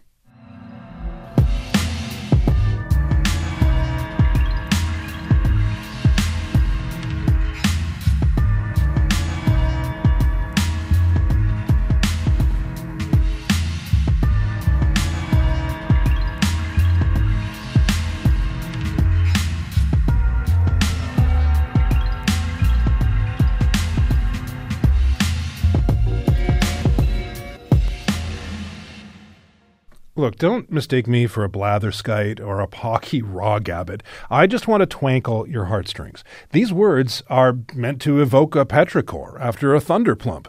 Look, 30.22 30.36
don't 30.36 30.70
mistake 30.70 31.08
me 31.08 31.26
for 31.26 31.42
a 31.42 31.48
blatherskite 31.48 32.38
or 32.38 32.60
a 32.60 32.68
pocky 32.68 33.22
rawgabbit. 33.22 34.02
I 34.30 34.46
just 34.46 34.68
want 34.68 34.88
to 34.88 34.96
twankle 34.96 35.50
your 35.50 35.64
heartstrings. 35.64 36.22
These 36.52 36.72
words 36.72 37.24
are 37.28 37.58
meant 37.74 38.00
to 38.02 38.22
evoke 38.22 38.54
a 38.54 38.64
petrichor 38.64 39.36
after 39.40 39.74
a 39.74 39.80
thunderplump. 39.80 40.46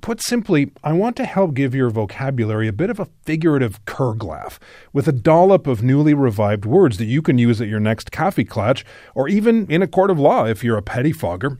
Put 0.00 0.20
simply, 0.20 0.72
I 0.82 0.92
want 0.92 1.16
to 1.16 1.24
help 1.24 1.54
give 1.54 1.74
your 1.74 1.90
vocabulary 1.90 2.66
a 2.66 2.72
bit 2.72 2.90
of 2.90 2.98
a 2.98 3.08
figurative 3.24 3.84
curglaff, 3.84 4.58
with 4.92 5.06
a 5.06 5.12
dollop 5.12 5.66
of 5.66 5.82
newly 5.82 6.14
revived 6.14 6.64
words 6.64 6.98
that 6.98 7.04
you 7.04 7.22
can 7.22 7.38
use 7.38 7.60
at 7.60 7.68
your 7.68 7.78
next 7.78 8.10
Kaffeeklatsch, 8.10 8.82
or 9.14 9.28
even 9.28 9.66
in 9.70 9.82
a 9.82 9.86
court 9.86 10.10
of 10.10 10.18
law 10.18 10.44
if 10.44 10.64
you're 10.64 10.78
a 10.78 10.82
pettifogger. 10.82 11.58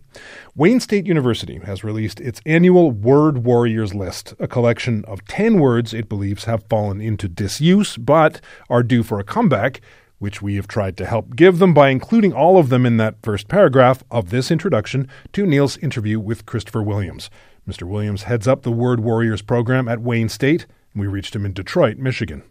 Wayne 0.56 0.80
State 0.80 1.06
University 1.06 1.58
has 1.64 1.84
released 1.84 2.20
its 2.20 2.40
annual 2.44 2.90
Word 2.90 3.44
Warriors 3.44 3.94
List, 3.94 4.34
a 4.40 4.48
collection 4.48 5.04
of 5.04 5.24
10 5.26 5.60
words 5.60 5.94
it 5.94 6.08
believes 6.08 6.44
have 6.44 6.64
fallen 6.68 7.00
into 7.00 7.28
disuse 7.28 7.96
but 7.96 8.40
are 8.68 8.82
due 8.82 9.02
for 9.02 9.20
a 9.20 9.24
comeback, 9.24 9.80
which 10.22 10.40
we 10.40 10.54
have 10.54 10.68
tried 10.68 10.96
to 10.96 11.04
help 11.04 11.34
give 11.34 11.58
them 11.58 11.74
by 11.74 11.88
including 11.88 12.32
all 12.32 12.56
of 12.56 12.68
them 12.68 12.86
in 12.86 12.96
that 12.96 13.16
first 13.24 13.48
paragraph 13.48 14.04
of 14.08 14.30
this 14.30 14.52
introduction 14.52 15.08
to 15.32 15.44
Nil's 15.44 15.76
interview 15.78 16.20
with 16.20 16.46
Christopher 16.46 16.82
Williams. 16.82 17.28
Mr. 17.68 17.84
Williams 17.84 18.24
heads 18.24 18.48
up 18.48 18.62
the 18.62 18.72
Word 18.72 19.00
Warriors 19.00 19.40
program 19.40 19.88
at 19.88 20.00
Wayne 20.00 20.28
State, 20.28 20.66
and 20.92 21.00
we 21.00 21.06
reached 21.06 21.34
him 21.34 21.46
in 21.46 21.52
Detroit, 21.52 21.96
Michigan. 21.96 22.42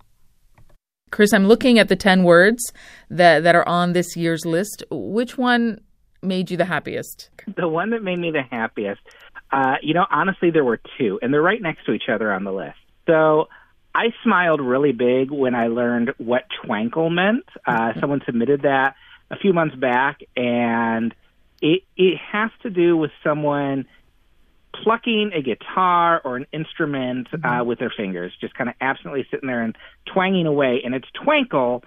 Chris, 1.12 1.34
I'm 1.34 1.48
looking 1.48 1.78
at 1.78 1.90
the 1.90 1.98
10 1.98 2.24
words 2.24 2.72
that, 3.10 3.44
that 3.44 3.54
are 3.54 3.68
on 3.68 3.92
this 3.92 4.16
year's 4.16 4.46
list. 4.46 4.84
Which 4.90 5.38
one 5.38 5.82
made 6.22 6.50
you 6.50 6.56
the 6.56 6.66
happiest? 6.66 7.30
The 7.58 7.68
one 7.68 7.90
that 7.90 8.02
made 8.02 8.18
me 8.18 8.32
the 8.32 8.44
happiest, 8.44 9.02
uh, 9.52 9.76
you 9.82 9.94
know, 9.94 10.06
honestly, 10.10 10.52
there 10.52 10.64
were 10.64 10.80
two, 10.98 11.20
and 11.22 11.34
they're 11.34 11.42
right 11.42 11.62
next 11.62 11.86
to 11.86 11.92
each 11.92 12.08
other 12.10 12.32
on 12.32 12.46
the 12.46 12.54
list. 12.54 12.78
So 13.08 13.50
I 13.94 14.14
smiled 14.24 14.62
really 14.62 14.94
big 14.94 15.30
when 15.30 15.54
I 15.54 15.68
learned 15.68 16.14
what 16.18 16.44
twankle 16.64 17.14
meant. 17.14 17.44
Uh, 17.68 17.92
someone 18.00 18.22
submitted 18.26 18.62
that 18.62 18.96
a 19.30 19.36
few 19.36 19.52
months 19.52 19.76
back, 19.76 20.22
and 20.38 21.14
it, 21.62 21.84
it 21.98 22.18
has 22.32 22.52
to 22.64 22.70
do 22.70 22.96
with 22.96 23.12
someone– 23.22 23.88
plucking 24.84 25.32
a 25.34 25.42
guitar 25.42 26.22
or 26.24 26.38
an 26.38 26.46
instrument 26.52 27.28
uh, 27.34 27.38
mm-hmm. 27.38 27.68
with 27.68 27.80
their 27.80 27.94
fingers, 27.96 28.34
just 28.40 28.54
kind 28.54 28.70
of 28.70 28.76
absently 28.82 29.26
sitting 29.32 29.48
there 29.48 29.62
and 29.62 29.76
twanging 30.06 30.46
away. 30.46 30.82
And 30.84 30.96
it's 30.96 31.08
twankle. 31.24 31.84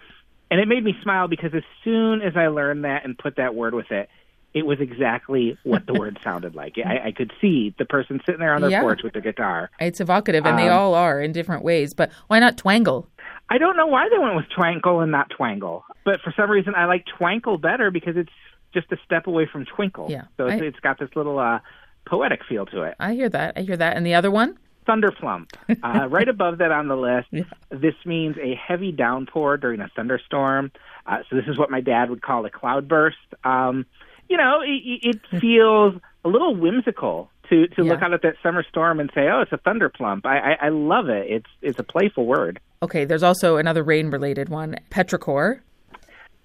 And 0.51 0.61
it 0.61 0.69
made 0.69 0.85
me 0.85 0.95
smile 1.03 1.29
because 1.29 1.55
as 1.55 1.63
soon 1.83 2.23
as 2.23 2.37
I 2.37 2.49
learned 2.49 2.85
that 2.85 3.05
and 3.05 3.17
put 3.19 3.37
that 3.37 3.55
word 3.55 3.75
with 3.75 3.91
it, 3.91 4.09
it 4.53 4.65
was 4.65 4.79
exactly 4.81 5.59
what 5.65 5.85
the 5.85 5.95
word 5.95 6.19
sounded 6.25 6.55
like. 6.55 6.77
I, 6.79 7.09
I, 7.09 7.13
could 7.13 7.33
see 7.41 7.75
the 7.77 7.85
person 7.85 8.21
sitting 8.25 8.39
there 8.39 8.55
on 8.55 8.61
their 8.61 8.71
yeah. 8.71 8.83
porch 8.83 9.01
with 9.03 9.13
their 9.13 9.23
guitar. 9.23 9.69
It's 9.81 10.01
evocative, 10.01 10.47
and 10.47 10.55
um, 10.55 10.61
they 10.61 10.69
all 10.69 10.95
are 10.95 11.21
in 11.21 11.33
different 11.33 11.65
ways. 11.65 11.93
But 11.93 12.13
why 12.29 12.39
not 12.39 12.57
twangle? 12.57 13.09
I 13.51 13.59
don't 13.59 13.77
know 13.77 13.89
why 13.89 14.09
they 14.09 14.19
went 14.19 14.37
with 14.37 14.47
twankle 14.57 15.03
and 15.03 15.11
not 15.11 15.31
twangle. 15.37 15.83
But 16.05 16.21
for 16.21 16.33
some 16.37 16.51
reason, 16.51 16.75
I 16.77 16.87
like 16.87 17.05
twankle 17.19 17.61
better 17.61 17.91
because 17.91 18.17
it's 18.17 18.33
just 18.73 18.91
a 18.93 18.97
step 19.05 19.27
away 19.27 19.49
from 19.51 19.65
twinkle. 19.65 20.07
Yeah, 20.09 20.23
so 20.37 20.47
it's, 20.47 20.63
I, 20.63 20.65
it's 20.67 20.81
got 20.81 20.99
this 20.99 21.11
little 21.17 21.39
uh, 21.39 21.59
poetic 22.07 22.41
feel 22.49 22.67
to 22.67 22.83
it. 22.83 22.95
I 23.01 23.15
hear 23.15 23.29
that. 23.29 23.55
I 23.57 23.63
hear 23.63 23.77
that. 23.77 23.97
And 23.97 24.05
the 24.07 24.15
other 24.15 24.31
one? 24.31 24.59
Thunderplump. 24.87 25.51
uh, 25.83 26.09
right 26.09 26.29
above 26.29 26.59
that 26.59 26.71
on 26.71 26.89
the 26.89 26.97
list. 26.97 27.29
Yeah. 27.31 27.45
This 27.71 27.95
means 28.05 28.37
a 28.39 28.55
heavy 28.55 28.93
downpour 28.93 29.57
during 29.57 29.81
a 29.81 29.89
thunderstorm. 29.97 30.71
Uh, 31.07 31.19
so 31.29 31.37
this 31.37 31.47
is 31.47 31.59
what 31.59 31.71
my 31.71 31.81
dad 31.81 32.11
would 32.11 32.23
call 32.23 32.45
a 32.45 32.51
cloudburst. 32.51 33.17
Um, 33.45 33.87
you 34.29 34.37
know, 34.37 34.61
it, 34.63 35.01
it 35.03 35.21
feels 35.41 35.95
a 36.25 36.29
little 36.29 36.55
whimsical 36.55 37.31
to 37.51 37.67
to 37.69 37.85
yeah. 37.85 37.93
look 37.93 38.03
out 38.03 38.13
at 38.15 38.23
that 38.23 38.37
summer 38.43 38.65
storm 38.69 39.01
and 39.01 39.11
say, 39.15 39.29
"Oh, 39.29 39.43
it's 39.43 39.53
a 39.53 39.59
thunderplump." 39.59 40.25
I, 40.25 40.39
I, 40.39 40.67
I 40.67 40.69
love 40.71 41.09
it. 41.09 41.27
It's 41.29 41.51
it's 41.63 41.79
a 41.79 41.83
playful 41.83 42.27
word. 42.27 42.61
Okay, 42.83 43.05
there's 43.05 43.23
also 43.23 43.57
another 43.57 43.83
rain 43.83 44.11
related 44.11 44.49
one, 44.49 44.77
petrichor. 44.91 45.61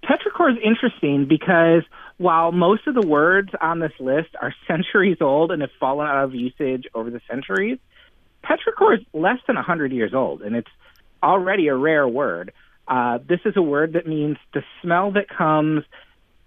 Petrichor 0.03 0.51
is 0.51 0.57
interesting 0.63 1.25
because 1.27 1.83
while 2.19 2.51
most 2.51 2.85
of 2.85 2.93
the 2.95 3.07
words 3.07 3.49
on 3.61 3.79
this 3.79 3.93
list 3.99 4.29
are 4.39 4.53
centuries 4.67 5.17
old 5.21 5.51
and 5.51 5.61
have 5.61 5.71
fallen 5.79 6.05
out 6.07 6.25
of 6.25 6.35
usage 6.35 6.85
over 6.93 7.09
the 7.09 7.21
centuries, 7.27 7.79
petrichor 8.43 8.99
is 8.99 9.05
less 9.13 9.39
than 9.47 9.55
100 9.55 9.91
years 9.91 10.13
old, 10.13 10.41
and 10.41 10.55
it's 10.55 10.69
already 11.23 11.69
a 11.69 11.75
rare 11.75 12.07
word. 12.07 12.53
Uh, 12.87 13.19
this 13.27 13.39
is 13.45 13.55
a 13.55 13.61
word 13.61 13.93
that 13.93 14.05
means 14.05 14.37
the 14.53 14.63
smell 14.81 15.11
that 15.13 15.29
comes 15.29 15.83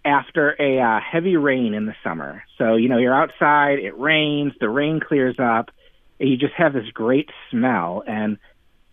after 0.04 0.50
a 0.60 0.80
uh, 0.80 1.00
heavy 1.00 1.36
rain 1.36 1.74
in 1.74 1.86
the 1.86 1.94
summer. 2.04 2.42
So, 2.58 2.74
you 2.74 2.88
know, 2.88 2.98
you're 2.98 3.14
outside, 3.14 3.78
it 3.78 3.98
rains, 3.98 4.52
the 4.60 4.68
rain 4.68 5.00
clears 5.00 5.36
up, 5.38 5.70
and 6.20 6.28
you 6.28 6.36
just 6.36 6.54
have 6.54 6.74
this 6.74 6.88
great 6.92 7.30
smell. 7.50 8.02
And 8.06 8.38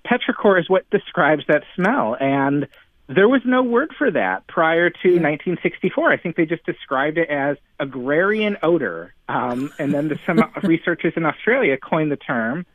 petrichor 0.06 0.60
is 0.60 0.70
what 0.70 0.90
describes 0.92 1.44
that 1.48 1.64
smell. 1.76 2.16
And 2.18 2.68
there 3.10 3.28
was 3.28 3.42
no 3.44 3.64
word 3.64 3.92
for 3.98 4.12
that 4.12 4.46
prior 4.46 4.92
to 4.92 5.10
1964. 5.10 6.12
I 6.12 6.18
think 6.18 6.36
they 6.36 6.46
just 6.46 6.64
described 6.64 7.18
it 7.18 7.28
as 7.28 7.58
agrarian 7.80 8.58
odor. 8.62 9.16
Um, 9.28 9.74
and 9.80 9.92
then 9.92 10.10
the, 10.10 10.20
some 10.28 10.40
researchers 10.64 11.14
in 11.16 11.26
Australia 11.26 11.76
coined 11.78 12.12
the 12.12 12.18
term, 12.18 12.68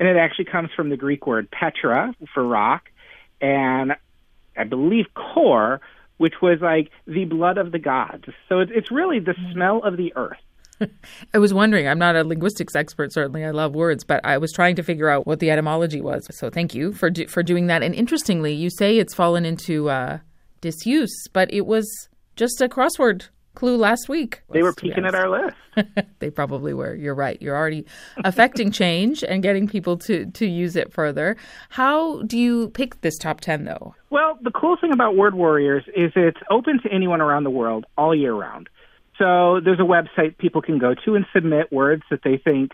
and 0.00 0.08
it 0.08 0.16
actually 0.16 0.46
comes 0.46 0.70
from 0.74 0.88
the 0.88 0.96
Greek 0.96 1.26
word 1.26 1.50
petra 1.50 2.14
for 2.32 2.42
rock, 2.42 2.88
and 3.42 3.94
I 4.56 4.64
believe 4.64 5.06
core, 5.14 5.82
which 6.16 6.40
was 6.40 6.60
like 6.62 6.90
the 7.06 7.26
blood 7.26 7.58
of 7.58 7.70
the 7.70 7.78
gods. 7.78 8.24
So 8.48 8.60
it's, 8.60 8.72
it's 8.74 8.90
really 8.90 9.18
the 9.18 9.34
smell 9.52 9.82
of 9.82 9.98
the 9.98 10.14
earth. 10.16 10.38
I 11.34 11.38
was 11.38 11.54
wondering, 11.54 11.86
I'm 11.86 11.98
not 11.98 12.16
a 12.16 12.24
linguistics 12.24 12.74
expert, 12.74 13.12
certainly. 13.12 13.44
I 13.44 13.50
love 13.50 13.74
words, 13.74 14.04
but 14.04 14.24
I 14.24 14.38
was 14.38 14.52
trying 14.52 14.76
to 14.76 14.82
figure 14.82 15.08
out 15.08 15.26
what 15.26 15.40
the 15.40 15.50
etymology 15.50 16.00
was. 16.00 16.26
So 16.36 16.50
thank 16.50 16.74
you 16.74 16.92
for, 16.92 17.10
do, 17.10 17.26
for 17.26 17.42
doing 17.42 17.66
that. 17.68 17.82
And 17.82 17.94
interestingly, 17.94 18.52
you 18.52 18.70
say 18.70 18.98
it's 18.98 19.14
fallen 19.14 19.44
into 19.44 19.90
uh, 19.90 20.18
disuse, 20.60 21.26
but 21.32 21.52
it 21.52 21.66
was 21.66 22.08
just 22.36 22.60
a 22.60 22.68
crossword 22.68 23.28
clue 23.54 23.76
last 23.76 24.08
week. 24.08 24.42
They 24.50 24.62
were 24.62 24.72
peeking 24.72 25.04
at 25.04 25.14
our 25.14 25.28
list. 25.28 25.56
they 26.18 26.30
probably 26.30 26.72
were. 26.72 26.94
You're 26.94 27.14
right. 27.14 27.40
You're 27.40 27.56
already 27.56 27.84
affecting 28.24 28.70
change 28.72 29.22
and 29.22 29.42
getting 29.42 29.68
people 29.68 29.98
to, 29.98 30.26
to 30.26 30.46
use 30.46 30.76
it 30.76 30.92
further. 30.92 31.36
How 31.70 32.22
do 32.22 32.38
you 32.38 32.70
pick 32.70 33.00
this 33.02 33.18
top 33.18 33.40
10, 33.40 33.64
though? 33.64 33.94
Well, 34.10 34.38
the 34.40 34.50
cool 34.50 34.76
thing 34.80 34.92
about 34.92 35.16
Word 35.16 35.34
Warriors 35.34 35.84
is 35.94 36.12
it's 36.16 36.40
open 36.50 36.80
to 36.82 36.90
anyone 36.90 37.20
around 37.20 37.44
the 37.44 37.50
world 37.50 37.84
all 37.96 38.14
year 38.14 38.34
round. 38.34 38.68
So 39.22 39.60
there's 39.60 39.78
a 39.78 39.82
website 39.82 40.36
people 40.36 40.62
can 40.62 40.80
go 40.80 40.94
to 41.04 41.14
and 41.14 41.24
submit 41.32 41.72
words 41.72 42.02
that 42.10 42.24
they 42.24 42.38
think 42.38 42.72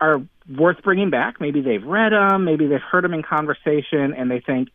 are 0.00 0.20
worth 0.50 0.82
bringing 0.82 1.10
back. 1.10 1.40
Maybe 1.40 1.60
they've 1.60 1.84
read 1.84 2.10
them, 2.10 2.44
maybe 2.44 2.66
they've 2.66 2.80
heard 2.80 3.04
them 3.04 3.14
in 3.14 3.22
conversation, 3.22 4.12
and 4.16 4.28
they 4.28 4.40
think, 4.40 4.70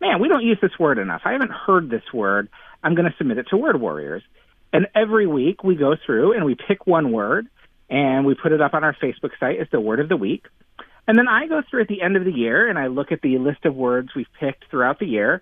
man, 0.00 0.20
we 0.20 0.26
don't 0.26 0.42
use 0.42 0.58
this 0.60 0.76
word 0.76 0.98
enough. 0.98 1.22
I 1.24 1.32
haven't 1.32 1.52
heard 1.52 1.90
this 1.90 2.02
word. 2.12 2.48
I'm 2.82 2.96
going 2.96 3.08
to 3.08 3.16
submit 3.18 3.38
it 3.38 3.46
to 3.50 3.56
Word 3.56 3.80
Warriors. 3.80 4.24
And 4.72 4.88
every 4.96 5.28
week 5.28 5.62
we 5.62 5.76
go 5.76 5.94
through 6.04 6.32
and 6.32 6.44
we 6.44 6.56
pick 6.56 6.88
one 6.88 7.12
word 7.12 7.46
and 7.88 8.26
we 8.26 8.34
put 8.34 8.50
it 8.50 8.60
up 8.60 8.74
on 8.74 8.82
our 8.82 8.94
Facebook 8.94 9.30
site 9.38 9.60
as 9.60 9.68
the 9.70 9.80
word 9.80 10.00
of 10.00 10.08
the 10.08 10.16
week. 10.16 10.46
And 11.06 11.16
then 11.16 11.28
I 11.28 11.46
go 11.46 11.62
through 11.70 11.82
at 11.82 11.88
the 11.88 12.02
end 12.02 12.16
of 12.16 12.24
the 12.24 12.32
year 12.32 12.68
and 12.68 12.78
I 12.78 12.88
look 12.88 13.12
at 13.12 13.22
the 13.22 13.38
list 13.38 13.64
of 13.64 13.76
words 13.76 14.10
we've 14.14 14.26
picked 14.40 14.64
throughout 14.70 14.98
the 14.98 15.06
year 15.06 15.40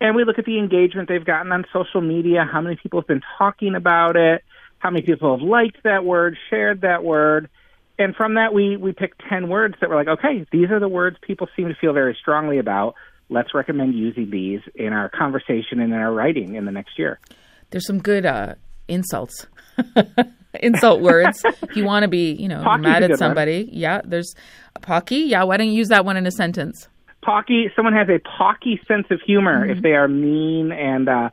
and 0.00 0.14
we 0.14 0.24
look 0.24 0.38
at 0.38 0.44
the 0.44 0.58
engagement 0.58 1.08
they've 1.08 1.24
gotten 1.24 1.50
on 1.52 1.64
social 1.72 2.00
media, 2.00 2.48
how 2.50 2.60
many 2.60 2.76
people 2.76 3.00
have 3.00 3.08
been 3.08 3.22
talking 3.36 3.74
about 3.74 4.16
it, 4.16 4.44
how 4.78 4.90
many 4.90 5.02
people 5.04 5.36
have 5.36 5.46
liked 5.46 5.82
that 5.84 6.04
word, 6.04 6.36
shared 6.50 6.82
that 6.82 7.02
word. 7.04 7.48
And 7.98 8.14
from 8.14 8.34
that, 8.34 8.54
we, 8.54 8.76
we 8.76 8.92
picked 8.92 9.22
10 9.28 9.48
words 9.48 9.74
that 9.80 9.90
were 9.90 9.96
like, 9.96 10.06
okay, 10.08 10.46
these 10.52 10.70
are 10.70 10.78
the 10.78 10.88
words 10.88 11.16
people 11.20 11.48
seem 11.56 11.68
to 11.68 11.74
feel 11.74 11.92
very 11.92 12.16
strongly 12.20 12.58
about. 12.58 12.94
Let's 13.28 13.54
recommend 13.54 13.94
using 13.94 14.30
these 14.30 14.60
in 14.74 14.92
our 14.92 15.08
conversation 15.08 15.80
and 15.80 15.92
in 15.92 15.98
our 15.98 16.12
writing 16.12 16.54
in 16.54 16.64
the 16.64 16.70
next 16.72 16.98
year. 16.98 17.18
There's 17.70 17.86
some 17.86 17.98
good 17.98 18.24
uh, 18.24 18.54
insults. 18.86 19.46
Insult 20.60 21.02
words. 21.02 21.42
if 21.44 21.76
you 21.76 21.84
want 21.84 22.04
to 22.04 22.08
be, 22.08 22.32
you 22.32 22.48
know, 22.48 22.62
Pocky's 22.62 22.82
mad 22.82 23.02
at 23.02 23.18
somebody. 23.18 23.64
one. 23.64 23.68
Yeah, 23.74 24.00
there's 24.04 24.34
a 24.74 24.80
pocky. 24.80 25.16
Yeah, 25.18 25.42
why 25.42 25.56
don't 25.58 25.66
you 25.68 25.74
use 25.74 25.88
that 25.88 26.04
one 26.06 26.16
in 26.16 26.26
a 26.26 26.30
sentence? 26.30 26.88
Pocky, 27.22 27.66
someone 27.76 27.92
has 27.94 28.08
a 28.08 28.18
pocky 28.20 28.80
sense 28.88 29.06
of 29.10 29.20
humor 29.20 29.62
Mm-hmm. 29.66 29.76
if 29.76 29.82
they 29.82 29.90
are 29.92 30.08
mean 30.08 30.72
and 30.72 31.08
uh, 31.08 31.28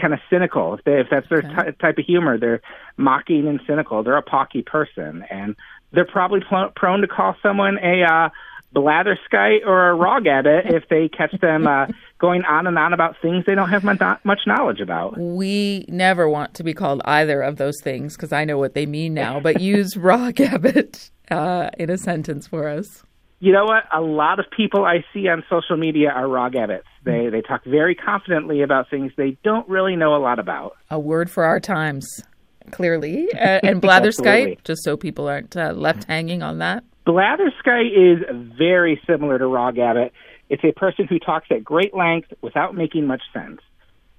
kind 0.00 0.12
of 0.12 0.20
cynical. 0.28 0.74
If, 0.74 0.84
they, 0.84 1.00
if 1.00 1.06
that's 1.10 1.28
their 1.28 1.42
ty 1.42 1.70
type 1.80 1.98
of 1.98 2.04
humor, 2.04 2.38
they're 2.38 2.60
mocking 2.96 3.46
and 3.48 3.60
cynical. 3.66 4.02
They're 4.02 4.16
a 4.16 4.22
pocky 4.22 4.62
person, 4.62 5.24
and 5.30 5.56
they're 5.92 6.06
probably 6.06 6.40
pl- 6.46 6.72
prone 6.76 7.00
to 7.00 7.08
call 7.08 7.36
someone 7.42 7.78
a 7.78 8.02
uh, 8.02 8.28
blatherskite 8.74 9.66
or 9.66 9.90
a 9.90 9.96
rawgabbit 9.96 10.72
if 10.72 10.88
they 10.88 11.08
catch 11.08 11.32
them 11.40 11.66
uh, 11.66 11.86
going 12.18 12.44
on 12.44 12.66
and 12.66 12.78
on 12.78 12.92
about 12.92 13.16
things 13.20 13.44
they 13.46 13.54
don't 13.54 13.70
have 13.70 13.82
much, 13.84 14.00
much 14.24 14.40
knowledge 14.46 14.80
about. 14.80 15.18
We 15.18 15.84
never 15.88 16.28
want 16.28 16.54
to 16.54 16.64
be 16.64 16.74
called 16.74 17.02
either 17.04 17.40
of 17.42 17.56
those 17.56 17.80
things 17.80 18.16
because 18.16 18.32
I 18.32 18.44
know 18.44 18.58
what 18.58 18.74
they 18.74 18.86
mean 18.86 19.14
now, 19.14 19.40
but 19.40 19.60
use 19.60 19.96
raw 19.96 20.30
gabbit 20.30 21.10
uh, 21.30 21.70
in 21.78 21.90
a 21.90 21.98
sentence 21.98 22.46
for 22.46 22.68
us. 22.68 23.02
You 23.42 23.52
know 23.52 23.64
what? 23.64 23.84
A 23.90 24.02
lot 24.02 24.38
of 24.38 24.46
people 24.54 24.84
I 24.84 25.02
see 25.14 25.26
on 25.28 25.42
social 25.48 25.78
media 25.78 26.10
are 26.10 26.24
rawgabbits. 26.24 26.82
They 27.04 27.30
they 27.30 27.40
talk 27.40 27.64
very 27.64 27.94
confidently 27.94 28.60
about 28.60 28.90
things 28.90 29.12
they 29.16 29.38
don't 29.42 29.66
really 29.66 29.96
know 29.96 30.14
a 30.14 30.20
lot 30.20 30.38
about. 30.38 30.76
A 30.90 31.00
word 31.00 31.30
for 31.30 31.44
our 31.44 31.58
times, 31.58 32.22
clearly. 32.70 33.32
Uh, 33.32 33.60
and 33.62 33.80
blatherskite, 33.82 34.62
just 34.64 34.84
so 34.84 34.96
people 34.96 35.26
aren't 35.26 35.56
uh, 35.56 35.72
left 35.72 36.04
hanging 36.04 36.42
on 36.42 36.58
that. 36.58 36.84
Blatherskite 37.06 37.92
is 37.92 38.24
very 38.58 39.00
similar 39.06 39.38
to 39.38 39.44
rawgabbit. 39.44 40.10
It's 40.50 40.62
a 40.62 40.72
person 40.72 41.06
who 41.06 41.18
talks 41.18 41.46
at 41.50 41.64
great 41.64 41.94
length 41.94 42.34
without 42.42 42.74
making 42.74 43.06
much 43.06 43.22
sense. 43.32 43.60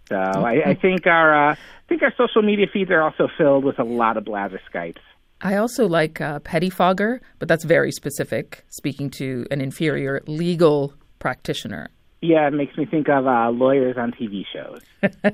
So 0.10 0.18
I, 0.18 0.72
I 0.72 0.74
think 0.74 1.06
our 1.06 1.52
uh, 1.52 1.54
I 1.54 1.58
think 1.88 2.02
our 2.02 2.14
social 2.18 2.42
media 2.42 2.66
feeds 2.74 2.90
are 2.90 3.02
also 3.02 3.30
filled 3.38 3.66
with 3.66 3.78
a 3.78 3.84
lot 3.84 4.18
of 4.18 4.24
blatherskites. 4.24 4.98
I 5.44 5.56
also 5.56 5.88
like 5.88 6.22
uh, 6.22 6.40
pettifogger, 6.40 7.20
but 7.40 7.48
that's 7.48 7.64
very 7.64 7.92
specific, 7.92 8.64
speaking 8.70 9.10
to 9.12 9.46
an 9.50 9.60
inferior 9.62 10.22
legal 10.28 10.94
practitioner. 11.20 11.90
Yeah, 12.22 12.48
it 12.48 12.54
makes 12.54 12.78
me 12.78 12.86
think 12.86 13.10
of 13.10 13.26
uh, 13.26 13.50
lawyers 13.50 13.98
on 13.98 14.12
TV 14.12 14.44
shows. 14.54 14.82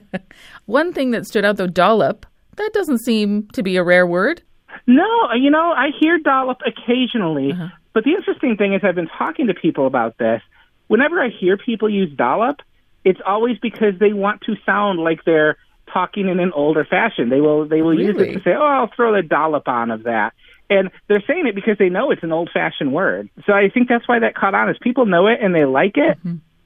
One 0.65 0.93
thing 0.93 1.11
that 1.11 1.25
stood 1.25 1.43
out, 1.43 1.57
though, 1.57 1.67
dollop, 1.67 2.25
that 2.55 2.71
doesn't 2.73 2.99
seem 2.99 3.47
to 3.53 3.61
be 3.61 3.75
a 3.75 3.83
rare 3.83 4.07
word. 4.07 4.41
No, 4.85 5.05
you 5.37 5.49
know, 5.49 5.71
I 5.71 5.87
hear 5.99 6.17
dollop 6.19 6.59
occasionally, 6.65 7.51
but 7.93 8.05
the 8.05 8.11
interesting 8.11 8.55
thing 8.55 8.73
is 8.73 8.81
I've 8.83 8.95
been 8.95 9.09
talking 9.17 9.47
to 9.47 9.53
people 9.53 9.85
about 9.85 10.17
this. 10.17 10.41
Whenever 10.87 11.21
I 11.21 11.29
hear 11.29 11.57
people 11.57 11.89
use 11.89 12.15
dollop, 12.15 12.61
it's 13.03 13.19
always 13.25 13.57
because 13.59 13.93
they 13.99 14.13
want 14.13 14.41
to 14.41 14.55
sound 14.65 14.99
like 14.99 15.25
they're 15.25 15.57
talking 15.91 16.27
in 16.27 16.39
an 16.39 16.51
older 16.53 16.85
fashion. 16.85 17.29
They 17.29 17.41
will 17.41 17.67
they 17.67 17.81
will 17.81 17.97
use 17.97 18.15
it 18.17 18.33
to 18.33 18.39
say, 18.39 18.51
"Oh, 18.57 18.63
I'll 18.63 18.91
throw 18.95 19.15
the 19.15 19.27
dollop 19.27 19.67
on 19.67 19.91
of 19.91 20.03
that." 20.03 20.31
And 20.69 20.89
they're 21.07 21.23
saying 21.25 21.47
it 21.47 21.55
because 21.55 21.77
they 21.79 21.89
know 21.89 22.11
it's 22.11 22.23
an 22.23 22.33
old-fashioned 22.33 22.91
word. 22.91 23.29
So 23.45 23.53
I 23.53 23.69
think 23.73 23.87
that's 23.87 24.05
why 24.05 24.19
that 24.19 24.35
caught 24.35 24.53
on 24.53 24.69
is 24.69 24.75
people 24.81 25.05
know 25.05 25.27
it 25.27 25.39
and 25.41 25.55
they 25.55 25.63
like 25.63 25.95
it, 25.95 26.17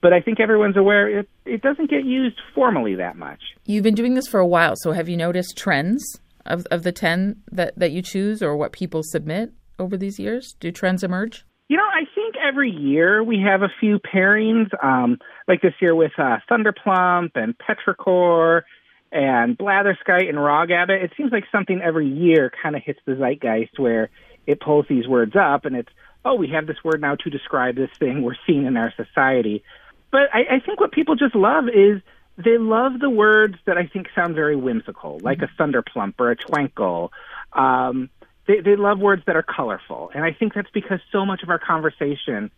but 0.02 0.12
I 0.12 0.22
think 0.22 0.40
everyone's 0.40 0.76
aware 0.76 1.20
it 1.20 1.30
it 1.46 1.62
doesn't 1.62 1.90
get 1.90 2.04
used 2.04 2.38
formally 2.56 2.96
that 2.96 3.16
much. 3.16 3.42
You've 3.66 3.84
been 3.84 3.96
doing 3.96 4.16
this 4.16 4.28
for 4.28 4.40
a 4.40 4.48
while, 4.48 4.74
so 4.76 4.92
have 4.92 5.08
you 5.08 5.18
noticed 5.18 5.58
trends 5.58 6.20
of, 6.46 6.66
of 6.72 6.84
the 6.84 6.92
10 6.92 7.44
that, 7.52 7.78
that 7.78 7.92
you 7.92 8.02
choose 8.02 8.42
or 8.42 8.56
what 8.56 8.72
people 8.72 9.02
submit 9.04 9.52
over 9.80 9.98
these 9.98 10.20
years? 10.20 10.56
Do 10.60 10.72
trends 10.72 11.04
emerge? 11.04 11.46
You 11.68 11.78
know, 11.78 11.84
I 11.84 12.04
think 12.14 12.36
every 12.36 12.70
year 12.70 13.24
we 13.24 13.42
have 13.48 13.62
a 13.62 13.70
few 13.80 14.00
pairings, 14.00 14.68
um, 14.84 15.18
like 15.48 15.62
this 15.62 15.74
year 15.80 15.96
with 15.96 16.12
uh, 16.18 16.38
Thunderplump 16.50 17.32
and 17.36 17.56
Petrichor 17.58 18.64
and 19.12 19.58
Blatherskite 19.58 20.30
and 20.30 20.38
Rawgabbit. 20.38 21.04
It 21.04 21.12
seems 21.18 21.32
like 21.32 21.44
something 21.52 21.82
every 21.82 22.08
year 22.08 22.52
kind 22.62 22.76
of 22.76 22.82
hits 22.84 23.00
the 23.06 23.16
zeitgeist 23.16 23.78
where 23.78 24.10
it 24.48 24.60
pulls 24.60 24.86
these 24.88 25.08
words 25.08 25.36
up 25.36 25.66
and 25.66 25.76
it's, 25.76 25.90
oh, 26.24 26.36
we 26.36 26.50
have 26.50 26.68
this 26.68 26.78
word 26.84 27.02
now 27.02 27.16
to 27.16 27.30
describe 27.30 27.76
this 27.76 27.90
thing 28.00 28.22
we're 28.22 28.36
seeing 28.48 28.66
in 28.66 28.78
our 28.78 28.94
society. 28.96 29.64
But 30.12 30.34
I, 30.34 30.56
I 30.56 30.60
think 30.60 30.80
what 30.80 30.92
people 30.92 31.16
just 31.16 31.36
love 31.36 31.66
is 31.68 32.02
they 32.38 32.58
love 32.58 33.00
the 33.00 33.10
words 33.10 33.56
that 33.66 33.78
I 33.78 33.88
think 33.88 34.08
sound 34.16 34.36
very 34.36 34.56
whimsical, 34.56 35.20
like 35.22 35.42
a 35.42 35.50
thunderplump 35.62 36.16
or 36.20 36.32
a 36.32 36.36
twinkle. 36.36 37.12
Um, 37.54 38.10
they, 38.48 38.62
they 38.62 38.76
love 38.76 39.00
words 39.00 39.24
that 39.28 39.36
are 39.36 39.44
colorful. 39.44 40.12
And 40.14 40.24
I 40.24 40.32
think 40.32 40.54
that's 40.54 40.70
because 40.74 41.00
so 41.12 41.26
much 41.26 41.44
of 41.44 41.50
our 41.50 41.60
conversation 41.60 42.52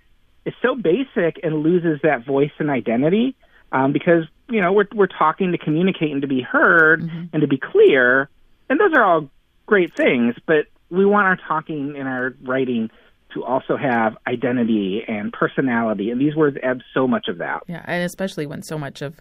is 0.46 0.54
so 0.62 0.76
basic 0.76 1.40
and 1.44 1.64
loses 1.64 2.00
that 2.04 2.26
voice 2.26 2.52
and 2.60 2.70
identity 2.70 3.36
um, 3.74 3.92
because, 3.92 4.24
you 4.50 4.62
know, 4.62 4.72
we're, 4.72 4.88
we're 4.96 5.08
talking 5.08 5.52
to 5.52 5.58
communicate 5.58 6.12
and 6.12 6.22
to 6.22 6.28
be 6.28 6.42
heard 6.42 7.02
and 7.34 7.42
to 7.42 7.48
be 7.48 7.58
clear. 7.58 8.30
And 8.70 8.80
those 8.80 8.94
are 8.96 9.04
all 9.04 9.30
great 9.66 9.96
things, 9.98 10.36
but 10.46 10.68
we 10.90 11.06
want 11.06 11.28
our 11.28 11.38
talking 11.48 11.96
and 11.98 12.08
our 12.08 12.34
writing 12.44 12.90
to 13.34 13.44
also 13.44 13.76
have 13.76 14.16
identity 14.28 15.02
and 15.08 15.34
personality. 15.34 16.12
And 16.12 16.22
these 16.22 16.36
words 16.36 16.56
add 16.64 16.82
so 16.94 17.08
much 17.08 17.28
of 17.28 17.40
that. 17.40 17.64
Yeah, 17.68 17.84
and 17.86 18.04
especially 18.06 18.46
when 18.46 18.62
so 18.62 18.78
much 18.78 19.02
of 19.02 19.20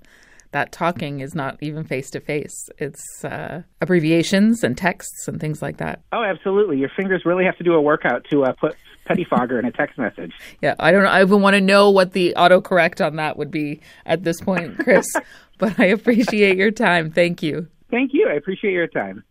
that 0.50 0.70
talking 0.70 1.20
is 1.20 1.34
not 1.34 1.56
even 1.62 1.82
face 1.84 2.10
to 2.10 2.20
face. 2.20 2.68
It's 2.76 3.24
uh, 3.24 3.62
abbreviations 3.80 4.62
and 4.62 4.76
texts 4.76 5.26
and 5.26 5.40
things 5.40 5.62
like 5.62 5.78
that. 5.78 6.02
Oh, 6.12 6.22
absolutely. 6.22 6.76
Your 6.76 6.90
fingers 6.94 7.22
really 7.24 7.46
have 7.46 7.56
to 7.56 7.64
do 7.64 7.72
a 7.72 7.80
workout 7.80 8.26
to 8.30 8.44
uh, 8.44 8.52
put 8.52 8.76
pettifogger 9.08 9.58
in 9.58 9.64
a 9.64 9.72
text 9.72 9.98
message. 9.98 10.32
Yeah, 10.60 10.74
I 10.78 10.92
don't. 10.92 11.02
Know 11.02 11.10
I 11.10 11.22
even 11.22 11.42
want 11.42 11.54
to 11.54 11.60
know 11.60 11.90
what 11.90 12.12
the 12.12 12.34
autocorrect 12.36 13.04
on 13.04 13.16
that 13.16 13.36
would 13.36 13.50
be 13.50 13.80
at 14.06 14.24
this 14.24 14.40
point, 14.40 14.78
Chris. 14.78 15.06
but 15.58 15.78
I 15.78 15.86
appreciate 15.86 16.56
your 16.56 16.70
time. 16.70 17.10
Thank 17.10 17.42
you. 17.42 17.68
Thank 17.90 18.12
you. 18.14 18.28
I 18.28 18.34
appreciate 18.34 18.72
your 18.72 18.88
time. 18.88 19.24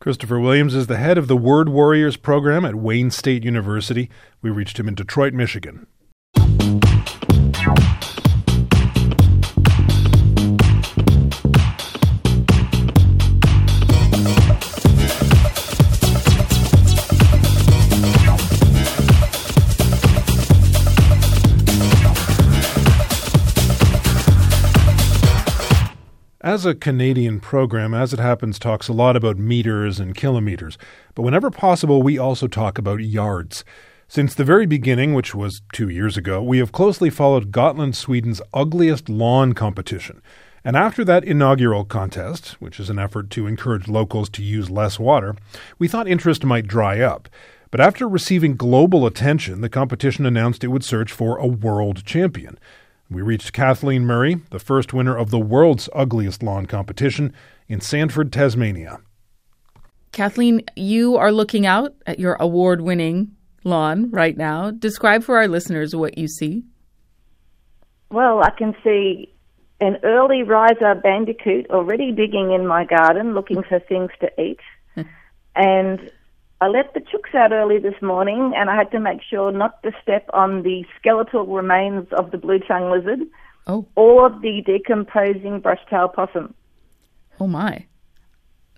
Christopher 0.00 0.40
Williams 0.40 0.74
is 0.74 0.88
the 0.88 0.96
head 0.96 1.16
of 1.16 1.28
the 1.28 1.36
Word 1.36 1.68
Warriors 1.68 2.16
program 2.16 2.64
at 2.64 2.74
Wayne 2.74 3.12
State 3.12 3.44
University. 3.44 4.10
We 4.42 4.50
reached 4.50 4.78
him 4.80 4.88
in 4.88 4.96
Detroit, 4.96 5.32
Michigan. 5.32 5.86
Is 26.54 26.66
a 26.66 26.74
Canadian 26.74 27.40
program, 27.40 27.94
as 27.94 28.12
it 28.12 28.18
happens, 28.18 28.58
talks 28.58 28.88
a 28.88 28.92
lot 28.92 29.16
about 29.16 29.38
meters 29.38 29.98
and 29.98 30.14
kilometers. 30.14 30.76
But 31.14 31.22
whenever 31.22 31.50
possible, 31.50 32.02
we 32.02 32.18
also 32.18 32.46
talk 32.46 32.78
about 32.78 33.00
yards. 33.00 33.64
Since 34.08 34.34
the 34.34 34.44
very 34.44 34.66
beginning, 34.66 35.14
which 35.14 35.34
was 35.34 35.62
two 35.72 35.88
years 35.88 36.16
ago, 36.16 36.42
we 36.42 36.58
have 36.58 36.70
closely 36.70 37.10
followed 37.10 37.50
Gotland, 37.50 37.96
Sweden's 37.96 38.42
ugliest 38.52 39.08
lawn 39.08 39.54
competition. 39.54 40.20
And 40.64 40.76
after 40.76 41.04
that 41.04 41.24
inaugural 41.24 41.84
contest, 41.84 42.60
which 42.60 42.78
is 42.78 42.90
an 42.90 42.98
effort 42.98 43.30
to 43.30 43.46
encourage 43.46 43.88
locals 43.88 44.28
to 44.30 44.42
use 44.42 44.70
less 44.70 44.98
water, 44.98 45.34
we 45.78 45.88
thought 45.88 46.06
interest 46.06 46.44
might 46.44 46.66
dry 46.66 47.00
up. 47.00 47.28
But 47.70 47.80
after 47.80 48.06
receiving 48.06 48.54
global 48.54 49.06
attention, 49.06 49.62
the 49.62 49.70
competition 49.70 50.26
announced 50.26 50.62
it 50.62 50.68
would 50.68 50.84
search 50.84 51.10
for 51.10 51.38
a 51.38 51.46
world 51.46 52.04
champion. 52.04 52.58
We 53.12 53.22
reached 53.22 53.52
Kathleen 53.52 54.04
Murray, 54.06 54.40
the 54.50 54.58
first 54.58 54.92
winner 54.92 55.16
of 55.16 55.30
the 55.30 55.38
world's 55.38 55.88
ugliest 55.94 56.42
lawn 56.42 56.66
competition 56.66 57.32
in 57.68 57.80
Sandford, 57.80 58.32
Tasmania. 58.32 59.00
Kathleen, 60.12 60.62
you 60.76 61.16
are 61.16 61.32
looking 61.32 61.66
out 61.66 61.94
at 62.06 62.18
your 62.18 62.34
award 62.34 62.80
winning 62.80 63.36
lawn 63.64 64.10
right 64.10 64.36
now. 64.36 64.70
Describe 64.70 65.22
for 65.22 65.38
our 65.38 65.48
listeners 65.48 65.94
what 65.94 66.18
you 66.18 66.28
see. 66.28 66.64
Well, 68.10 68.42
I 68.42 68.50
can 68.50 68.74
see 68.84 69.32
an 69.80 69.96
early 70.02 70.42
riser 70.42 70.94
bandicoot 70.94 71.68
already 71.70 72.12
digging 72.12 72.52
in 72.52 72.66
my 72.66 72.84
garden 72.84 73.34
looking 73.34 73.62
for 73.62 73.80
things 73.80 74.10
to 74.20 74.30
eat. 74.40 74.60
and 75.56 76.10
I 76.62 76.68
let 76.68 76.94
the 76.94 77.00
chooks 77.00 77.34
out 77.34 77.50
early 77.50 77.80
this 77.80 78.00
morning 78.00 78.52
and 78.56 78.70
I 78.70 78.76
had 78.76 78.92
to 78.92 79.00
make 79.00 79.20
sure 79.28 79.50
not 79.50 79.82
to 79.82 79.90
step 80.00 80.30
on 80.32 80.62
the 80.62 80.84
skeletal 80.96 81.44
remains 81.44 82.06
of 82.12 82.30
the 82.30 82.38
blue 82.38 82.60
tongue 82.60 82.88
lizard 82.88 83.26
oh. 83.66 83.84
or 83.96 84.30
the 84.30 84.62
decomposing 84.64 85.58
brush 85.58 85.80
tail 85.90 86.06
possum. 86.06 86.54
Oh 87.40 87.48
my. 87.48 87.84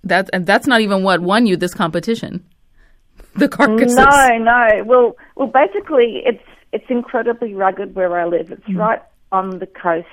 That 0.03 0.31
and 0.33 0.47
that's 0.47 0.67
not 0.67 0.81
even 0.81 1.03
what 1.03 1.21
won 1.21 1.45
you 1.45 1.59
this 1.59 1.75
competition. 1.75 2.43
the 3.37 3.49
carcasses. 3.49 3.97
No, 3.97 4.39
no. 4.39 4.83
Well, 4.87 5.17
well, 5.37 5.49
basically, 5.49 6.23
it's 6.25 6.43
it's 6.73 6.87
incredibly 6.89 7.53
rugged 7.53 7.95
where 7.95 8.19
I 8.19 8.25
live. 8.25 8.51
It's 8.51 8.65
mm. 8.65 8.79
right 8.79 9.03
on 9.31 9.59
the 9.59 9.67
coast, 9.67 10.09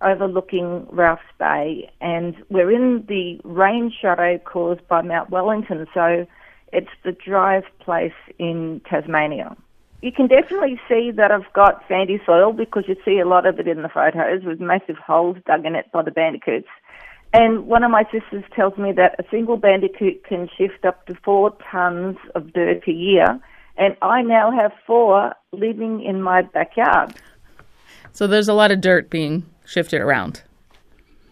overlooking 0.00 0.88
Ralph's 0.90 1.22
Bay, 1.38 1.88
and 2.00 2.34
we're 2.48 2.72
in 2.72 3.04
the 3.06 3.40
rain 3.44 3.92
shadow 4.00 4.38
caused 4.38 4.86
by 4.88 5.02
Mount 5.02 5.30
Wellington. 5.30 5.86
So, 5.94 6.26
it's 6.72 6.90
the 7.04 7.12
driest 7.12 7.68
place 7.80 8.12
in 8.38 8.80
Tasmania. 8.88 9.56
You 10.00 10.10
can 10.10 10.26
definitely 10.26 10.80
see 10.88 11.12
that 11.12 11.30
I've 11.30 11.52
got 11.52 11.84
sandy 11.86 12.20
soil 12.26 12.52
because 12.52 12.84
you 12.88 12.96
see 13.04 13.20
a 13.20 13.26
lot 13.26 13.46
of 13.46 13.60
it 13.60 13.68
in 13.68 13.82
the 13.82 13.88
photos 13.88 14.42
with 14.42 14.60
massive 14.60 14.96
holes 14.96 15.36
dug 15.46 15.64
in 15.64 15.76
it 15.76 15.92
by 15.92 16.02
the 16.02 16.10
bandicoots. 16.10 16.66
And 17.32 17.66
one 17.66 17.84
of 17.84 17.90
my 17.90 18.04
sisters 18.10 18.44
tells 18.54 18.76
me 18.76 18.92
that 18.92 19.14
a 19.18 19.24
single 19.30 19.56
bandicoot 19.56 20.24
can 20.24 20.48
shift 20.56 20.84
up 20.84 21.06
to 21.06 21.14
four 21.24 21.56
tons 21.70 22.16
of 22.34 22.52
dirt 22.52 22.82
a 22.86 22.92
year. 22.92 23.40
And 23.76 23.96
I 24.02 24.22
now 24.22 24.50
have 24.50 24.72
four 24.86 25.34
living 25.52 26.02
in 26.02 26.20
my 26.20 26.42
backyard. 26.42 27.14
So 28.12 28.26
there's 28.26 28.48
a 28.48 28.54
lot 28.54 28.70
of 28.70 28.80
dirt 28.80 29.08
being 29.08 29.44
shifted 29.64 30.00
around. 30.00 30.42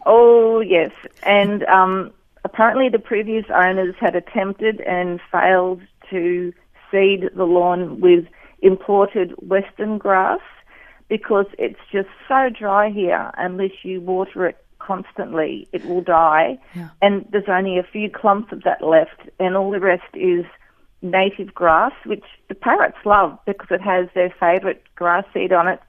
Oh, 0.05 0.61
yes. 0.61 0.91
And 1.21 1.63
um, 1.65 2.11
apparently 2.43 2.89
the 2.89 2.99
previous 2.99 3.45
owners 3.53 3.95
had 3.99 4.15
attempted 4.15 4.81
and 4.81 5.19
failed 5.31 5.81
to 6.09 6.53
seed 6.89 7.29
the 7.35 7.45
lawn 7.45 8.01
with 8.01 8.25
imported 8.61 9.33
western 9.37 9.97
grass 9.97 10.39
because 11.09 11.45
it's 11.57 11.79
just 11.91 12.09
so 12.27 12.49
dry 12.49 12.89
here 12.89 13.31
unless 13.37 13.71
you 13.83 13.99
water 14.01 14.45
it 14.45 14.63
constantly, 14.79 15.67
it 15.71 15.85
will 15.85 16.01
die. 16.01 16.57
Yeah. 16.75 16.89
And 17.01 17.25
there's 17.31 17.49
only 17.49 17.77
a 17.77 17.83
few 17.83 18.09
clumps 18.09 18.51
of 18.51 18.63
that 18.63 18.81
left, 18.81 19.29
and 19.39 19.55
all 19.55 19.71
the 19.71 19.79
rest 19.79 20.13
is 20.13 20.45
native 21.01 21.53
grass, 21.53 21.93
which 22.05 22.23
the 22.47 22.55
parrots 22.55 22.97
love 23.05 23.37
because 23.45 23.67
it 23.71 23.81
has 23.81 24.07
their 24.13 24.33
favourite 24.39 24.81
grass 24.95 25.25
seed 25.33 25.51
on 25.51 25.67
it. 25.67 25.79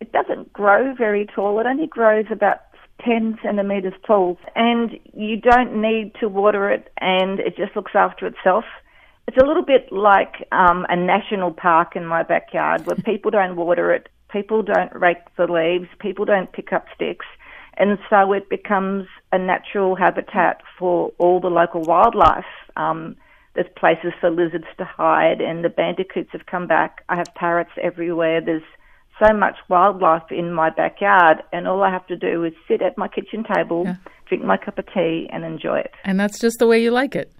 It 0.00 0.12
doesn't 0.12 0.52
grow 0.52 0.94
very 0.94 1.26
tall, 1.26 1.60
it 1.60 1.66
only 1.66 1.86
grows 1.86 2.26
about 2.30 2.60
10 3.04 3.38
centimetres 3.42 3.94
tall, 4.06 4.38
and 4.54 4.98
you 5.12 5.36
don't 5.40 5.80
need 5.80 6.14
to 6.20 6.28
water 6.28 6.70
it, 6.70 6.90
and 7.00 7.40
it 7.40 7.56
just 7.56 7.74
looks 7.76 7.92
after 7.94 8.26
itself. 8.26 8.64
It's 9.26 9.36
a 9.36 9.46
little 9.46 9.64
bit 9.64 9.90
like 9.90 10.46
um, 10.52 10.86
a 10.88 10.96
national 10.96 11.52
park 11.52 11.96
in 11.96 12.06
my 12.06 12.22
backyard 12.22 12.86
where 12.86 12.96
people 13.04 13.30
don't 13.30 13.56
water 13.56 13.92
it, 13.92 14.08
people 14.30 14.62
don't 14.62 14.94
rake 14.94 15.18
the 15.36 15.46
leaves, 15.46 15.88
people 15.98 16.24
don't 16.24 16.52
pick 16.52 16.72
up 16.72 16.86
sticks 16.94 17.26
and 17.76 17.98
so 18.08 18.32
it 18.32 18.48
becomes 18.48 19.06
a 19.32 19.38
natural 19.38 19.96
habitat 19.96 20.62
for 20.78 21.12
all 21.18 21.40
the 21.40 21.48
local 21.48 21.82
wildlife. 21.82 22.44
Um, 22.76 23.16
there's 23.54 23.66
places 23.76 24.12
for 24.20 24.30
lizards 24.30 24.66
to 24.78 24.84
hide, 24.84 25.40
and 25.40 25.64
the 25.64 25.68
bandicoots 25.68 26.30
have 26.32 26.46
come 26.46 26.66
back. 26.66 27.04
I 27.08 27.16
have 27.16 27.34
parrots 27.34 27.70
everywhere. 27.80 28.40
There's 28.40 28.62
so 29.18 29.32
much 29.32 29.56
wildlife 29.68 30.30
in 30.30 30.52
my 30.52 30.70
backyard, 30.70 31.42
and 31.52 31.68
all 31.68 31.82
I 31.82 31.90
have 31.90 32.06
to 32.08 32.16
do 32.16 32.44
is 32.44 32.52
sit 32.66 32.82
at 32.82 32.98
my 32.98 33.08
kitchen 33.08 33.44
table, 33.54 33.84
yeah. 33.84 33.96
drink 34.26 34.44
my 34.44 34.56
cup 34.56 34.78
of 34.78 34.86
tea, 34.92 35.28
and 35.32 35.44
enjoy 35.44 35.78
it. 35.78 35.92
And 36.04 36.18
that's 36.18 36.38
just 36.38 36.58
the 36.58 36.66
way 36.66 36.82
you 36.82 36.90
like 36.90 37.14
it. 37.14 37.32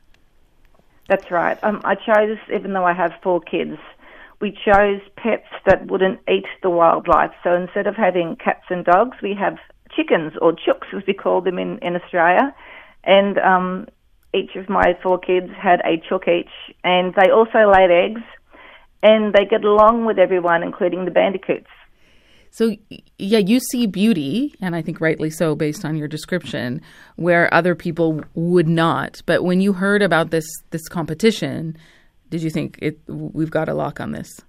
That's 1.08 1.30
right. 1.30 1.58
Um, 1.62 1.80
I 1.84 1.96
chose, 1.96 2.38
even 2.54 2.72
though 2.72 2.84
I 2.84 2.94
have 2.94 3.12
four 3.22 3.40
kids, 3.40 3.76
we 4.40 4.50
chose 4.50 5.00
pets 5.16 5.48
that 5.66 5.86
wouldn't 5.86 6.20
eat 6.28 6.46
the 6.62 6.70
wildlife. 6.70 7.32
So 7.42 7.54
instead 7.54 7.86
of 7.86 7.94
having 7.96 8.36
cats 8.36 8.64
and 8.70 8.84
dogs, 8.84 9.16
we 9.22 9.34
have 9.34 9.58
chickens 9.94 10.32
or 10.40 10.52
chooks, 10.52 10.92
as 10.96 11.02
we 11.06 11.14
call 11.14 11.40
them 11.40 11.58
in, 11.58 11.78
in 11.78 11.96
Australia. 11.96 12.54
And 13.04 13.38
um, 13.38 13.86
each 14.34 14.56
of 14.56 14.68
my 14.68 14.98
four 15.02 15.18
kids 15.18 15.50
had 15.60 15.80
a 15.84 16.02
chook 16.08 16.26
each, 16.26 16.50
and 16.82 17.14
they 17.14 17.30
also 17.30 17.70
laid 17.70 17.90
eggs, 17.90 18.22
and 19.04 19.32
they 19.34 19.44
get 19.44 19.64
along 19.64 20.06
with 20.06 20.18
everyone, 20.18 20.62
including 20.62 21.04
the 21.04 21.10
bandicoots. 21.10 21.68
So, 22.50 22.74
yeah, 23.18 23.38
you 23.38 23.60
see 23.60 23.86
beauty, 23.86 24.54
and 24.60 24.74
I 24.74 24.82
think 24.82 25.00
rightly 25.00 25.28
so 25.28 25.54
based 25.54 25.84
on 25.84 25.96
your 25.96 26.08
description, 26.08 26.80
where 27.16 27.52
other 27.52 27.74
people 27.74 28.22
would 28.34 28.68
not. 28.68 29.22
But 29.26 29.44
when 29.44 29.60
you 29.60 29.72
heard 29.72 30.02
about 30.02 30.30
this 30.30 30.46
this 30.70 30.88
competition, 30.88 31.76
did 32.30 32.42
you 32.42 32.50
think 32.50 32.78
it 32.80 32.98
we've 33.08 33.50
got 33.50 33.68
a 33.68 33.74
lock 33.74 34.00
on 34.00 34.12
this? 34.12 34.40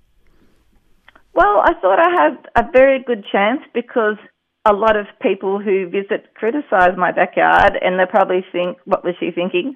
Well, 1.34 1.62
I 1.64 1.74
thought 1.82 2.00
I 2.00 2.24
had 2.24 2.64
a 2.64 2.72
very 2.72 3.04
good 3.06 3.26
chance 3.30 3.62
because 3.74 4.18
a 4.66 4.74
lot 4.74 4.96
of 4.96 5.08
people 5.22 5.60
who 5.60 5.90
visit 5.90 6.34
criticize 6.36 6.96
my 6.98 7.12
backyard 7.12 7.74
and 7.82 8.00
they 8.00 8.06
probably 8.10 8.46
think, 8.52 8.78
what 8.86 9.04
was 9.04 9.16
she 9.20 9.32
thinking? 9.32 9.74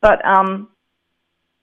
But 0.00 0.24
um, 0.24 0.68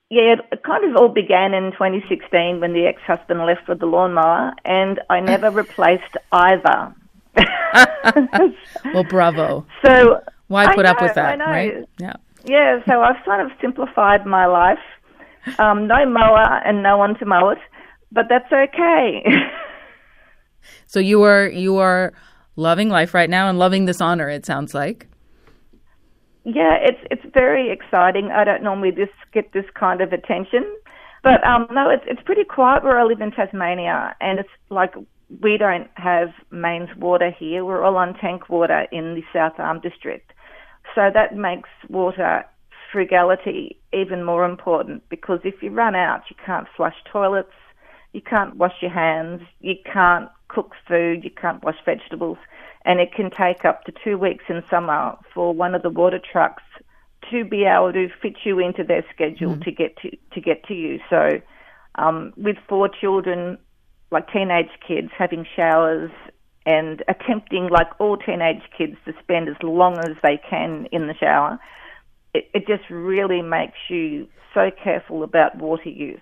yeah, 0.10 0.36
it 0.52 0.64
kind 0.64 0.90
of 0.90 0.96
all 0.96 1.10
began 1.10 1.54
in 1.54 1.72
2016 1.72 2.60
when 2.60 2.74
the 2.74 2.88
ex-husband 2.88 3.40
left 3.46 3.68
with 3.68 3.80
the 3.80 3.86
lawnmower, 3.86 4.54
and 4.66 5.00
I 5.10 5.20
never 5.20 5.52
replaced 5.64 6.18
either. 6.32 6.96
well, 8.94 9.04
bravo. 9.08 9.66
So 9.86 10.20
why 10.48 10.74
put 10.74 10.86
know, 10.86 10.92
up 10.92 11.02
with 11.02 11.14
that, 11.14 11.40
right? 11.40 11.88
Yeah. 12.00 12.14
Yeah. 12.44 12.84
So 12.88 13.02
I've 13.02 13.24
sort 13.24 13.46
of 13.46 13.52
simplified 13.62 14.26
my 14.26 14.48
life. 14.48 14.80
Um, 15.58 15.88
no 15.88 16.06
mower 16.06 16.62
and 16.66 16.84
no 16.84 16.98
one 16.98 17.18
to 17.20 17.26
mow 17.26 17.50
it, 17.50 17.60
but 18.12 18.26
that's 18.30 18.52
okay. 18.52 19.24
so 20.86 21.00
you 21.00 21.24
are 21.24 21.48
you 21.48 21.78
are 21.78 22.14
loving 22.56 22.90
life 22.90 23.14
right 23.14 23.30
now 23.30 23.48
and 23.48 23.60
loving 23.60 23.86
this 23.86 24.02
honor. 24.02 24.28
It 24.28 24.46
sounds 24.46 24.74
like. 24.74 25.09
Yeah, 26.46 26.78
it's 26.82 27.00
it's 27.12 27.34
very 27.34 27.72
exciting. 27.72 28.32
I 28.32 28.44
don't 28.44 28.64
normally 28.64 28.92
just 28.92 29.12
get 29.34 29.52
this 29.54 29.66
kind 29.78 30.02
of 30.02 30.14
attention, 30.14 30.66
but 31.24 31.44
um, 31.46 31.68
no, 31.72 31.90
it's 31.90 32.04
it's 32.08 32.22
pretty 32.24 32.44
quiet 32.46 32.84
where 32.84 32.98
I 32.98 33.04
live 33.04 33.22
in 33.22 33.32
Tasmania, 33.32 34.16
and 34.22 34.40
it's 34.40 34.50
like 34.70 34.94
we 35.42 35.58
don't 35.58 35.90
have 35.96 36.30
mains 36.50 36.90
water 36.98 37.30
here. 37.38 37.66
We're 37.66 37.84
all 37.84 37.98
on 37.98 38.14
tank 38.16 38.50
water 38.50 38.88
in 38.92 39.16
the 39.16 39.24
South 39.34 39.60
Arm 39.60 39.82
district, 39.82 40.32
so 40.96 41.10
that 41.14 41.36
makes 41.36 41.70
water 41.90 42.46
frugality 42.92 43.80
even 43.94 44.24
more 44.24 44.46
important 44.46 45.08
because 45.10 45.40
if 45.44 45.62
you 45.62 45.70
run 45.70 45.96
out, 45.96 46.22
you 46.30 46.36
can't 46.44 46.68
flush 46.76 46.96
toilets, 47.12 47.54
you 48.14 48.22
can't 48.22 48.56
wash 48.56 48.74
your 48.82 48.92
hands, 48.92 49.42
you 49.60 49.76
can't 49.92 50.30
cook 50.50 50.74
food, 50.88 51.24
you 51.24 51.32
can't 51.32 51.64
wash 51.64 51.78
vegetables, 51.86 52.38
and 52.84 53.00
it 53.00 53.14
can 53.14 53.30
take 53.32 53.64
up 53.64 53.84
to 53.86 53.94
two 54.04 54.18
weeks 54.18 54.44
in 54.50 54.62
summer 54.70 55.16
for 55.34 55.54
one 55.54 55.74
of 55.76 55.82
the 55.82 55.90
water 55.90 56.20
trucks 56.20 56.64
to 57.32 57.46
be 57.46 57.64
able 57.64 57.94
to 57.94 58.10
fit 58.22 58.36
you 58.44 58.60
into 58.60 58.84
their 58.84 59.06
schedule 59.14 59.56
mm. 59.56 59.64
to 59.64 59.72
get 59.72 59.96
to 59.98 60.10
to 60.34 60.42
get 60.42 60.64
to 60.66 60.74
you. 60.74 61.00
So, 61.10 61.42
um, 61.96 62.34
with 62.36 62.58
four 62.68 62.90
children, 62.90 63.58
like 64.12 64.32
teenage 64.32 64.72
kids, 64.86 65.10
having 65.18 65.46
showers 65.56 66.12
and 66.66 67.04
attempting, 67.08 67.70
like 67.70 67.88
all 68.00 68.18
teenage 68.18 68.64
kids, 68.78 68.96
to 69.06 69.14
spend 69.22 69.50
as 69.50 69.56
long 69.64 69.98
as 70.00 70.16
they 70.24 70.40
can 70.50 70.88
in 70.92 71.08
the 71.08 71.14
shower, 71.14 71.60
it, 72.34 72.50
it 72.54 72.68
just 72.68 72.90
really 72.90 73.42
makes 73.42 73.78
you 73.90 74.28
so 74.54 74.72
careful 74.84 75.24
about 75.24 75.58
water 75.58 75.90
use 75.90 76.20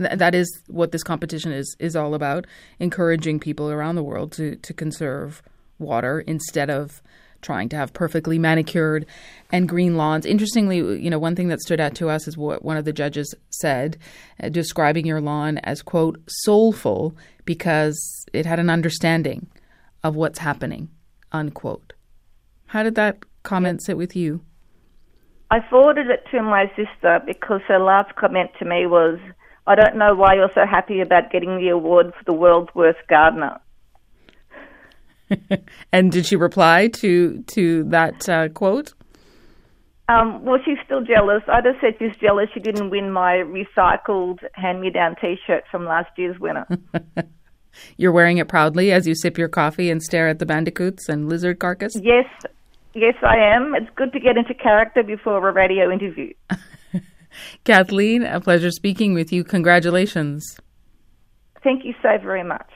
that 0.00 0.34
is 0.34 0.62
what 0.66 0.92
this 0.92 1.02
competition 1.02 1.52
is 1.52 1.76
is 1.78 1.94
all 1.94 2.14
about 2.14 2.46
encouraging 2.78 3.38
people 3.38 3.70
around 3.70 3.94
the 3.94 4.02
world 4.02 4.32
to 4.32 4.56
to 4.56 4.72
conserve 4.72 5.42
water 5.78 6.20
instead 6.20 6.70
of 6.70 7.02
trying 7.42 7.68
to 7.70 7.76
have 7.76 7.92
perfectly 7.92 8.38
manicured 8.38 9.06
and 9.50 9.68
green 9.68 9.96
lawns. 9.96 10.26
Interestingly, 10.26 10.76
you 10.76 11.10
know, 11.10 11.18
one 11.18 11.34
thing 11.34 11.48
that 11.48 11.60
stood 11.60 11.80
out 11.80 11.94
to 11.96 12.08
us 12.08 12.28
is 12.28 12.36
what 12.36 12.64
one 12.64 12.76
of 12.76 12.84
the 12.84 12.92
judges 12.92 13.34
said, 13.50 13.96
uh, 14.42 14.48
describing 14.48 15.06
your 15.06 15.20
lawn 15.20 15.58
as, 15.58 15.82
quote, 15.82 16.20
soulful 16.28 17.14
because 17.44 18.26
it 18.32 18.46
had 18.46 18.58
an 18.58 18.70
understanding 18.70 19.46
of 20.04 20.16
what's 20.16 20.38
happening, 20.38 20.88
unquote. 21.32 21.92
How 22.66 22.82
did 22.82 22.94
that 22.96 23.18
comment 23.42 23.82
sit 23.82 23.96
with 23.96 24.14
you? 24.14 24.42
I 25.50 25.58
forwarded 25.68 26.08
it 26.10 26.24
to 26.30 26.42
my 26.42 26.70
sister 26.76 27.20
because 27.26 27.60
her 27.66 27.80
last 27.80 28.14
comment 28.14 28.50
to 28.60 28.64
me 28.64 28.86
was, 28.86 29.18
I 29.66 29.74
don't 29.74 29.96
know 29.96 30.14
why 30.14 30.34
you're 30.34 30.50
so 30.54 30.66
happy 30.68 31.00
about 31.00 31.30
getting 31.30 31.58
the 31.58 31.68
award 31.68 32.12
for 32.18 32.24
the 32.24 32.32
world's 32.32 32.74
worst 32.74 32.98
gardener. 33.08 33.60
and 35.92 36.10
did 36.10 36.26
she 36.26 36.36
reply 36.36 36.88
to 36.88 37.42
to 37.42 37.84
that 37.84 38.28
uh, 38.28 38.48
quote? 38.48 38.94
Um, 40.08 40.44
well, 40.44 40.58
she's 40.64 40.78
still 40.84 41.02
jealous. 41.02 41.42
I 41.46 41.60
just 41.60 41.80
said 41.80 41.94
she's 42.00 42.16
jealous 42.20 42.48
she 42.52 42.58
didn't 42.58 42.90
win 42.90 43.12
my 43.12 43.44
recycled 43.46 44.38
hand-me-down 44.54 45.14
T-shirt 45.20 45.62
from 45.70 45.84
last 45.84 46.10
year's 46.16 46.36
winner. 46.40 46.66
You're 47.96 48.10
wearing 48.10 48.38
it 48.38 48.48
proudly 48.48 48.90
as 48.90 49.06
you 49.06 49.14
sip 49.14 49.38
your 49.38 49.48
coffee 49.48 49.88
and 49.88 50.02
stare 50.02 50.26
at 50.26 50.40
the 50.40 50.46
bandicoots 50.46 51.08
and 51.08 51.28
lizard 51.28 51.60
carcass. 51.60 51.94
Yes, 51.94 52.26
yes, 52.92 53.14
I 53.22 53.36
am. 53.36 53.76
It's 53.76 53.90
good 53.94 54.12
to 54.12 54.18
get 54.18 54.36
into 54.36 54.52
character 54.52 55.04
before 55.04 55.48
a 55.48 55.52
radio 55.52 55.92
interview. 55.92 56.32
Kathleen, 57.64 58.22
a 58.22 58.40
pleasure 58.40 58.70
speaking 58.70 59.14
with 59.14 59.32
you. 59.32 59.44
Congratulations. 59.44 60.58
Thank 61.62 61.84
you 61.84 61.94
so 62.02 62.16
very 62.22 62.44
much. 62.44 62.70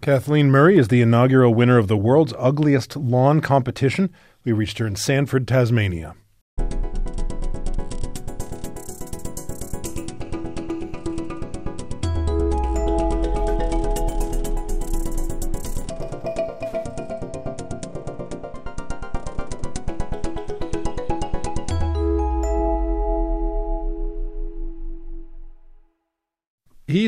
Kathleen 0.00 0.50
Murray 0.50 0.76
is 0.76 0.88
the 0.88 1.00
inaugural 1.00 1.54
winner 1.54 1.78
of 1.78 1.88
the 1.88 1.96
world's 1.96 2.34
ugliest 2.38 2.96
lawn 2.96 3.40
competition. 3.40 4.12
We 4.44 4.52
reached 4.52 4.78
her 4.78 4.86
in 4.86 4.96
Sandford, 4.96 5.46
Tasmania. 5.48 6.14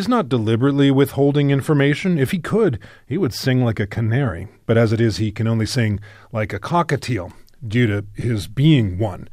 He's 0.07 0.11
not 0.11 0.29
deliberately 0.29 0.93
withholding 0.93 1.51
information. 1.51 2.17
If 2.17 2.31
he 2.31 2.39
could, 2.39 2.79
he 3.09 3.19
would 3.19 3.35
sing 3.35 3.65
like 3.65 3.81
a 3.81 3.89
canary. 3.89 4.47
But 4.65 4.79
as 4.79 4.93
it 4.93 5.01
is, 5.01 5.17
he 5.17 5.33
can 5.33 5.49
only 5.49 5.67
sing 5.67 5.99
like 6.31 6.53
a 6.53 6.61
cockatiel 6.61 7.33
due 7.67 7.89
to 7.89 8.05
his 8.15 8.47
being 8.47 8.99
one. 8.99 9.29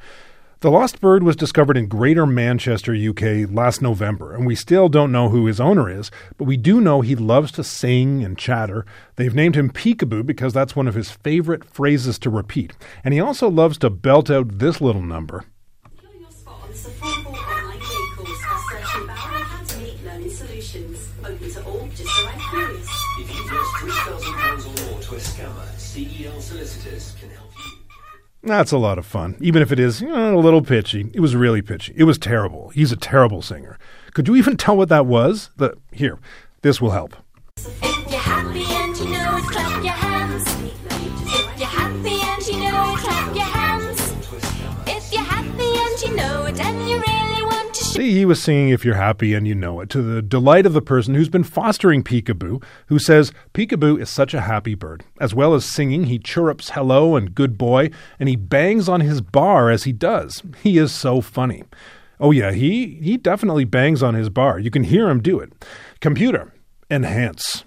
The 0.62 0.72
lost 0.72 1.00
bird 1.00 1.22
was 1.22 1.36
discovered 1.36 1.78
in 1.78 1.86
Greater 1.86 2.26
Manchester, 2.26 2.96
UK 2.96 3.48
last 3.54 3.84
November, 3.84 4.34
and 4.34 4.48
we 4.48 4.56
still 4.56 4.90
don't 4.90 5.12
know 5.12 5.30
who 5.30 5.46
his 5.46 5.60
owner 5.60 5.92
is, 5.92 6.10
but 6.40 6.46
we 6.46 6.58
do 6.58 6.82
know 6.82 7.02
he 7.02 7.16
loves 7.16 7.52
to 7.52 7.64
sing 7.64 8.24
and 8.24 8.36
chatter. 8.36 8.84
They've 9.16 9.36
named 9.36 9.54
him 9.54 9.70
Peekaboo 9.70 10.26
because 10.26 10.54
that's 10.54 10.76
one 10.76 10.88
of 10.88 10.96
his 10.96 11.12
favorite 11.12 11.64
phrases 11.64 12.18
to 12.18 12.32
repeat. 12.32 12.74
And 13.04 13.14
he 13.14 13.20
also 13.20 13.48
loves 13.48 13.78
to 13.78 13.92
belt 13.92 14.32
out 14.32 14.58
this 14.58 14.82
little 14.82 15.04
number. 15.04 15.46
That's 28.44 28.74
a 28.74 28.78
lot 28.78 28.98
of 28.98 29.06
fun, 29.06 29.38
even 29.40 29.62
if 29.62 29.72
it 29.72 29.80
is 29.80 30.02
you 30.02 30.10
know, 30.10 30.38
a 30.38 30.40
little 30.40 30.62
pitchy. 30.62 31.10
It 31.14 31.22
was 31.22 31.34
really 31.34 31.62
pitchy. 31.62 31.94
It 31.96 32.04
was 32.04 32.18
terrible. 32.18 32.70
He's 32.70 32.92
a 32.92 32.98
terrible 32.98 33.42
singer. 33.42 33.78
Could 34.14 34.28
you 34.28 34.36
even 34.36 34.58
tell 34.58 34.76
what 34.76 34.90
that 34.90 35.06
was? 35.06 35.50
The 35.56 35.78
here, 35.92 36.20
this 36.62 36.82
will 36.82 36.92
help. 36.92 37.16
He 47.98 48.26
was 48.26 48.42
singing 48.42 48.70
If 48.70 48.84
You're 48.84 48.96
Happy 48.96 49.34
and 49.34 49.48
You 49.48 49.56
Know 49.56 49.80
It 49.82 49.90
to 49.90 50.02
the 50.02 50.22
delight 50.22 50.66
of 50.66 50.74
the 50.74 50.82
person 50.82 51.16
who's 51.16 51.30
been 51.30 51.44
fostering 51.44 52.04
Peekaboo, 52.04 52.64
who 52.88 53.00
says 53.00 53.32
Peekaboo 53.54 54.00
is 54.00 54.10
such 54.10 54.34
a 54.34 54.42
happy 54.42 54.74
bird. 54.74 55.04
As 55.20 55.36
well 55.36 55.54
as 55.54 55.66
singing, 55.66 56.06
he 56.06 56.18
chirrups 56.18 56.72
hello 56.72 57.16
and 57.16 57.36
good 57.36 57.58
boy, 57.58 57.90
and 58.20 58.30
he 58.30 58.36
bangs 58.36 58.90
on 58.90 59.02
his 59.02 59.22
bar 59.22 59.70
as 59.70 59.84
he 59.84 59.92
does. 59.92 60.42
He 60.62 60.78
is 60.78 60.92
so 60.92 61.22
funny. 61.22 61.64
Oh, 62.20 62.32
yeah, 62.32 62.52
he, 62.52 63.00
he 63.02 63.18
definitely 63.18 63.66
bangs 63.66 64.02
on 64.02 64.14
his 64.14 64.30
bar. 64.30 64.60
You 64.60 64.72
can 64.72 64.84
hear 64.84 65.10
him 65.10 65.22
do 65.22 65.40
it. 65.40 65.52
Computer, 66.00 66.54
enhance. 66.90 67.66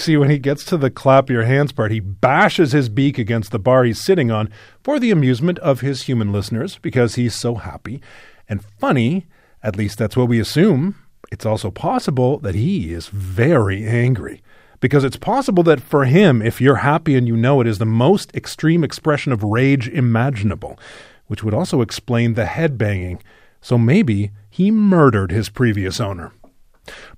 See, 0.00 0.16
when 0.16 0.30
he 0.30 0.38
gets 0.38 0.64
to 0.64 0.78
the 0.78 0.88
clap 0.88 1.28
your 1.28 1.42
hands 1.42 1.72
part, 1.72 1.90
he 1.90 2.00
bashes 2.00 2.72
his 2.72 2.88
beak 2.88 3.18
against 3.18 3.52
the 3.52 3.58
bar 3.58 3.84
he's 3.84 4.02
sitting 4.02 4.30
on 4.30 4.48
for 4.82 4.98
the 4.98 5.10
amusement 5.10 5.58
of 5.58 5.82
his 5.82 6.04
human 6.04 6.32
listeners 6.32 6.78
because 6.78 7.16
he's 7.16 7.34
so 7.34 7.56
happy 7.56 8.00
and 8.48 8.64
funny. 8.78 9.26
At 9.62 9.76
least 9.76 9.98
that's 9.98 10.16
what 10.16 10.28
we 10.28 10.40
assume. 10.40 10.94
It's 11.30 11.44
also 11.44 11.70
possible 11.70 12.38
that 12.38 12.54
he 12.54 12.94
is 12.94 13.08
very 13.08 13.86
angry 13.86 14.42
because 14.80 15.04
it's 15.04 15.18
possible 15.18 15.62
that 15.64 15.82
for 15.82 16.06
him, 16.06 16.40
if 16.40 16.62
you're 16.62 16.76
happy 16.76 17.14
and 17.14 17.28
you 17.28 17.36
know 17.36 17.60
it, 17.60 17.66
is 17.66 17.76
the 17.76 17.84
most 17.84 18.34
extreme 18.34 18.82
expression 18.82 19.32
of 19.32 19.44
rage 19.44 19.86
imaginable, 19.86 20.78
which 21.26 21.44
would 21.44 21.52
also 21.52 21.82
explain 21.82 22.32
the 22.32 22.46
head 22.46 22.78
banging. 22.78 23.22
So 23.60 23.76
maybe 23.76 24.30
he 24.48 24.70
murdered 24.70 25.30
his 25.30 25.50
previous 25.50 26.00
owner. 26.00 26.32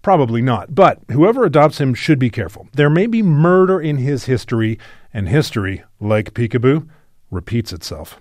Probably 0.02 0.42
not, 0.42 0.74
but 0.74 1.00
whoever 1.10 1.44
adopts 1.44 1.80
him 1.80 1.94
should 1.94 2.18
be 2.18 2.30
careful. 2.30 2.68
There 2.74 2.90
may 2.90 3.06
be 3.06 3.22
murder 3.22 3.80
in 3.80 3.98
his 3.98 4.24
history, 4.24 4.78
and 5.12 5.28
history, 5.28 5.84
like 6.00 6.34
Peekaboo, 6.34 6.88
repeats 7.30 7.72
itself. 7.72 8.20